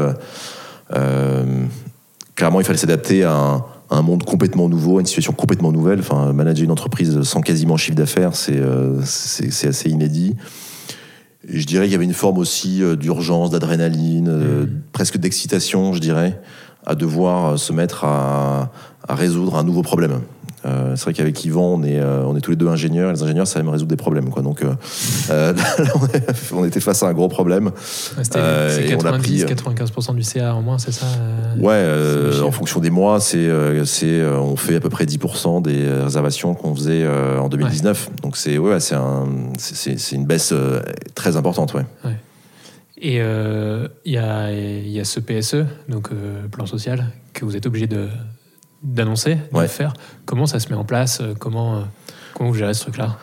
clairement 2.36 2.62
il 2.62 2.64
fallait 2.64 2.78
s'adapter 2.78 3.24
à 3.24 3.34
un 3.34 3.66
un 3.90 4.02
monde 4.02 4.24
complètement 4.24 4.70
nouveau, 4.70 5.00
une 5.00 5.06
situation 5.06 5.34
complètement 5.34 5.72
nouvelle. 5.72 6.00
Enfin, 6.00 6.32
manager 6.34 6.64
une 6.64 6.72
entreprise 6.72 7.22
sans 7.24 7.42
quasiment 7.42 7.78
chiffre 7.78 7.98
d'affaires, 7.98 8.36
c'est 8.36 8.58
euh, 8.58 9.00
assez 9.02 9.90
inédit. 9.90 10.36
Et 11.48 11.60
je 11.60 11.66
dirais 11.66 11.86
qu'il 11.86 11.94
y 11.94 11.96
avait 11.96 12.06
une 12.06 12.14
forme 12.14 12.38
aussi 12.38 12.84
euh, 12.84 12.96
d'urgence, 12.96 13.50
d'adrénaline, 13.50 14.28
euh, 14.28 14.64
mmh. 14.66 14.82
presque 14.92 15.18
d'excitation, 15.18 15.94
je 15.94 16.00
dirais, 16.00 16.40
à 16.86 16.96
devoir 16.96 17.58
se 17.58 17.74
mettre 17.74 18.04
à, 18.04 18.72
à 19.08 19.16
résoudre 19.16 19.56
un 19.56 19.64
nouveau 19.64 19.82
problème. 19.82 20.22
Euh, 20.66 20.96
c'est 20.96 21.04
vrai 21.04 21.14
qu'avec 21.14 21.44
Yvan, 21.46 21.76
on 21.76 21.84
est, 21.84 22.00
euh, 22.00 22.24
on 22.26 22.36
est 22.36 22.42
tous 22.42 22.52
les 22.52 22.58
deux 22.58 22.68
ingénieurs. 22.68 23.10
Et 23.10 23.14
les 23.14 23.24
ingénieurs, 23.24 23.48
ça 23.48 23.60
aime 23.60 23.70
résoudre 23.70 23.90
des 23.90 23.96
problèmes. 23.96 24.30
Quoi. 24.30 24.42
Donc, 24.42 24.64
euh, 24.64 25.54
on 26.54 26.66
était 26.66 26.80
face 26.80 27.04
à 27.04 27.08
un 27.08 27.14
gros 27.14 27.28
problème. 27.28 27.72
C'était 28.22 28.40
90-95% 28.96 30.16
du 30.16 30.24
CA 30.24 30.56
en 30.56 30.62
moins, 30.62 30.78
c'est 30.78 30.92
ça 30.92 31.06
Ouais, 31.58 31.86
en 32.44 32.52
fonction 32.52 32.80
des 32.80 32.90
mois, 32.90 33.20
c'est, 33.20 33.50
c'est, 33.86 34.24
on 34.24 34.56
fait 34.56 34.76
à 34.76 34.80
peu 34.80 34.90
près 34.90 35.06
10% 35.06 35.62
des 35.62 35.88
réservations 35.88 36.54
qu'on 36.54 36.76
faisait 36.76 37.08
en 37.08 37.50
2019. 37.50 38.10
Donc, 38.22 38.38
c'est, 38.38 38.58
ouais, 38.58 38.80
c'est, 38.80 38.96
un, 38.96 39.28
c'est, 39.58 39.98
c'est 39.98 40.16
une 40.16 40.26
baisse 40.26 40.54
très 41.16 41.38
importante. 41.38 41.74
Ouais. 41.74 41.86
ouais. 42.06 42.16
Et 43.02 43.16
il 43.16 44.12
y, 44.14 44.18
a, 44.18 44.52
y 44.52 45.00
a 45.00 45.06
ce 45.06 45.20
PSE, 45.20 45.66
donc 45.88 46.10
plan 46.52 46.66
social, 46.66 47.06
que 47.34 47.46
vous 47.46 47.56
êtes 47.56 47.66
obligé 47.66 47.88
de 47.88 48.10
d'annoncer, 48.82 49.38
de 49.54 49.68
faire. 49.68 49.94
Comment 50.26 50.46
ça 50.46 50.60
se 50.60 50.70
met 50.70 50.76
en 50.76 50.86
place 50.86 51.22
euh, 51.22 51.34
comment, 51.38 51.78
euh, 51.78 51.82
comment 52.34 52.50
vous 52.50 52.56
gérez 52.56 52.74
ce 52.74 52.82
truc-là? 52.82 53.18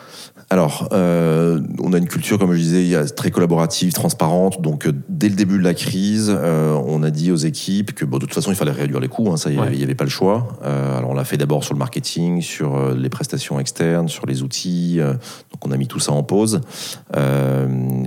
Alors, 0.49 0.87
euh, 0.93 1.59
on 1.83 1.91
a 1.91 1.97
une 1.97 2.07
culture, 2.07 2.39
comme 2.39 2.53
je 2.53 2.59
disais, 2.59 3.05
très 3.07 3.31
collaborative, 3.31 3.91
transparente. 3.91 4.61
Donc, 4.61 4.87
dès 5.09 5.27
le 5.27 5.35
début 5.35 5.57
de 5.57 5.63
la 5.63 5.73
crise, 5.73 6.29
on 6.29 7.03
a 7.03 7.09
dit 7.09 7.33
aux 7.33 7.37
équipes 7.37 7.93
que, 7.93 8.05
bon, 8.05 8.17
de 8.17 8.25
toute 8.25 8.33
façon, 8.33 8.51
il 8.51 8.55
fallait 8.55 8.71
réduire 8.71 9.01
les 9.01 9.09
coûts. 9.09 9.29
Hein, 9.29 9.35
ça, 9.35 9.49
il 9.51 9.59
n'y 9.59 9.83
avait, 9.83 9.95
pas 9.95 10.05
le 10.05 10.09
choix. 10.09 10.47
alors, 10.63 11.09
on 11.09 11.13
l'a 11.13 11.25
fait 11.25 11.37
d'abord 11.37 11.65
sur 11.65 11.73
le 11.73 11.79
marketing, 11.79 12.41
sur 12.41 12.95
les 12.95 13.09
prestations 13.09 13.59
externes, 13.59 14.07
sur 14.07 14.25
les 14.25 14.41
outils. 14.41 14.99
donc, 14.99 15.65
on 15.65 15.71
a 15.71 15.77
mis 15.77 15.87
tout 15.87 15.99
ça 15.99 16.13
en 16.13 16.23
pause. 16.23 16.61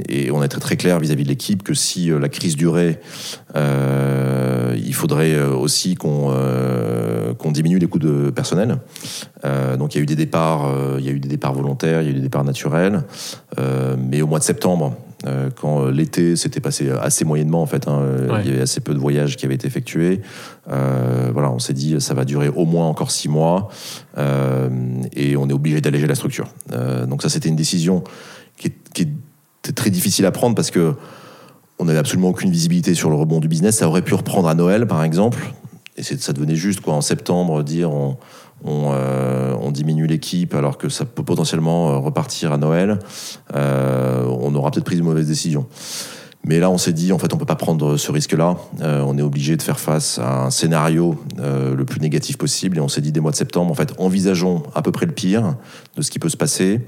et 0.08 0.30
on 0.30 0.40
a 0.40 0.46
été 0.46 0.58
très 0.58 0.76
clair 0.78 0.98
vis-à-vis 0.98 1.24
de 1.24 1.28
l'équipe 1.28 1.62
que 1.62 1.74
si 1.74 2.08
la 2.08 2.28
crise 2.30 2.56
durait, 2.56 3.00
il 3.54 4.94
faudrait 4.94 5.38
aussi 5.42 5.94
qu'on 5.94 6.32
qu'on 7.38 7.52
diminue 7.52 7.78
les 7.78 7.86
coûts 7.86 7.98
de 7.98 8.30
personnel. 8.30 8.78
Euh, 9.44 9.76
donc 9.76 9.94
il 9.94 9.98
y 9.98 10.00
a 10.00 10.02
eu 10.02 10.06
des 10.06 10.16
départs, 10.16 10.66
euh, 10.66 10.96
il 10.98 11.04
y 11.04 11.08
a 11.08 11.12
eu 11.12 11.20
des 11.20 11.28
départs 11.28 11.54
volontaires, 11.54 12.02
il 12.02 12.04
y 12.06 12.08
a 12.08 12.10
eu 12.10 12.14
des 12.14 12.20
départs 12.30 12.44
naturels. 12.44 13.02
Euh, 13.58 13.96
mais 13.98 14.22
au 14.22 14.26
mois 14.26 14.38
de 14.38 14.44
septembre, 14.44 14.96
quand 15.60 15.84
l'été 15.90 16.34
s'était 16.34 16.60
passé 16.60 16.90
assez 16.90 17.26
moyennement 17.26 17.60
en 17.60 17.66
fait, 17.66 17.86
hein, 17.88 18.00
il 18.42 18.48
y 18.48 18.52
avait 18.54 18.62
assez 18.62 18.80
peu 18.80 18.94
de 18.94 18.98
voyages 18.98 19.36
qui 19.36 19.44
avaient 19.44 19.54
été 19.54 19.66
effectués. 19.66 20.22
voilà, 20.66 21.50
on 21.50 21.58
s'est 21.58 21.74
dit 21.74 22.00
ça 22.00 22.14
va 22.14 22.24
durer 22.24 22.48
au 22.48 22.64
moins 22.64 22.86
encore 22.86 23.10
six 23.10 23.28
mois 23.28 23.68
et 24.16 25.36
on 25.36 25.46
est 25.50 25.52
obligé 25.52 25.82
d'alléger 25.82 26.06
la 26.06 26.14
structure. 26.14 26.48
donc 27.06 27.20
ça 27.20 27.28
c'était 27.28 27.50
une 27.50 27.56
décision 27.56 28.02
qui, 28.56 28.72
qui 28.94 29.08
était 29.62 29.74
très 29.74 29.90
difficile 29.90 30.24
à 30.24 30.30
prendre 30.30 30.54
parce 30.54 30.70
que 30.70 30.94
on 31.78 31.84
n'avait 31.84 31.98
absolument 31.98 32.30
aucune 32.30 32.50
visibilité 32.50 32.94
sur 32.94 33.10
le 33.10 33.16
rebond 33.16 33.40
du 33.40 33.48
business. 33.48 33.76
Ça 33.76 33.88
aurait 33.88 34.00
pu 34.00 34.14
reprendre 34.14 34.48
à 34.48 34.54
Noël, 34.54 34.86
par 34.86 35.04
exemple 35.04 35.52
et 36.00 36.02
ça 36.02 36.32
devenait 36.32 36.56
juste 36.56 36.80
quoi 36.80 36.94
en 36.94 37.00
septembre 37.00 37.62
dire 37.62 37.92
on, 37.92 38.16
euh, 38.66 39.54
on, 39.60 39.70
diminue 39.70 40.06
l'équipe 40.06 40.54
alors 40.54 40.76
que 40.76 40.88
ça 40.88 41.04
peut 41.04 41.22
potentiellement 41.22 41.90
euh, 41.90 41.96
repartir 41.96 42.52
à 42.52 42.58
Noël, 42.58 42.98
euh, 43.54 44.24
on 44.26 44.54
aura 44.54 44.70
peut-être 44.70 44.84
pris 44.84 44.98
une 44.98 45.04
mauvaise 45.04 45.26
décision. 45.26 45.66
Mais 46.44 46.58
là, 46.58 46.70
on 46.70 46.78
s'est 46.78 46.92
dit, 46.92 47.12
en 47.12 47.18
fait, 47.18 47.34
on 47.34 47.36
peut 47.36 47.44
pas 47.44 47.54
prendre 47.54 47.98
ce 47.98 48.10
risque-là. 48.10 48.56
on 48.80 49.18
est 49.18 49.22
obligé 49.22 49.58
de 49.58 49.62
faire 49.62 49.78
face 49.78 50.18
à 50.18 50.44
un 50.44 50.50
scénario 50.50 51.22
le 51.36 51.84
plus 51.84 52.00
négatif 52.00 52.38
possible. 52.38 52.78
Et 52.78 52.80
on 52.80 52.88
s'est 52.88 53.02
dit, 53.02 53.12
dès 53.12 53.20
mois 53.20 53.30
de 53.30 53.36
septembre, 53.36 53.70
en 53.70 53.74
fait, 53.74 53.92
envisageons 53.98 54.62
à 54.74 54.80
peu 54.80 54.90
près 54.90 55.04
le 55.04 55.12
pire 55.12 55.56
de 55.96 56.02
ce 56.02 56.10
qui 56.10 56.18
peut 56.18 56.30
se 56.30 56.38
passer, 56.38 56.80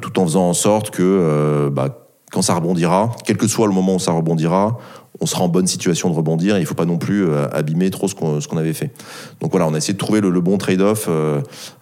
tout 0.00 0.18
en 0.18 0.24
faisant 0.24 0.48
en 0.48 0.54
sorte 0.54 0.88
que 0.88 1.70
bah, 1.70 2.01
quand 2.32 2.42
ça 2.42 2.54
rebondira, 2.54 3.12
quel 3.24 3.36
que 3.36 3.46
soit 3.46 3.66
le 3.66 3.74
moment 3.74 3.96
où 3.96 3.98
ça 3.98 4.12
rebondira, 4.12 4.78
on 5.20 5.26
sera 5.26 5.44
en 5.44 5.48
bonne 5.48 5.66
situation 5.66 6.10
de 6.10 6.14
rebondir. 6.14 6.56
il 6.56 6.62
ne 6.62 6.66
faut 6.66 6.74
pas 6.74 6.84
non 6.84 6.98
plus 6.98 7.28
euh, 7.28 7.46
abîmer 7.52 7.90
trop 7.90 8.08
ce 8.08 8.14
qu'on 8.14 8.56
avait 8.56 8.72
fait. 8.72 8.90
Donc 9.40 9.52
voilà, 9.52 9.68
on 9.68 9.74
a 9.74 9.76
essayé 9.76 9.92
de 9.92 9.98
trouver 9.98 10.20
le, 10.20 10.40
bon 10.40 10.58
trade-off 10.58 11.06
euh, 11.08 11.40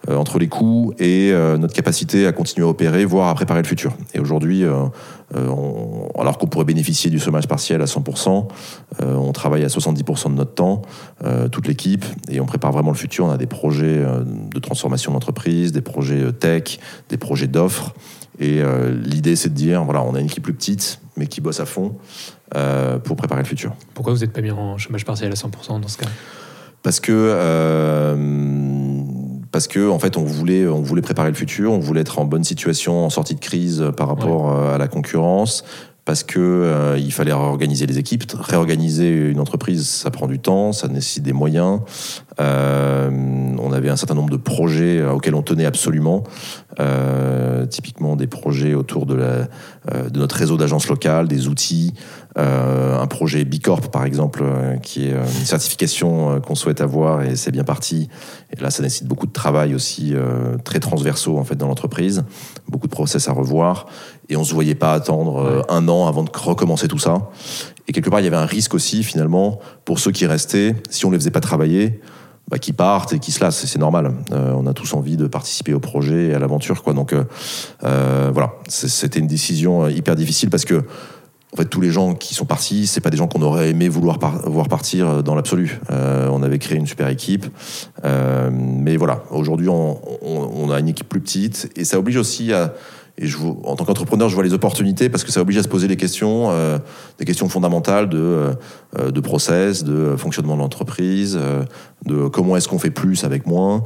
euh, 0.09 0.15
entre 0.15 0.37
les 0.37 0.47
coûts 0.47 0.93
et 0.99 1.31
notre 1.57 1.73
capacité 1.73 2.27
à 2.27 2.33
continuer 2.33 2.67
à 2.67 2.69
opérer, 2.69 3.05
voire 3.05 3.29
à 3.29 3.35
préparer 3.35 3.61
le 3.61 3.67
futur. 3.67 3.93
Et 4.13 4.19
aujourd'hui, 4.19 4.63
alors 5.33 6.37
qu'on 6.37 6.47
pourrait 6.47 6.65
bénéficier 6.65 7.09
du 7.09 7.19
chômage 7.19 7.47
partiel 7.47 7.81
à 7.81 7.85
100%, 7.85 8.47
on 8.99 9.31
travaille 9.31 9.63
à 9.63 9.67
70% 9.67 10.29
de 10.29 10.35
notre 10.35 10.53
temps, 10.53 10.81
toute 11.51 11.67
l'équipe, 11.67 12.05
et 12.29 12.39
on 12.41 12.45
prépare 12.45 12.71
vraiment 12.71 12.91
le 12.91 12.97
futur. 12.97 13.25
On 13.25 13.31
a 13.31 13.37
des 13.37 13.47
projets 13.47 14.03
de 14.53 14.59
transformation 14.59 15.13
d'entreprise, 15.13 15.71
des 15.71 15.81
projets 15.81 16.31
tech, 16.33 16.79
des 17.09 17.17
projets 17.17 17.47
d'offres. 17.47 17.93
Et 18.39 18.61
l'idée, 19.03 19.35
c'est 19.35 19.49
de 19.49 19.53
dire, 19.53 19.83
voilà, 19.83 20.01
on 20.01 20.15
a 20.15 20.19
une 20.19 20.25
équipe 20.25 20.43
plus 20.43 20.53
petite, 20.53 20.99
mais 21.15 21.27
qui 21.27 21.41
bosse 21.41 21.59
à 21.59 21.65
fond. 21.65 21.95
Euh, 22.53 22.99
pour 22.99 23.15
préparer 23.15 23.41
le 23.41 23.47
futur. 23.47 23.73
Pourquoi 23.93 24.11
vous 24.11 24.19
n'êtes 24.19 24.33
pas 24.33 24.41
mis 24.41 24.51
en 24.51 24.77
chômage 24.77 25.05
partiel 25.05 25.31
à 25.31 25.35
100% 25.35 25.79
dans 25.79 25.87
ce 25.87 25.97
cas? 25.97 26.09
Parce 26.83 26.99
que 26.99 27.13
euh, 27.13 28.15
parce 29.53 29.69
que 29.69 29.89
en 29.89 29.99
fait 29.99 30.17
on 30.17 30.25
voulait 30.25 30.67
on 30.67 30.81
voulait 30.81 31.01
préparer 31.01 31.29
le 31.29 31.35
futur, 31.35 31.71
on 31.71 31.79
voulait 31.79 32.01
être 32.01 32.19
en 32.19 32.25
bonne 32.25 32.43
situation 32.43 33.05
en 33.05 33.09
sortie 33.09 33.35
de 33.35 33.39
crise 33.39 33.85
par 33.95 34.09
rapport 34.09 34.51
euh, 34.51 34.75
à 34.75 34.77
la 34.77 34.89
concurrence 34.89 35.63
parce 36.05 36.23
que 36.23 36.95
il 36.97 37.11
fallait 37.11 37.33
réorganiser 37.33 37.85
les 37.85 37.99
équipes, 37.99 38.23
réorganiser 38.39 39.29
une 39.29 39.39
entreprise, 39.39 39.87
ça 39.87 40.11
prend 40.11 40.27
du 40.27 40.39
temps, 40.39 40.73
ça 40.73 40.87
nécessite 40.87 41.23
des 41.23 41.33
moyens. 41.33 41.79
on 42.39 43.71
avait 43.71 43.89
un 43.89 43.95
certain 43.95 44.15
nombre 44.15 44.31
de 44.31 44.37
projets 44.37 45.03
auxquels 45.05 45.35
on 45.35 45.43
tenait 45.43 45.65
absolument, 45.65 46.23
typiquement 47.69 48.15
des 48.15 48.27
projets 48.27 48.73
autour 48.73 49.05
de, 49.05 49.17
notre 50.13 50.35
réseau 50.35 50.57
d'agences 50.57 50.87
locales, 50.87 51.27
des 51.27 51.47
outils, 51.47 51.93
euh, 51.93 52.20
un 52.35 53.07
projet 53.07 53.43
Bicorp 53.43 53.89
par 53.91 54.05
exemple, 54.05 54.41
euh, 54.43 54.77
qui 54.77 55.07
est 55.07 55.13
euh, 55.13 55.23
une 55.23 55.45
certification 55.45 56.39
qu'on 56.39 56.55
souhaite 56.55 56.81
avoir 56.81 57.23
et 57.23 57.35
c'est 57.35 57.51
bien 57.51 57.63
parti. 57.63 58.09
Et 58.55 58.61
là, 58.61 58.69
ça 58.69 58.83
nécessite 58.83 59.07
beaucoup 59.07 59.27
de 59.27 59.31
travail 59.31 59.75
aussi 59.75 60.13
très 60.63 60.79
transversaux 60.79 61.37
en 61.37 61.43
fait 61.43 61.55
dans 61.55 61.67
l'entreprise, 61.67 62.23
beaucoup 62.67 62.87
de 62.87 62.91
process 62.91 63.27
à 63.27 63.33
revoir. 63.33 63.87
Et 64.29 64.35
on 64.35 64.43
se 64.43 64.53
voyait 64.53 64.75
pas 64.75 64.93
attendre 64.93 65.65
un 65.69 65.87
an 65.87 66.07
avant 66.07 66.23
de 66.23 66.29
recommencer 66.33 66.87
tout 66.87 66.99
ça. 66.99 67.29
Et 67.87 67.93
quelque 67.93 68.09
part, 68.09 68.19
il 68.19 68.23
y 68.23 68.27
avait 68.27 68.37
un 68.37 68.45
risque 68.45 68.73
aussi 68.73 69.03
finalement 69.03 69.59
pour 69.85 69.99
ceux 69.99 70.11
qui 70.11 70.25
restaient, 70.25 70.75
si 70.89 71.05
on 71.05 71.11
les 71.11 71.17
faisait 71.17 71.31
pas 71.31 71.41
travailler. 71.41 72.01
Bah, 72.49 72.57
qui 72.57 72.73
partent 72.73 73.13
et 73.13 73.19
qui 73.19 73.31
se 73.31 73.39
lassent, 73.39 73.65
c'est 73.65 73.79
normal. 73.79 74.13
on 74.31 74.67
a 74.67 74.73
tous 74.73 74.93
envie 74.93 75.15
de 75.15 75.25
participer 75.25 75.73
au 75.73 75.79
projet 75.79 76.27
et 76.27 76.33
à 76.33 76.39
l'aventure, 76.39 76.83
quoi. 76.83 76.93
Donc 76.93 77.15
voilà, 77.81 78.53
c'était 78.67 79.19
une 79.19 79.27
décision 79.27 79.87
hyper 79.87 80.15
difficile 80.15 80.49
parce 80.49 80.65
que 80.65 80.83
en 81.53 81.57
fait, 81.57 81.65
tous 81.65 81.81
les 81.81 81.91
gens 81.91 82.13
qui 82.13 82.33
sont 82.33 82.45
partis, 82.45 82.87
c'est 82.87 83.01
pas 83.01 83.09
des 83.09 83.17
gens 83.17 83.27
qu'on 83.27 83.41
aurait 83.41 83.69
aimé 83.69 83.89
vouloir 83.89 84.19
voir 84.45 84.69
partir 84.69 85.09
euh, 85.09 85.21
dans 85.21 85.35
l'absolu. 85.35 85.79
Euh, 85.91 86.29
on 86.31 86.43
avait 86.43 86.59
créé 86.59 86.77
une 86.77 86.87
super 86.87 87.09
équipe, 87.09 87.45
euh, 88.05 88.49
mais 88.53 88.95
voilà. 88.95 89.23
Aujourd'hui, 89.31 89.67
on, 89.67 90.69
a 90.71 90.79
une 90.79 90.87
équipe 90.87 91.09
plus 91.09 91.19
petite 91.19 91.69
et 91.75 91.83
ça 91.83 91.99
oblige 91.99 92.17
aussi 92.17 92.53
à 92.53 92.73
et 93.17 93.27
en 93.65 93.75
tant 93.75 93.83
qu'entrepreneur, 93.83 94.29
je 94.29 94.35
vois 94.35 94.43
les 94.43 94.53
opportunités 94.53 95.09
parce 95.09 95.23
que 95.23 95.31
ça 95.31 95.41
oblige 95.41 95.57
à 95.57 95.63
se 95.63 95.67
poser 95.67 95.87
des 95.87 95.97
questions, 95.97 96.49
des 97.19 97.25
questions 97.25 97.49
fondamentales 97.49 98.09
de, 98.09 98.51
de 98.97 99.19
process, 99.19 99.83
de 99.83 100.15
fonctionnement 100.15 100.55
de 100.55 100.61
l'entreprise, 100.61 101.37
de 102.05 102.27
comment 102.29 102.55
est-ce 102.55 102.69
qu'on 102.69 102.79
fait 102.79 102.89
plus 102.89 103.23
avec 103.25 103.45
moins. 103.45 103.83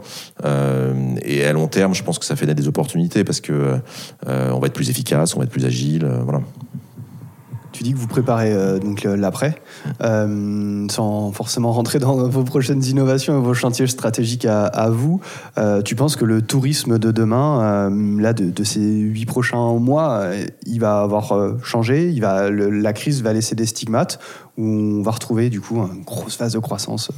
et 1.23 1.43
à 1.43 1.51
long 1.51 1.67
terme, 1.67 1.95
je 1.95 2.03
pense 2.03 2.19
que 2.19 2.23
ça 2.23 2.35
fait 2.35 2.45
naître 2.45 2.61
des 2.61 2.67
opportunités 2.67 3.23
parce 3.23 3.41
que 3.41 3.79
on 4.25 4.59
va 4.59 4.67
être 4.67 4.73
plus 4.73 4.91
efficace, 4.91 5.35
on 5.35 5.39
va 5.39 5.45
être 5.45 5.51
plus 5.51 5.65
agile, 5.65 6.07
voilà. 6.23 6.41
Tu 7.75 7.83
dis 7.83 7.91
que 7.91 7.97
vous 7.97 8.07
préparez 8.07 8.53
euh, 8.53 8.79
donc 8.79 9.03
l'après, 9.03 9.61
euh, 10.01 10.87
sans 10.89 11.33
forcément 11.33 11.73
rentrer 11.73 11.99
dans 11.99 12.29
vos 12.29 12.45
prochaines 12.45 12.81
innovations 12.85 13.37
et 13.37 13.41
vos 13.41 13.53
chantiers 13.53 13.85
stratégiques 13.87 14.45
à, 14.45 14.89
vous. 14.89 15.19
Euh, 15.57 15.81
tu 15.81 15.93
penses 15.93 16.15
que 16.15 16.23
le 16.23 16.41
tourisme 16.41 16.97
de 16.97 17.11
demain, 17.11 17.89
là, 18.17 18.31
de, 18.31 18.63
ces 18.63 18.79
huit 18.79 19.25
prochains 19.25 19.73
mois, 19.73 20.23
il 20.65 20.79
va 20.79 21.01
avoir 21.01 21.33
changé 21.63 22.09
il 22.09 22.21
va, 22.21 22.49
La 22.49 22.93
crise 22.93 23.21
va 23.21 23.33
laisser 23.33 23.55
des 23.55 23.65
stigmates 23.65 24.19
ou 24.57 24.65
on 24.65 25.01
va 25.01 25.11
retrouver 25.11 25.49
du 25.49 25.59
coup 25.59 25.75
une 25.75 26.03
grosse 26.03 26.37
phase 26.37 26.53
de 26.53 26.59
croissance 26.59 27.11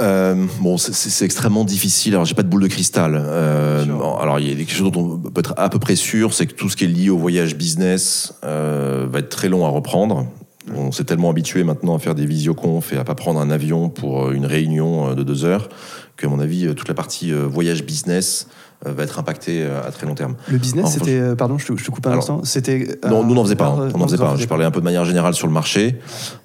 euh, 0.00 0.46
bon, 0.60 0.76
c'est 0.78 1.24
extrêmement 1.24 1.64
difficile. 1.64 2.14
Alors, 2.14 2.24
j'ai 2.24 2.34
pas 2.34 2.42
de 2.42 2.48
boule 2.48 2.62
de 2.62 2.68
cristal. 2.68 3.14
Euh, 3.16 3.84
alors, 4.20 4.40
il 4.40 4.48
y 4.48 4.52
a 4.52 4.56
quelque 4.56 4.72
chose 4.72 4.90
dont 4.90 5.20
on 5.24 5.30
peut 5.30 5.40
être 5.40 5.54
à 5.56 5.68
peu 5.68 5.78
près 5.78 5.96
sûr, 5.96 6.34
c'est 6.34 6.46
que 6.46 6.54
tout 6.54 6.68
ce 6.68 6.76
qui 6.76 6.84
est 6.84 6.88
lié 6.88 7.10
au 7.10 7.18
voyage 7.18 7.56
business 7.56 8.34
euh, 8.44 9.06
va 9.10 9.20
être 9.20 9.28
très 9.28 9.48
long 9.48 9.66
à 9.66 9.68
reprendre. 9.68 10.26
On 10.74 10.92
s'est 10.92 11.04
tellement 11.04 11.30
habitué 11.30 11.64
maintenant 11.64 11.96
à 11.96 11.98
faire 11.98 12.14
des 12.14 12.24
visioconf 12.24 12.92
et 12.92 12.96
à 12.96 13.04
pas 13.04 13.16
prendre 13.16 13.40
un 13.40 13.50
avion 13.50 13.88
pour 13.88 14.30
une 14.30 14.46
réunion 14.46 15.14
de 15.14 15.22
deux 15.24 15.44
heures 15.44 15.68
que, 16.16 16.26
à 16.26 16.30
mon 16.30 16.38
avis, 16.38 16.72
toute 16.76 16.86
la 16.86 16.94
partie 16.94 17.32
voyage 17.32 17.84
business 17.84 18.46
va 18.84 19.02
être 19.02 19.18
impactée 19.18 19.64
à 19.64 19.90
très 19.90 20.06
long 20.06 20.14
terme. 20.14 20.36
Le 20.48 20.58
business, 20.58 20.92
c'était, 20.92 21.34
pardon, 21.34 21.58
je 21.58 21.66
te, 21.66 21.90
coupe 21.90 22.06
un 22.06 22.12
instant, 22.12 22.44
c'était. 22.44 22.96
Non, 23.08 23.24
nous 23.24 23.34
n'en 23.34 23.42
faisait 23.42 23.56
pas. 23.56 23.70
on 23.92 23.98
n'en 23.98 24.06
faisait 24.06 24.18
pas. 24.18 24.36
Je 24.36 24.46
parlais 24.46 24.64
un 24.64 24.70
peu 24.70 24.78
de 24.78 24.84
manière 24.84 25.04
générale 25.04 25.34
sur 25.34 25.48
le 25.48 25.52
marché. 25.52 25.96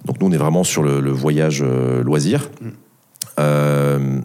Donc 0.06 0.20
nous, 0.20 0.28
on 0.28 0.32
est 0.32 0.38
vraiment 0.38 0.64
sur 0.64 0.82
le, 0.82 1.12
voyage 1.12 1.64
loisir. 2.04 2.50
Mm. 2.60 2.70
Euh, 3.40 4.22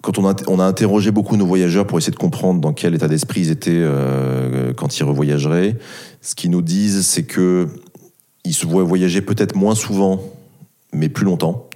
quand 0.00 0.18
on 0.18 0.58
a, 0.58 0.64
interrogé 0.64 1.12
beaucoup 1.12 1.36
nos 1.36 1.46
voyageurs 1.46 1.86
pour 1.86 1.96
essayer 1.96 2.12
de 2.12 2.16
comprendre 2.16 2.60
dans 2.60 2.72
quel 2.72 2.94
état 2.94 3.06
d'esprit 3.06 3.42
ils 3.42 3.50
étaient 3.50 3.70
euh, 3.72 4.72
quand 4.72 4.98
ils 4.98 5.04
revoyageraient, 5.04 5.78
ce 6.20 6.34
qu'ils 6.34 6.50
nous 6.50 6.62
disent, 6.62 7.06
c'est 7.06 7.22
que 7.22 7.68
ils 8.44 8.54
se 8.54 8.66
voient 8.66 8.82
voyager 8.82 9.20
peut-être 9.20 9.54
moins 9.54 9.76
souvent, 9.76 10.20
mais 10.92 11.08
plus 11.08 11.24
longtemps. 11.24 11.68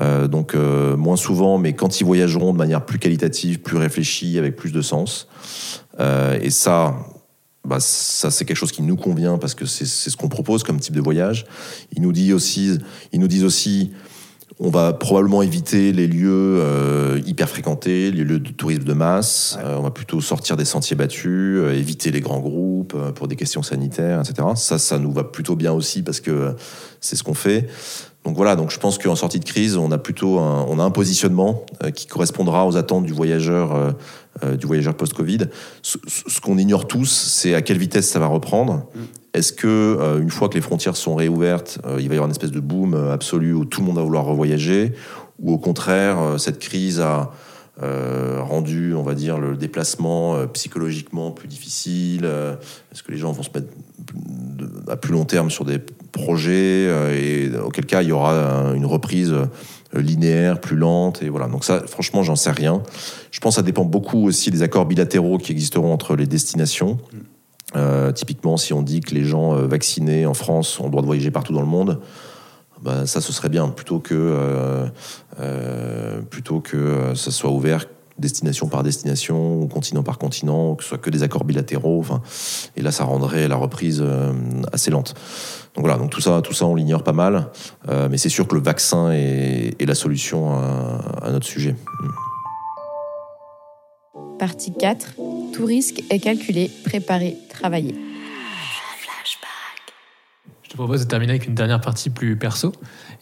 Euh, 0.00 0.28
donc 0.28 0.54
moins 0.54 1.16
souvent, 1.16 1.58
mais 1.58 1.72
quand 1.72 2.00
ils 2.00 2.04
voyageront 2.04 2.52
de 2.52 2.58
manière 2.58 2.84
plus 2.84 3.00
qualitative, 3.00 3.60
plus 3.60 3.76
réfléchie, 3.76 4.38
avec 4.38 4.54
plus 4.54 4.70
de 4.70 4.82
sens. 4.82 5.28
et 5.98 6.50
ça, 6.50 6.94
bah, 7.64 7.78
ça 7.80 8.30
c'est 8.30 8.44
quelque 8.44 8.56
chose 8.56 8.72
qui 8.72 8.82
nous 8.82 8.96
convient 8.96 9.38
parce 9.38 9.54
que 9.54 9.66
c'est 9.66 9.86
ce 9.86 10.16
qu'on 10.16 10.28
propose 10.28 10.62
comme 10.62 10.78
type 10.78 10.94
de 10.94 11.00
voyage. 11.00 11.44
Ils 11.96 12.02
nous 12.02 12.12
disent 12.12 12.32
aussi 13.44 13.90
on 14.60 14.70
va 14.70 14.92
probablement 14.92 15.42
éviter 15.42 15.92
les 15.92 16.06
lieux 16.06 16.60
euh, 16.60 17.20
hyper 17.26 17.48
fréquentés, 17.48 18.12
les 18.12 18.22
lieux 18.22 18.38
de 18.38 18.50
tourisme 18.50 18.84
de 18.84 18.92
masse. 18.92 19.58
Euh, 19.60 19.76
on 19.76 19.82
va 19.82 19.90
plutôt 19.90 20.20
sortir 20.20 20.56
des 20.56 20.64
sentiers 20.64 20.96
battus, 20.96 21.58
euh, 21.58 21.72
éviter 21.72 22.12
les 22.12 22.20
grands 22.20 22.38
groupes 22.38 22.96
pour 23.14 23.26
des 23.26 23.36
questions 23.36 23.62
sanitaires, 23.62 24.20
etc. 24.20 24.48
Ça, 24.54 24.78
ça 24.78 24.98
nous 24.98 25.12
va 25.12 25.24
plutôt 25.24 25.56
bien 25.56 25.72
aussi 25.72 26.02
parce 26.02 26.20
que 26.20 26.54
c'est 27.00 27.16
ce 27.16 27.24
qu'on 27.24 27.34
fait. 27.34 27.66
Donc 28.24 28.36
voilà, 28.36 28.56
donc 28.56 28.70
je 28.70 28.78
pense 28.78 28.98
qu'en 28.98 29.16
sortie 29.16 29.38
de 29.38 29.44
crise, 29.44 29.76
on 29.76 29.90
a 29.92 29.98
plutôt 29.98 30.38
un, 30.38 30.64
on 30.68 30.78
a 30.78 30.82
un 30.82 30.90
positionnement 30.90 31.66
qui 31.94 32.06
correspondra 32.06 32.66
aux 32.66 32.76
attentes 32.76 33.04
du 33.04 33.12
voyageur, 33.12 33.94
du 34.58 34.66
voyageur 34.66 34.94
post-Covid. 34.94 35.48
Ce, 35.82 36.40
qu'on 36.40 36.56
ignore 36.56 36.86
tous, 36.86 37.10
c'est 37.10 37.54
à 37.54 37.60
quelle 37.60 37.76
vitesse 37.76 38.08
ça 38.08 38.18
va 38.18 38.26
reprendre. 38.26 38.86
Mm. 38.94 39.00
Est-ce 39.34 39.52
que 39.52 39.66
euh, 39.66 40.20
une 40.20 40.30
fois 40.30 40.48
que 40.48 40.54
les 40.54 40.60
frontières 40.60 40.96
sont 40.96 41.16
réouvertes, 41.16 41.80
euh, 41.84 41.96
il 42.00 42.08
va 42.08 42.14
y 42.14 42.16
avoir 42.16 42.26
une 42.26 42.30
espèce 42.30 42.52
de 42.52 42.60
boom 42.60 42.94
euh, 42.94 43.12
absolu 43.12 43.52
où 43.52 43.64
tout 43.64 43.80
le 43.80 43.88
monde 43.88 43.96
va 43.96 44.02
vouloir 44.02 44.24
revoyager, 44.24 44.92
ou 45.40 45.52
au 45.52 45.58
contraire 45.58 46.38
cette 46.38 46.60
crise 46.60 47.00
a 47.00 47.32
rendu, 47.80 48.94
on 48.94 49.02
va 49.02 49.14
dire, 49.14 49.38
le 49.38 49.56
déplacement 49.56 50.46
psychologiquement 50.52 51.32
plus 51.32 51.48
difficile 51.48 52.24
Est-ce 52.24 53.02
que 53.02 53.10
les 53.10 53.18
gens 53.18 53.32
vont 53.32 53.42
se 53.42 53.50
mettre 53.52 53.66
à 54.86 54.96
plus 54.96 55.12
long 55.12 55.24
terme 55.24 55.50
sur 55.50 55.64
des 55.64 55.80
projets 56.14 56.86
et 57.14 57.50
auquel 57.58 57.86
cas 57.86 58.02
il 58.02 58.08
y 58.08 58.12
aura 58.12 58.72
une 58.74 58.86
reprise 58.86 59.34
linéaire, 59.92 60.60
plus 60.60 60.76
lente 60.76 61.22
et 61.22 61.28
voilà. 61.28 61.46
Donc 61.46 61.64
ça, 61.64 61.82
franchement, 61.86 62.22
j'en 62.22 62.36
sais 62.36 62.50
rien. 62.50 62.82
Je 63.30 63.40
pense 63.40 63.54
que 63.54 63.56
ça 63.56 63.62
dépend 63.62 63.84
beaucoup 63.84 64.26
aussi 64.26 64.50
des 64.50 64.62
accords 64.62 64.86
bilatéraux 64.86 65.38
qui 65.38 65.52
existeront 65.52 65.92
entre 65.92 66.16
les 66.16 66.26
destinations. 66.26 66.98
Euh, 67.76 68.12
typiquement, 68.12 68.56
si 68.56 68.72
on 68.72 68.82
dit 68.82 69.00
que 69.00 69.14
les 69.14 69.24
gens 69.24 69.54
euh, 69.54 69.66
vaccinés 69.66 70.26
en 70.26 70.34
France 70.34 70.78
ont 70.78 70.84
le 70.84 70.90
droit 70.90 71.02
de 71.02 71.06
voyager 71.06 71.30
partout 71.30 71.52
dans 71.52 71.60
le 71.60 71.66
monde, 71.66 72.00
bah, 72.82 73.06
ça, 73.06 73.20
ce 73.20 73.32
serait 73.32 73.48
bien, 73.48 73.68
plutôt 73.68 73.98
que, 73.98 74.14
euh, 75.40 76.20
plutôt 76.30 76.60
que 76.60 77.14
ça 77.14 77.30
soit 77.30 77.50
ouvert 77.50 77.86
destination 78.18 78.68
par 78.68 78.82
destination, 78.82 79.60
ou 79.62 79.66
continent 79.66 80.02
par 80.02 80.18
continent, 80.18 80.74
que 80.74 80.82
ce 80.82 80.90
soit 80.90 80.98
que 80.98 81.10
des 81.10 81.22
accords 81.22 81.44
bilatéraux. 81.44 82.00
Enfin, 82.00 82.22
et 82.76 82.82
là, 82.82 82.92
ça 82.92 83.04
rendrait 83.04 83.48
la 83.48 83.56
reprise 83.56 84.04
assez 84.72 84.90
lente. 84.90 85.14
Donc 85.74 85.84
voilà, 85.84 85.98
donc 85.98 86.10
tout 86.10 86.20
ça, 86.20 86.40
tout 86.42 86.54
ça, 86.54 86.66
on 86.66 86.74
l'ignore 86.74 87.02
pas 87.02 87.12
mal, 87.12 87.48
mais 87.88 88.16
c'est 88.16 88.28
sûr 88.28 88.46
que 88.46 88.54
le 88.54 88.60
vaccin 88.60 89.10
est, 89.10 89.84
la 89.84 89.94
solution 89.94 90.54
à, 90.54 91.00
à 91.22 91.30
notre 91.30 91.46
sujet. 91.46 91.74
Partie 94.38 94.72
4 94.72 95.14
tout 95.54 95.66
risque 95.66 96.02
est 96.10 96.18
calculé, 96.18 96.68
préparé, 96.84 97.36
travaillé. 97.48 97.94
Te 100.74 100.76
propose 100.76 101.04
de 101.04 101.08
terminer 101.08 101.34
avec 101.34 101.46
une 101.46 101.54
dernière 101.54 101.80
partie 101.80 102.10
plus 102.10 102.36
perso 102.36 102.72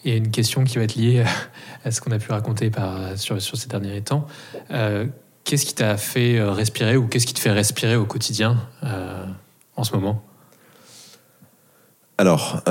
et 0.03 0.17
une 0.17 0.31
question 0.31 0.63
qui 0.63 0.79
va 0.79 0.85
être 0.85 0.95
liée 0.95 1.23
à 1.85 1.91
ce 1.91 2.01
qu'on 2.01 2.09
a 2.09 2.17
pu 2.17 2.31
raconter 2.31 2.71
sur 3.15 3.39
ces 3.39 3.67
derniers 3.67 4.01
temps. 4.01 4.25
Euh, 4.71 5.05
qu'est-ce 5.43 5.67
qui 5.67 5.75
t'a 5.75 5.97
fait 5.97 6.39
euh, 6.39 6.49
respirer 6.49 6.97
ou 6.97 7.05
qu'est-ce 7.05 7.27
qui 7.27 7.35
te 7.35 7.39
fait 7.39 7.51
respirer 7.51 7.95
au 7.95 8.07
quotidien 8.07 8.57
euh, 8.81 9.23
en 9.75 9.83
ce 9.83 9.93
moment? 9.93 10.23
Alors, 12.17 12.63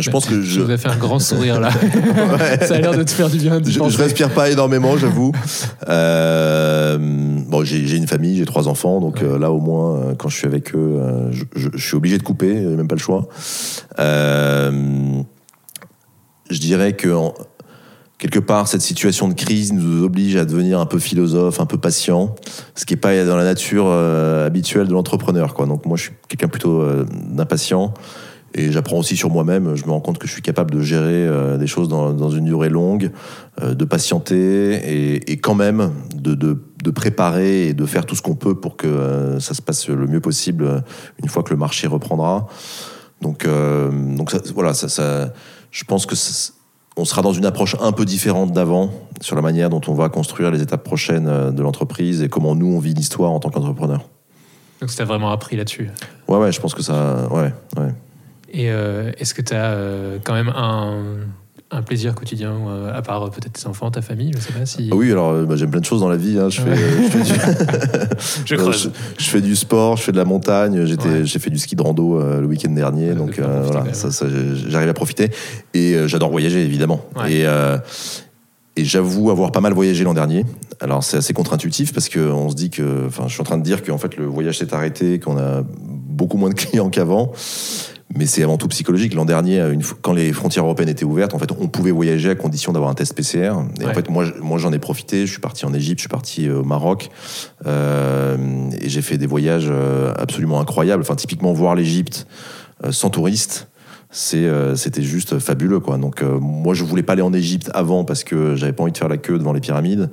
je 0.00 0.10
pense 0.10 0.26
que 0.26 0.42
je. 0.42 0.60
vous 0.60 0.70
ai 0.70 0.78
fait 0.78 0.88
un 0.88 0.96
grand 0.96 1.18
sourire 1.18 1.60
là. 1.60 1.70
Ça 2.62 2.74
a 2.74 2.78
l'air 2.78 2.96
de 2.96 3.02
te 3.02 3.10
faire 3.10 3.30
du 3.30 3.38
bien. 3.38 3.60
Je, 3.64 3.70
je, 3.70 3.98
respire 3.98 4.30
pas 4.30 4.50
énormément, 4.50 4.96
j'avoue. 4.96 5.32
Euh, 5.88 6.98
bon, 6.98 7.64
j'ai 7.64 7.96
une 7.96 8.06
famille, 8.06 8.36
j'ai 8.36 8.44
trois 8.44 8.68
enfants, 8.68 9.00
donc 9.00 9.22
euh, 9.22 9.38
là 9.38 9.50
au 9.50 9.60
moins, 9.60 9.96
euh, 9.96 10.14
quand 10.14 10.28
je 10.28 10.36
suis 10.36 10.46
avec 10.46 10.74
eux, 10.74 11.00
je, 11.30 11.68
suis 11.76 11.96
obligé 11.96 12.18
de 12.18 12.22
couper, 12.22 12.54
même 12.54 12.88
pas 12.88 12.94
le 12.94 13.00
choix. 13.00 13.28
je 13.98 15.24
dirais 16.50 16.94
que 16.94 17.14
quelque 18.18 18.38
part, 18.38 18.68
cette 18.68 18.82
situation 18.82 19.28
de 19.28 19.34
crise 19.34 19.72
nous 19.72 20.02
oblige 20.04 20.36
à 20.36 20.44
devenir 20.44 20.80
un 20.80 20.86
peu 20.86 20.98
philosophe, 20.98 21.60
un 21.60 21.66
peu 21.66 21.78
patient, 21.78 22.34
ce 22.74 22.84
qui 22.84 22.94
n'est 22.94 23.00
pas 23.00 23.24
dans 23.24 23.36
la 23.36 23.44
nature 23.44 23.88
habituelle 23.90 24.88
de 24.88 24.92
l'entrepreneur. 24.92 25.54
Donc 25.54 25.86
moi, 25.86 25.96
je 25.96 26.04
suis 26.04 26.12
quelqu'un 26.28 26.48
plutôt 26.48 26.84
d'impatient. 27.04 27.94
Et 28.56 28.70
j'apprends 28.70 28.98
aussi 28.98 29.16
sur 29.16 29.30
moi-même, 29.30 29.74
je 29.74 29.84
me 29.84 29.90
rends 29.90 30.00
compte 30.00 30.18
que 30.18 30.28
je 30.28 30.32
suis 30.32 30.42
capable 30.42 30.70
de 30.70 30.80
gérer 30.80 31.26
euh, 31.26 31.56
des 31.56 31.66
choses 31.66 31.88
dans, 31.88 32.12
dans, 32.12 32.30
une 32.30 32.44
durée 32.44 32.68
longue, 32.68 33.10
euh, 33.60 33.74
de 33.74 33.84
patienter 33.84 34.74
et, 34.74 35.32
et 35.32 35.38
quand 35.38 35.56
même 35.56 35.90
de, 36.14 36.34
de, 36.34 36.62
de, 36.82 36.90
préparer 36.92 37.66
et 37.66 37.74
de 37.74 37.84
faire 37.84 38.06
tout 38.06 38.14
ce 38.14 38.22
qu'on 38.22 38.36
peut 38.36 38.54
pour 38.54 38.76
que 38.76 38.86
euh, 38.86 39.40
ça 39.40 39.54
se 39.54 39.62
passe 39.62 39.88
le 39.88 40.06
mieux 40.06 40.20
possible 40.20 40.84
une 41.20 41.28
fois 41.28 41.42
que 41.42 41.50
le 41.50 41.56
marché 41.56 41.88
reprendra. 41.88 42.46
Donc, 43.20 43.46
donc 43.46 44.30
ça, 44.30 44.38
voilà, 44.54 44.74
ça, 44.74 44.88
ça, 44.88 45.32
je 45.70 45.84
pense 45.84 46.04
que 46.04 46.14
on 46.96 47.04
sera 47.04 47.22
dans 47.22 47.32
une 47.32 47.46
approche 47.46 47.74
un 47.80 47.90
peu 47.90 48.04
différente 48.04 48.52
d'avant 48.52 48.90
sur 49.20 49.34
la 49.34 49.42
manière 49.42 49.70
dont 49.70 49.80
on 49.88 49.94
va 49.94 50.10
construire 50.10 50.50
les 50.50 50.62
étapes 50.62 50.84
prochaines 50.84 51.52
de 51.52 51.62
l'entreprise 51.62 52.22
et 52.22 52.28
comment 52.28 52.54
nous 52.54 52.66
on 52.66 52.78
vit 52.78 52.92
l'histoire 52.92 53.32
en 53.32 53.40
tant 53.40 53.48
qu'entrepreneur. 53.48 54.04
Donc 54.80 54.90
ça 54.90 55.04
vraiment 55.04 55.30
appris 55.30 55.56
là-dessus. 55.56 55.90
Ouais, 56.28 56.36
ouais, 56.36 56.52
je 56.52 56.60
pense 56.60 56.74
que 56.74 56.82
ça, 56.82 57.26
ouais, 57.30 57.52
ouais. 57.78 57.94
Et 58.54 58.70
euh, 58.70 59.10
est-ce 59.18 59.34
que 59.34 59.42
tu 59.42 59.52
as 59.52 59.72
euh, 59.72 60.18
quand 60.22 60.32
même 60.32 60.48
un, 60.48 61.02
un 61.72 61.82
plaisir 61.82 62.14
quotidien, 62.14 62.54
euh, 62.68 62.96
à 62.96 63.02
part 63.02 63.28
peut-être 63.30 63.52
tes 63.52 63.66
enfants, 63.66 63.90
ta 63.90 64.00
famille 64.00 64.30
Je 64.32 64.40
sais 64.40 64.52
pas 64.52 64.64
si. 64.64 64.90
Ah 64.92 64.94
oui, 64.94 65.10
alors 65.10 65.44
bah, 65.44 65.56
j'aime 65.56 65.70
plein 65.70 65.80
de 65.80 65.84
choses 65.84 66.00
dans 66.00 66.08
la 66.08 66.16
vie. 66.16 66.38
Hein. 66.38 66.50
Je, 66.50 66.60
fais, 66.60 66.76
je, 68.46 68.54
je, 68.56 68.88
je, 69.18 69.24
fais 69.28 69.40
du 69.40 69.56
sport, 69.56 69.96
je 69.96 70.04
fais 70.04 70.12
de 70.12 70.16
la 70.16 70.24
montagne. 70.24 70.86
J'étais, 70.86 71.26
J'ai 71.26 71.40
fait 71.40 71.50
du 71.50 71.58
ski 71.58 71.74
de 71.74 71.82
rando 71.82 72.20
le 72.20 72.46
week-end 72.46 72.70
dernier. 72.70 73.14
donc 73.14 73.40
voilà, 73.40 73.92
ça, 73.92 74.12
ça, 74.12 74.26
j'arrive 74.68 74.88
à 74.88 74.94
profiter. 74.94 75.30
Et 75.74 75.96
j'adore 76.06 76.30
voyager, 76.30 76.62
évidemment. 76.62 77.04
Et, 77.28 77.44
et 78.76 78.84
j'avoue 78.84 79.30
avoir 79.30 79.50
pas 79.50 79.60
mal 79.60 79.72
voyagé 79.72 80.04
l'an 80.04 80.14
dernier. 80.14 80.44
Alors 80.80 81.02
c'est 81.02 81.16
assez 81.16 81.32
contre-intuitif 81.32 81.92
parce 81.92 82.08
qu'on 82.08 82.50
se 82.50 82.54
dit 82.54 82.70
que, 82.70 83.06
enfin, 83.06 83.24
je 83.26 83.32
suis 83.32 83.40
en 83.40 83.44
train 83.44 83.58
de 83.58 83.62
dire 83.62 83.82
qu'en 83.82 83.98
fait 83.98 84.16
le 84.16 84.26
voyage 84.26 84.58
s'est 84.58 84.74
arrêté, 84.74 85.18
qu'on 85.18 85.38
a 85.38 85.62
beaucoup 85.64 86.36
moins 86.36 86.50
de 86.50 86.54
clients 86.60 86.90
qu'avant 86.90 87.32
mais 88.16 88.26
c'est 88.26 88.42
avant 88.42 88.56
tout 88.56 88.68
psychologique. 88.68 89.14
L'an 89.14 89.24
dernier, 89.24 89.60
une, 89.60 89.82
quand 90.02 90.12
les 90.12 90.32
frontières 90.32 90.64
européennes 90.64 90.88
étaient 90.88 91.04
ouvertes, 91.04 91.34
en 91.34 91.38
fait, 91.38 91.50
on 91.58 91.68
pouvait 91.68 91.90
voyager 91.90 92.30
à 92.30 92.34
condition 92.34 92.72
d'avoir 92.72 92.90
un 92.90 92.94
test 92.94 93.14
PCR. 93.14 93.52
Et 93.80 93.86
en 93.86 93.94
fait, 93.94 94.08
moi, 94.08 94.24
moi, 94.40 94.58
j'en 94.58 94.72
ai 94.72 94.78
profité. 94.78 95.26
Je 95.26 95.32
suis 95.32 95.40
parti 95.40 95.66
en 95.66 95.74
Égypte, 95.74 95.98
je 95.98 96.02
suis 96.02 96.08
parti 96.08 96.48
euh, 96.48 96.60
au 96.60 96.64
Maroc, 96.64 97.10
euh, 97.66 98.36
et 98.80 98.88
j'ai 98.88 99.02
fait 99.02 99.18
des 99.18 99.26
voyages 99.26 99.68
euh, 99.68 100.12
absolument 100.16 100.60
incroyables. 100.60 101.02
Enfin, 101.02 101.16
typiquement 101.16 101.52
voir 101.52 101.74
l'Égypte 101.74 102.26
sans 102.90 103.08
touristes 103.08 103.68
c'était 104.14 105.02
juste 105.02 105.38
fabuleux 105.40 105.80
quoi. 105.80 105.98
Donc 105.98 106.22
euh, 106.22 106.38
moi 106.38 106.74
je 106.74 106.84
voulais 106.84 107.02
pas 107.02 107.14
aller 107.14 107.22
en 107.22 107.32
Égypte 107.32 107.70
avant 107.74 108.04
parce 108.04 108.22
que 108.22 108.54
j'avais 108.54 108.72
pas 108.72 108.84
envie 108.84 108.92
de 108.92 108.98
faire 108.98 109.08
la 109.08 109.16
queue 109.16 109.38
devant 109.38 109.52
les 109.52 109.60
pyramides. 109.60 110.08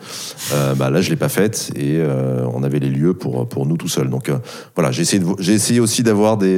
Euh, 0.54 0.74
bah, 0.74 0.89
là 0.89 1.02
je 1.02 1.10
l'ai 1.12 1.16
pas 1.16 1.30
faite 1.30 1.72
et 1.76 2.02
on 2.54 2.64
avait 2.64 2.80
les 2.80 2.89
lieux 2.89 3.14
pour 3.14 3.47
pour 3.47 3.66
nous 3.66 3.78
tout 3.78 3.88
seuls. 3.88 4.10
Donc 4.10 4.32
voilà, 4.76 4.91
j'ai 4.91 5.04
essayé 5.04 5.24
j'ai 5.39 5.54
essayé 5.54 5.80
aussi 5.80 6.02
d'avoir 6.04 6.38
des 6.38 6.58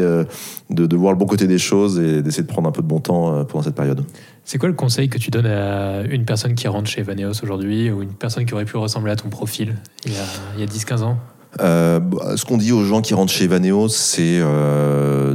de, 0.70 0.86
de, 0.88 0.96
voir 0.96 1.12
le 1.12 1.20
bon 1.20 1.26
côté 1.26 1.46
des 1.46 1.58
choses 1.58 2.00
et 2.00 2.22
d'essayer 2.22 2.44
de 2.44 2.48
prendre 2.48 2.70
un 2.70 2.72
peu 2.72 2.82
de 2.82 2.88
bon 2.88 3.00
temps 3.00 3.44
pendant 3.46 3.64
cette 3.64 3.76
période. 3.76 4.04
C'est 4.46 4.58
quoi 4.58 4.70
le 4.70 4.76
conseil 4.76 5.10
que 5.10 5.18
tu 5.18 5.30
donnes 5.30 5.46
à 5.46 6.02
une 6.04 6.26
personne 6.26 6.56
qui 6.56 6.68
rentre 6.68 6.90
chez 6.90 7.02
Vaneos 7.02 7.44
aujourd'hui 7.44 7.92
ou 7.92 8.02
une 8.02 8.14
personne 8.14 8.46
qui 8.46 8.54
aurait 8.54 8.66
pu 8.66 8.78
ressembler 8.78 9.12
à 9.12 9.16
ton 9.16 9.30
profil 9.30 9.76
il 10.06 10.14
y 10.14 10.16
a, 10.16 10.64
a 10.64 10.66
10-15 10.66 11.04
ans? 11.04 11.18
Bah, 11.60 12.02
ce 12.36 12.46
qu'on 12.46 12.58
dit 12.58 12.72
aux 12.72 12.84
gens 12.84 13.02
qui 13.02 13.14
rentrent 13.14 13.34
chez 13.34 13.48
Vaneos, 13.48 13.90
c'est 13.90 14.42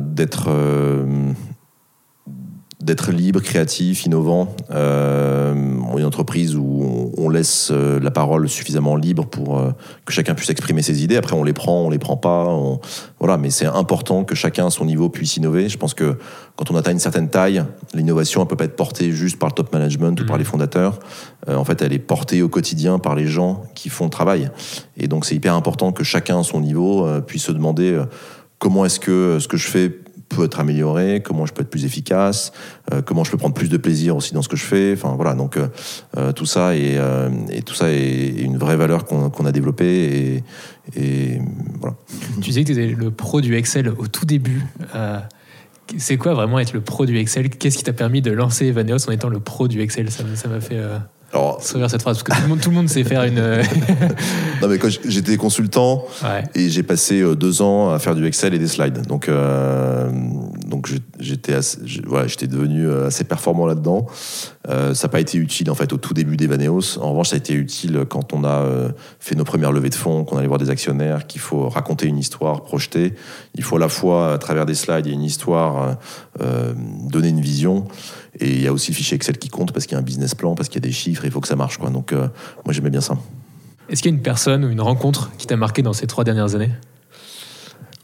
d'être 0.00 0.48
d'être 2.89 3.12
libre, 3.12 3.41
créatif, 3.41 4.05
innovant. 4.05 4.49
Euh, 4.70 5.55
une 5.99 6.05
entreprise 6.05 6.57
où 6.57 7.12
on, 7.16 7.28
laisse 7.28 7.70
euh, 7.70 8.01
la 8.01 8.11
parole 8.11 8.49
suffisamment 8.49 8.97
libre 8.97 9.26
pour 9.26 9.59
euh, 9.59 9.72
que 10.05 10.12
chacun 10.12 10.34
puisse 10.34 10.49
exprimer 10.51 10.82
ses 10.82 11.03
idées. 11.03 11.16
Après, 11.16 11.34
on 11.34 11.45
les 11.45 11.53
prend, 11.53 11.82
on 11.82 11.91
les 11.91 11.99
prend 11.99 12.16
pas. 12.16 12.49
Voilà, 13.18 13.36
mais 13.36 13.51
c'est 13.51 13.66
important 13.66 14.24
que 14.24 14.34
chacun 14.34 14.66
à 14.66 14.70
son 14.70 14.84
niveau 14.84 15.09
puisse 15.09 15.36
innover. 15.36 15.68
Je 15.68 15.76
pense 15.76 15.95
que 15.95 16.16
quand 16.57 16.70
on 16.70 16.76
atteint 16.76 16.93
une 16.93 16.99
certaine 16.99 17.28
taille, 17.28 17.62
l'innovation 17.95 18.41
ne 18.41 18.47
peut 18.47 18.57
pas 18.57 18.64
être 18.64 18.76
portée 18.76 19.12
juste 19.12 19.39
par 19.39 19.51
le 19.51 19.55
top 19.55 19.72
management 19.72 20.20
ou 20.20 20.26
par 20.26 20.36
mmh. 20.36 20.39
les 20.39 20.45
fondateurs. 20.45 20.99
Euh, 21.49 21.57
en 21.57 21.64
fait, 21.64 21.82
elle 21.82 21.93
est 21.93 21.99
portée 21.99 22.43
au 22.43 22.49
quotidien 22.49 22.99
par 22.99 23.14
les 23.14 23.26
gens 23.26 23.62
qui 23.74 23.89
font 23.89 24.05
le 24.05 24.11
travail. 24.11 24.51
Et 24.97 25.09
donc, 25.09 25.26
c'est 25.26 25.34
hyper 25.34 25.55
important 25.55 25.93
que 25.93 26.05
chacun 26.05 26.41
à 26.41 26.43
son 26.43 26.61
niveau 26.61 27.07
puisse 27.26 27.45
se 27.45 27.53
demander 27.53 28.01
comment 28.59 28.84
est-ce 28.84 29.01
que 29.01 29.39
ce 29.41 29.49
que 29.49 29.57
je 29.57 29.68
fais 29.68 29.93
peut 30.29 30.45
être 30.45 30.61
amélioré, 30.61 31.22
comment 31.24 31.47
je 31.47 31.53
peux 31.53 31.62
être 31.62 31.70
plus 31.70 31.85
efficace, 31.85 32.53
euh, 32.93 33.03
comment 33.03 33.24
je 33.24 33.31
peux 33.31 33.37
prendre 33.37 33.55
plus 33.55 33.68
de 33.68 33.76
plaisir 33.76 34.16
aussi 34.16 34.35
dans 34.35 34.43
ce 34.43 34.49
que 34.49 34.57
je 34.57 34.64
fais. 34.64 34.93
Enfin 34.93 35.14
voilà, 35.16 35.35
donc 35.35 35.57
euh, 35.57 35.68
euh, 36.16 36.33
tout 36.33 36.47
ça 36.47 36.76
est 36.76 36.99
et 37.51 37.62
tout 37.62 37.74
ça 37.74 37.91
est 37.91 38.29
une 38.39 38.59
vraie 38.59 38.76
valeur 38.76 39.05
qu'on 39.05 39.47
a 39.47 39.53
développée 39.53 40.43
et, 40.97 41.41
voilà. 41.81 41.97
Tu 42.41 42.49
disais 42.49 42.62
que 42.62 42.66
tu 42.66 42.72
étais 42.72 42.95
le 42.95 43.11
pro 43.11 43.41
du 43.41 43.55
Excel 43.57 43.89
au 43.89 44.07
tout 44.07 44.24
début. 44.24 44.62
c'est 45.97 46.16
quoi 46.16 46.35
vraiment 46.35 46.59
être 46.59 46.72
le 46.72 46.81
pro 46.81 47.07
du 47.07 47.18
Excel? 47.18 47.51
Qu'est-ce 47.51 47.79
qui 47.79 47.85
t'a 47.85 47.93
permis 47.93 48.22
de 48.22 48.31
lancer 48.31 48.66
Evaneos 48.66 49.09
en 49.09 49.12
étant 49.12 49.29
le 49.29 49.41
pro 49.41 49.68
du 49.68 49.81
Excel? 49.81 50.11
Ça 50.11 50.49
m'a 50.49 50.61
fait. 50.61 50.81
Alors, 51.33 51.61
cette 51.61 52.01
phrase, 52.01 52.22
parce 52.22 52.22
que 52.22 52.33
tout 52.33 52.43
le 52.43 52.49
monde, 52.49 52.61
tout 52.61 52.70
le 52.70 52.76
monde 52.76 52.89
sait 52.89 53.05
faire 53.05 53.22
une. 53.24 53.37
non, 54.62 54.68
mais 54.68 54.79
quand 54.79 54.89
j'étais 55.05 55.37
consultant 55.37 56.05
et 56.55 56.70
j'ai 56.70 56.83
passé 56.83 57.20
euh, 57.20 57.37
deux 57.37 57.61
ans 57.61 57.91
à 57.91 57.99
faire 57.99 58.14
du 58.14 58.26
Excel 58.26 58.55
et 58.55 58.59
des 58.59 58.66
slides. 58.66 59.07
Donc, 59.07 59.29
euh, 59.29 60.11
donc 60.66 60.89
j'étais 61.20 61.59
voilà, 62.07 62.26
j'étais 62.26 62.47
devenu 62.47 62.87
euh, 62.87 63.09
assez 63.09 63.24
performant 63.24 63.66
là-dedans. 63.66 64.07
Euh, 64.68 64.95
ça 64.95 65.07
n'a 65.07 65.12
pas 65.12 65.20
été 65.20 65.37
utile 65.37 65.70
en 65.70 65.74
fait 65.74 65.93
au 65.93 65.99
tout 65.99 66.14
début 66.14 66.39
d'Evaneos. 66.39 66.99
En 66.99 67.11
revanche, 67.11 67.29
ça 67.29 67.37
a 67.37 67.39
été 67.39 67.53
utile 67.53 68.05
quand 68.09 68.33
on 68.33 68.45
a 68.45 68.64
fait 69.20 69.35
nos 69.35 69.45
premières 69.45 69.72
levées 69.72 69.91
de 69.91 69.95
fonds, 69.95 70.24
qu'on 70.24 70.39
allait 70.39 70.47
voir 70.47 70.59
des 70.59 70.70
actionnaires, 70.70 71.26
qu'il 71.26 71.43
faut 71.43 71.68
raconter 71.68 72.07
une 72.07 72.18
histoire, 72.18 72.62
projeter. 72.62 73.14
Il 73.55 73.62
faut 73.62 73.76
à 73.76 73.81
la 73.81 73.89
fois, 73.91 74.33
à 74.33 74.39
travers 74.39 74.64
des 74.64 74.74
slides 74.74 75.07
et 75.07 75.11
une 75.11 75.22
histoire, 75.22 75.97
donner 76.39 77.29
une 77.29 77.41
vision. 77.41 77.87
Et 78.41 78.51
il 78.51 78.62
y 78.62 78.66
a 78.66 78.72
aussi 78.72 78.91
le 78.93 78.97
fichier 78.97 79.16
Excel 79.16 79.39
qui 79.39 79.49
compte 79.49 79.72
parce 79.72 79.86
qu'il 79.86 79.95
y 79.95 79.97
a 79.97 79.99
un 79.99 80.05
business 80.05 80.34
plan, 80.34 80.55
parce 80.55 80.68
qu'il 80.68 80.76
y 80.76 80.84
a 80.84 80.89
des 80.89 80.93
chiffres, 80.93 81.24
il 81.24 81.30
faut 81.30 81.41
que 81.41 81.49
ça 81.49 81.57
marche. 81.57 81.78
Quoi. 81.78 81.91
Donc 81.91 82.12
euh, 82.12 82.28
moi 82.64 82.72
j'aimais 82.72 82.91
bien 82.91 83.01
ça. 83.01 83.16
Est-ce 83.89 84.03
qu'il 84.03 84.11
y 84.11 84.14
a 84.14 84.16
une 84.16 84.22
personne 84.22 84.64
ou 84.64 84.70
une 84.70 84.80
rencontre 84.80 85.30
qui 85.39 85.47
t'a 85.47 85.57
marqué 85.57 85.82
dans 85.82 85.93
ces 85.93 86.07
trois 86.07 86.24
dernières 86.24 86.55
années? 86.55 86.70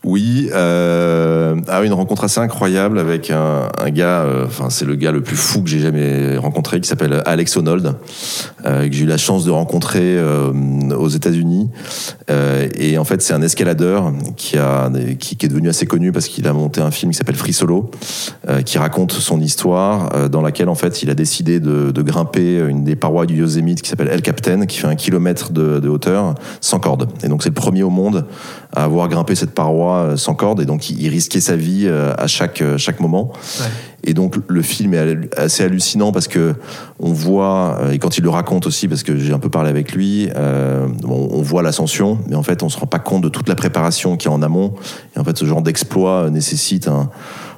Oui, 0.05 0.50
euh, 0.52 1.57
ah, 1.66 1.82
une 1.82 1.94
rencontre 1.94 2.24
assez 2.24 2.38
incroyable 2.38 2.98
avec 2.98 3.30
un, 3.30 3.70
un 3.78 3.90
gars, 3.90 4.20
euh, 4.20 4.44
enfin 4.44 4.68
c'est 4.68 4.84
le 4.84 4.96
gars 4.96 5.12
le 5.12 5.22
plus 5.22 5.36
fou 5.36 5.62
que 5.62 5.70
j'ai 5.70 5.78
jamais 5.78 6.36
rencontré, 6.36 6.78
qui 6.80 6.88
s'appelle 6.88 7.22
Alex 7.24 7.57
Onold, 7.57 7.94
euh, 8.66 8.86
que 8.86 8.94
j'ai 8.94 9.05
eu 9.05 9.07
la 9.07 9.16
chance 9.16 9.46
de 9.46 9.50
rencontrer 9.50 10.18
euh, 10.18 10.52
aux 10.96 11.09
États-Unis. 11.09 11.70
Euh, 12.30 12.68
et 12.74 12.98
en 12.98 13.05
fait, 13.05 13.22
c'est 13.22 13.32
un 13.32 13.40
escaladeur 13.40 14.12
qui 14.36 14.59
a 14.59 14.90
qui, 15.18 15.36
qui, 15.36 15.46
est 15.46 15.48
devenu 15.48 15.70
assez 15.70 15.86
connu 15.86 16.12
parce 16.12 16.28
qu'il 16.28 16.46
a 16.46 16.52
monté 16.52 16.82
un 16.82 16.90
film 16.90 17.12
qui 17.12 17.16
s'appelle 17.16 17.36
Free 17.36 17.55
Solo, 17.55 17.90
qui 18.66 18.78
raconte 18.78 19.12
son 19.12 19.40
histoire, 19.40 20.28
dans 20.28 20.42
laquelle 20.42 20.68
en 20.68 20.74
fait 20.74 21.02
il 21.02 21.11
a 21.11 21.14
décidé 21.14 21.61
de, 21.61 21.90
de 21.90 22.02
grimper 22.02 22.59
une 22.59 22.84
des 22.84 22.96
parois 22.96 23.26
du 23.26 23.36
Yosemite 23.36 23.80
qui 23.80 23.88
s'appelle 23.88 24.09
El 24.09 24.22
Captain, 24.22 24.66
qui 24.66 24.78
fait 24.78 24.86
un 24.86 24.96
kilomètre 24.96 25.52
de, 25.52 25.80
de 25.80 25.88
hauteur 25.88 26.34
sans 26.61 26.78
corde. 26.78 27.09
Et 27.22 27.28
donc 27.28 27.42
c'est 27.42 27.48
le 27.48 27.55
premier 27.55 27.82
au 27.82 27.90
monde 27.90 28.26
à 28.75 28.85
avoir 28.85 29.09
grimpé 29.09 29.35
cette 29.35 29.53
paroi 29.53 29.99
euh, 29.99 30.16
sans 30.16 30.35
corde 30.35 30.61
et 30.61 30.66
donc 30.66 30.91
il, 30.91 31.09
risquait 31.09 31.41
sa 31.41 31.55
vie 31.55 31.85
euh, 31.87 32.12
à 32.18 32.27
chaque, 32.27 32.61
euh, 32.61 32.77
chaque 32.77 33.01
moment. 33.01 33.33
Et 34.03 34.12
donc 34.12 34.37
le 34.49 34.62
film 34.62 34.93
est 34.93 35.39
assez 35.39 35.62
hallucinant 35.62 36.12
parce 36.12 36.29
que 36.29 36.55
on 36.99 37.12
voit, 37.12 37.79
et 37.91 37.99
quand 37.99 38.18
il 38.18 38.25
le 38.25 38.29
raconte 38.29 38.66
aussi, 38.66 38.87
parce 38.87 39.03
que 39.03 39.16
j'ai 39.16 39.33
un 39.33 39.39
peu 39.39 39.49
parlé 39.49 39.70
avec 39.70 39.93
lui, 39.93 40.29
on, 40.37 41.41
voit 41.41 41.62
l'ascension, 41.62 42.18
mais 42.29 42.37
en 42.37 42.43
fait 42.43 42.62
on 42.62 42.68
se 42.68 42.77
rend 42.79 42.87
pas 42.87 42.99
compte 42.99 43.22
de 43.22 43.31
toute 43.31 43.49
la 43.49 43.55
préparation 43.55 44.18
qui 44.18 44.29
est 44.29 44.31
en 44.31 44.43
amont. 44.43 44.75
Et 45.16 45.20
en 45.20 45.25
fait 45.25 45.39
ce 45.39 45.47
genre 45.47 45.62
d'exploit 45.62 46.29
nécessite 46.29 46.87
un... 46.89 47.09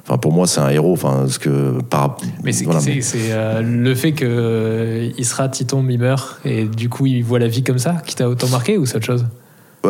Enfin, 0.07 0.17
pour 0.17 0.31
moi, 0.31 0.47
c'est 0.47 0.61
un 0.61 0.69
héros. 0.69 0.93
Enfin, 0.93 1.17
parce 1.19 1.37
que 1.37 1.81
par. 1.81 2.15
Mais 2.41 2.53
c'est 2.53 2.65
le 3.61 3.93
fait 3.93 4.13
que 4.13 5.11
il 5.17 5.25
sera 5.25 5.49
Titon, 5.49 5.85
il 5.89 5.99
meurt, 5.99 6.39
et 6.45 6.63
du 6.63 6.87
coup, 6.87 7.07
il 7.07 7.25
voit 7.25 7.39
la 7.39 7.49
vie 7.49 7.61
comme 7.61 7.77
ça, 7.77 7.95
qui 8.05 8.15
t'a 8.15 8.29
autant 8.29 8.47
marqué, 8.47 8.77
ou 8.77 8.85
c'est 8.85 8.95
autre 8.95 9.05
chose? 9.05 9.25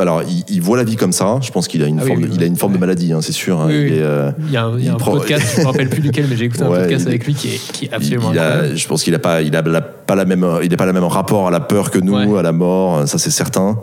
Alors, 0.02 0.22
il, 0.50 0.62
voit 0.62 0.78
la 0.78 0.84
vie 0.84 0.96
comme 0.96 1.12
ça. 1.12 1.40
Je 1.42 1.52
pense 1.52 1.68
qu'il 1.68 1.84
a 1.84 1.88
une 1.88 2.00
ah 2.00 2.06
forme, 2.06 2.22
de, 2.22 2.30
il 2.34 2.44
a 2.44 2.46
une 2.46 2.56
forme 2.56 2.74
de 2.74 2.78
maladie, 2.78 3.14
hein, 3.14 3.22
c'est 3.22 3.32
sûr. 3.32 3.60
Hein. 3.60 3.70
Euh, 3.70 4.32
il, 4.40 4.52
y 4.52 4.58
a 4.58 4.66
un, 4.66 4.98
podcast, 4.98 5.56
je 5.56 5.62
me 5.62 5.68
rappelle 5.68 5.90
plus 5.90 6.02
duquel, 6.02 6.26
mais 6.30 6.36
j'ai 6.36 6.46
écouté 6.46 6.64
un 6.64 6.70
podcast 6.70 7.08
avec 7.08 7.26
lui 7.26 7.34
qui 7.34 7.50
est, 7.50 7.72
qui 7.72 7.86
est 7.86 7.94
absolument. 7.94 8.34
je 8.34 8.88
pense 8.88 9.04
qu'il 9.04 9.16
a 9.16 9.20
pas, 9.20 9.42
il 9.42 9.56
a 9.56 9.64
pas 9.64 10.16
la 10.16 10.26
même, 10.26 10.46
il 10.64 10.76
pas 10.78 10.86
le 10.86 10.94
même 10.94 11.04
rapport 11.04 11.48
à 11.48 11.52
la 11.52 11.60
peur 11.60 11.92
que 11.92 12.00
nous, 12.00 12.38
à 12.38 12.42
la 12.42 12.52
mort, 12.52 13.08
ça 13.08 13.18
c'est 13.18 13.32
certain. 13.32 13.78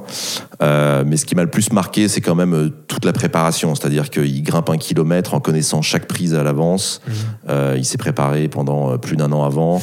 Euh, 0.63 1.05
mais 1.07 1.17
ce 1.17 1.25
qui 1.25 1.35
m'a 1.35 1.43
le 1.43 1.51
plus 1.51 1.73
marqué, 1.73 2.09
c'est 2.09 2.21
quand 2.21 2.35
même 2.35 2.55
euh, 2.55 2.69
toute 2.89 3.05
la 3.05 3.13
préparation, 3.13 3.75
c'est-à-dire 3.75 4.11
qu'il 4.11 4.43
grimpe 4.43 4.71
un 4.71 4.77
kilomètre 4.77 5.35
en 5.35 5.41
connaissant 5.41 5.83
chaque 5.83 6.07
prise 6.07 6.35
à 6.35 6.43
l'avance. 6.43 7.01
Mhm. 7.07 7.15
Euh, 7.49 7.75
il 7.77 7.85
s'est 7.85 7.99
préparé 7.99 8.49
pendant 8.49 8.97
plus 8.99 9.17
d'un 9.17 9.33
an 9.33 9.45
avant. 9.45 9.81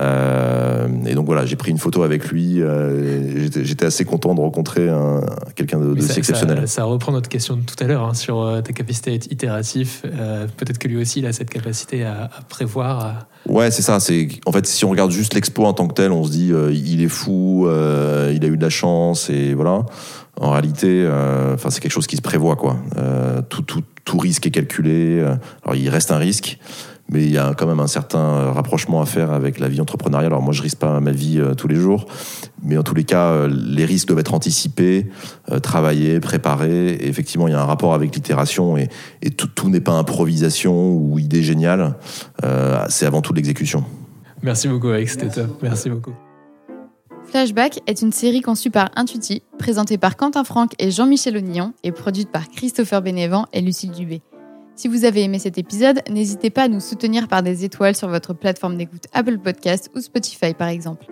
et 0.00 1.14
donc 1.14 1.26
voilà, 1.26 1.46
j'ai 1.46 1.56
pris 1.56 1.70
une 1.70 1.78
photo 1.78 2.02
avec 2.02 2.28
lui. 2.28 2.60
J'étais 3.62 3.86
assez 3.86 4.04
content 4.04 4.34
de 4.34 4.40
rencontrer 4.40 4.88
quelqu'un 5.66 5.94
exceptionnel. 6.16 6.68
Ça, 6.68 6.84
reprend 6.84 7.12
notre 7.12 7.28
question 7.28 7.56
de 7.56 7.62
tout 7.62 7.82
à 7.82 7.86
l'heure 7.86 8.04
hein, 8.04 8.14
sur 8.14 8.60
ta 8.64 8.72
capacité 8.72 9.10
à 9.12 9.14
être 9.14 9.30
itératif. 9.30 10.02
Peut-être 10.56 10.78
que 10.78 10.88
lui 10.88 10.96
aussi, 10.96 11.20
il 11.20 11.26
a 11.26 11.32
cette 11.32 11.50
capacité 11.50 12.04
à, 12.04 12.24
à 12.24 12.42
prévoir. 12.48 13.26
Ouais, 13.46 13.70
c'est 13.70 13.82
ça. 13.82 14.00
C'est 14.00 14.28
en 14.46 14.52
fait, 14.52 14.66
si 14.66 14.84
on 14.84 14.90
regarde 14.90 15.10
juste 15.10 15.34
l'expo 15.34 15.64
en 15.64 15.72
tant 15.72 15.88
que 15.88 15.94
tel, 15.94 16.12
on 16.12 16.24
se 16.24 16.30
dit 16.30 16.52
il 16.72 17.02
est 17.02 17.08
fou, 17.08 17.66
il 17.68 18.44
a 18.44 18.48
eu 18.48 18.56
de 18.56 18.62
la 18.62 18.70
chance 18.70 19.30
et 19.30 19.54
voilà. 19.54 19.84
En 20.40 20.50
réalité, 20.50 20.88
euh, 20.88 21.54
enfin, 21.54 21.70
c'est 21.70 21.80
quelque 21.80 21.92
chose 21.92 22.08
qui 22.08 22.16
se 22.16 22.22
prévoit, 22.22 22.56
quoi. 22.56 22.76
Euh, 22.96 23.40
tout, 23.48 23.62
tout, 23.62 23.82
tout, 24.04 24.18
risque 24.18 24.46
est 24.46 24.50
calculé. 24.50 25.20
Euh, 25.20 25.36
alors, 25.64 25.76
il 25.76 25.88
reste 25.88 26.10
un 26.10 26.16
risque, 26.16 26.58
mais 27.08 27.24
il 27.24 27.30
y 27.30 27.38
a 27.38 27.54
quand 27.54 27.66
même 27.66 27.80
un 27.80 27.86
certain 27.86 28.52
rapprochement 28.52 29.00
à 29.00 29.06
faire 29.06 29.32
avec 29.32 29.58
la 29.58 29.68
vie 29.68 29.80
entrepreneuriale. 29.80 30.32
Alors, 30.32 30.42
moi, 30.42 30.52
je 30.52 30.62
risque 30.62 30.78
pas 30.78 31.00
ma 31.00 31.10
vie 31.10 31.42
tous 31.56 31.68
les 31.68 31.76
jours, 31.76 32.06
mais 32.62 32.76
en 32.78 32.82
tous 32.82 32.94
les 32.94 33.04
cas, 33.04 33.46
les 33.46 33.84
risques 33.84 34.08
doivent 34.08 34.20
être 34.20 34.34
anticipés, 34.34 35.06
travaillés, 35.62 36.20
préparés. 36.20 36.94
Et 36.94 37.08
effectivement, 37.08 37.46
il 37.46 37.52
y 37.52 37.54
a 37.54 37.60
un 37.60 37.66
rapport 37.66 37.94
avec 37.94 38.14
l'itération 38.14 38.76
et, 38.76 38.88
et 39.22 39.30
tout, 39.30 39.48
tout 39.48 39.68
n'est 39.68 39.80
pas 39.80 39.92
improvisation 39.92 40.92
ou 40.94 41.18
idée 41.18 41.42
géniale. 41.42 41.94
c'est 42.88 43.06
avant 43.06 43.20
tout 43.20 43.32
l'exécution. 43.32 43.84
Merci 44.42 44.68
beaucoup, 44.68 44.88
Alex. 44.88 45.12
C'était 45.12 45.30
top. 45.30 45.58
Merci 45.62 45.90
beaucoup. 45.90 46.12
Flashback 47.26 47.80
est 47.86 48.02
une 48.02 48.12
série 48.12 48.42
conçue 48.42 48.70
par 48.70 48.90
Intuiti, 48.94 49.42
présentée 49.58 49.98
par 49.98 50.16
Quentin 50.16 50.44
Franck 50.44 50.72
et 50.78 50.90
Jean-Michel 50.90 51.36
Onillon 51.36 51.72
et 51.82 51.90
produite 51.90 52.30
par 52.30 52.48
Christopher 52.48 53.02
Bénévent 53.02 53.46
et 53.52 53.60
Lucille 53.60 53.90
Dubé. 53.90 54.22
Si 54.76 54.88
vous 54.88 55.04
avez 55.04 55.22
aimé 55.22 55.38
cet 55.38 55.56
épisode, 55.56 56.00
n'hésitez 56.10 56.50
pas 56.50 56.64
à 56.64 56.68
nous 56.68 56.80
soutenir 56.80 57.28
par 57.28 57.42
des 57.42 57.64
étoiles 57.64 57.94
sur 57.94 58.08
votre 58.08 58.34
plateforme 58.34 58.76
d'écoute 58.76 59.04
Apple 59.12 59.38
Podcast 59.38 59.90
ou 59.94 60.00
Spotify 60.00 60.52
par 60.52 60.68
exemple. 60.68 61.06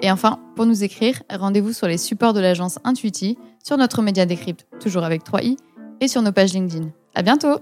Et 0.00 0.10
enfin, 0.10 0.38
pour 0.54 0.66
nous 0.66 0.84
écrire, 0.84 1.22
rendez-vous 1.30 1.72
sur 1.72 1.86
les 1.86 1.96
supports 1.96 2.34
de 2.34 2.40
l'agence 2.40 2.78
Intuiti, 2.84 3.38
sur 3.64 3.78
notre 3.78 4.02
média 4.02 4.26
Décrypte, 4.26 4.66
toujours 4.80 5.04
avec 5.04 5.24
3i, 5.24 5.56
et 6.00 6.08
sur 6.08 6.20
nos 6.20 6.32
pages 6.32 6.52
LinkedIn. 6.52 6.90
À 7.14 7.22
bientôt! 7.22 7.58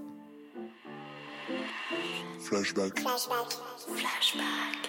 Flashback. 2.41 2.99
Flashback. 2.99 3.59
Flashback. 3.87 4.84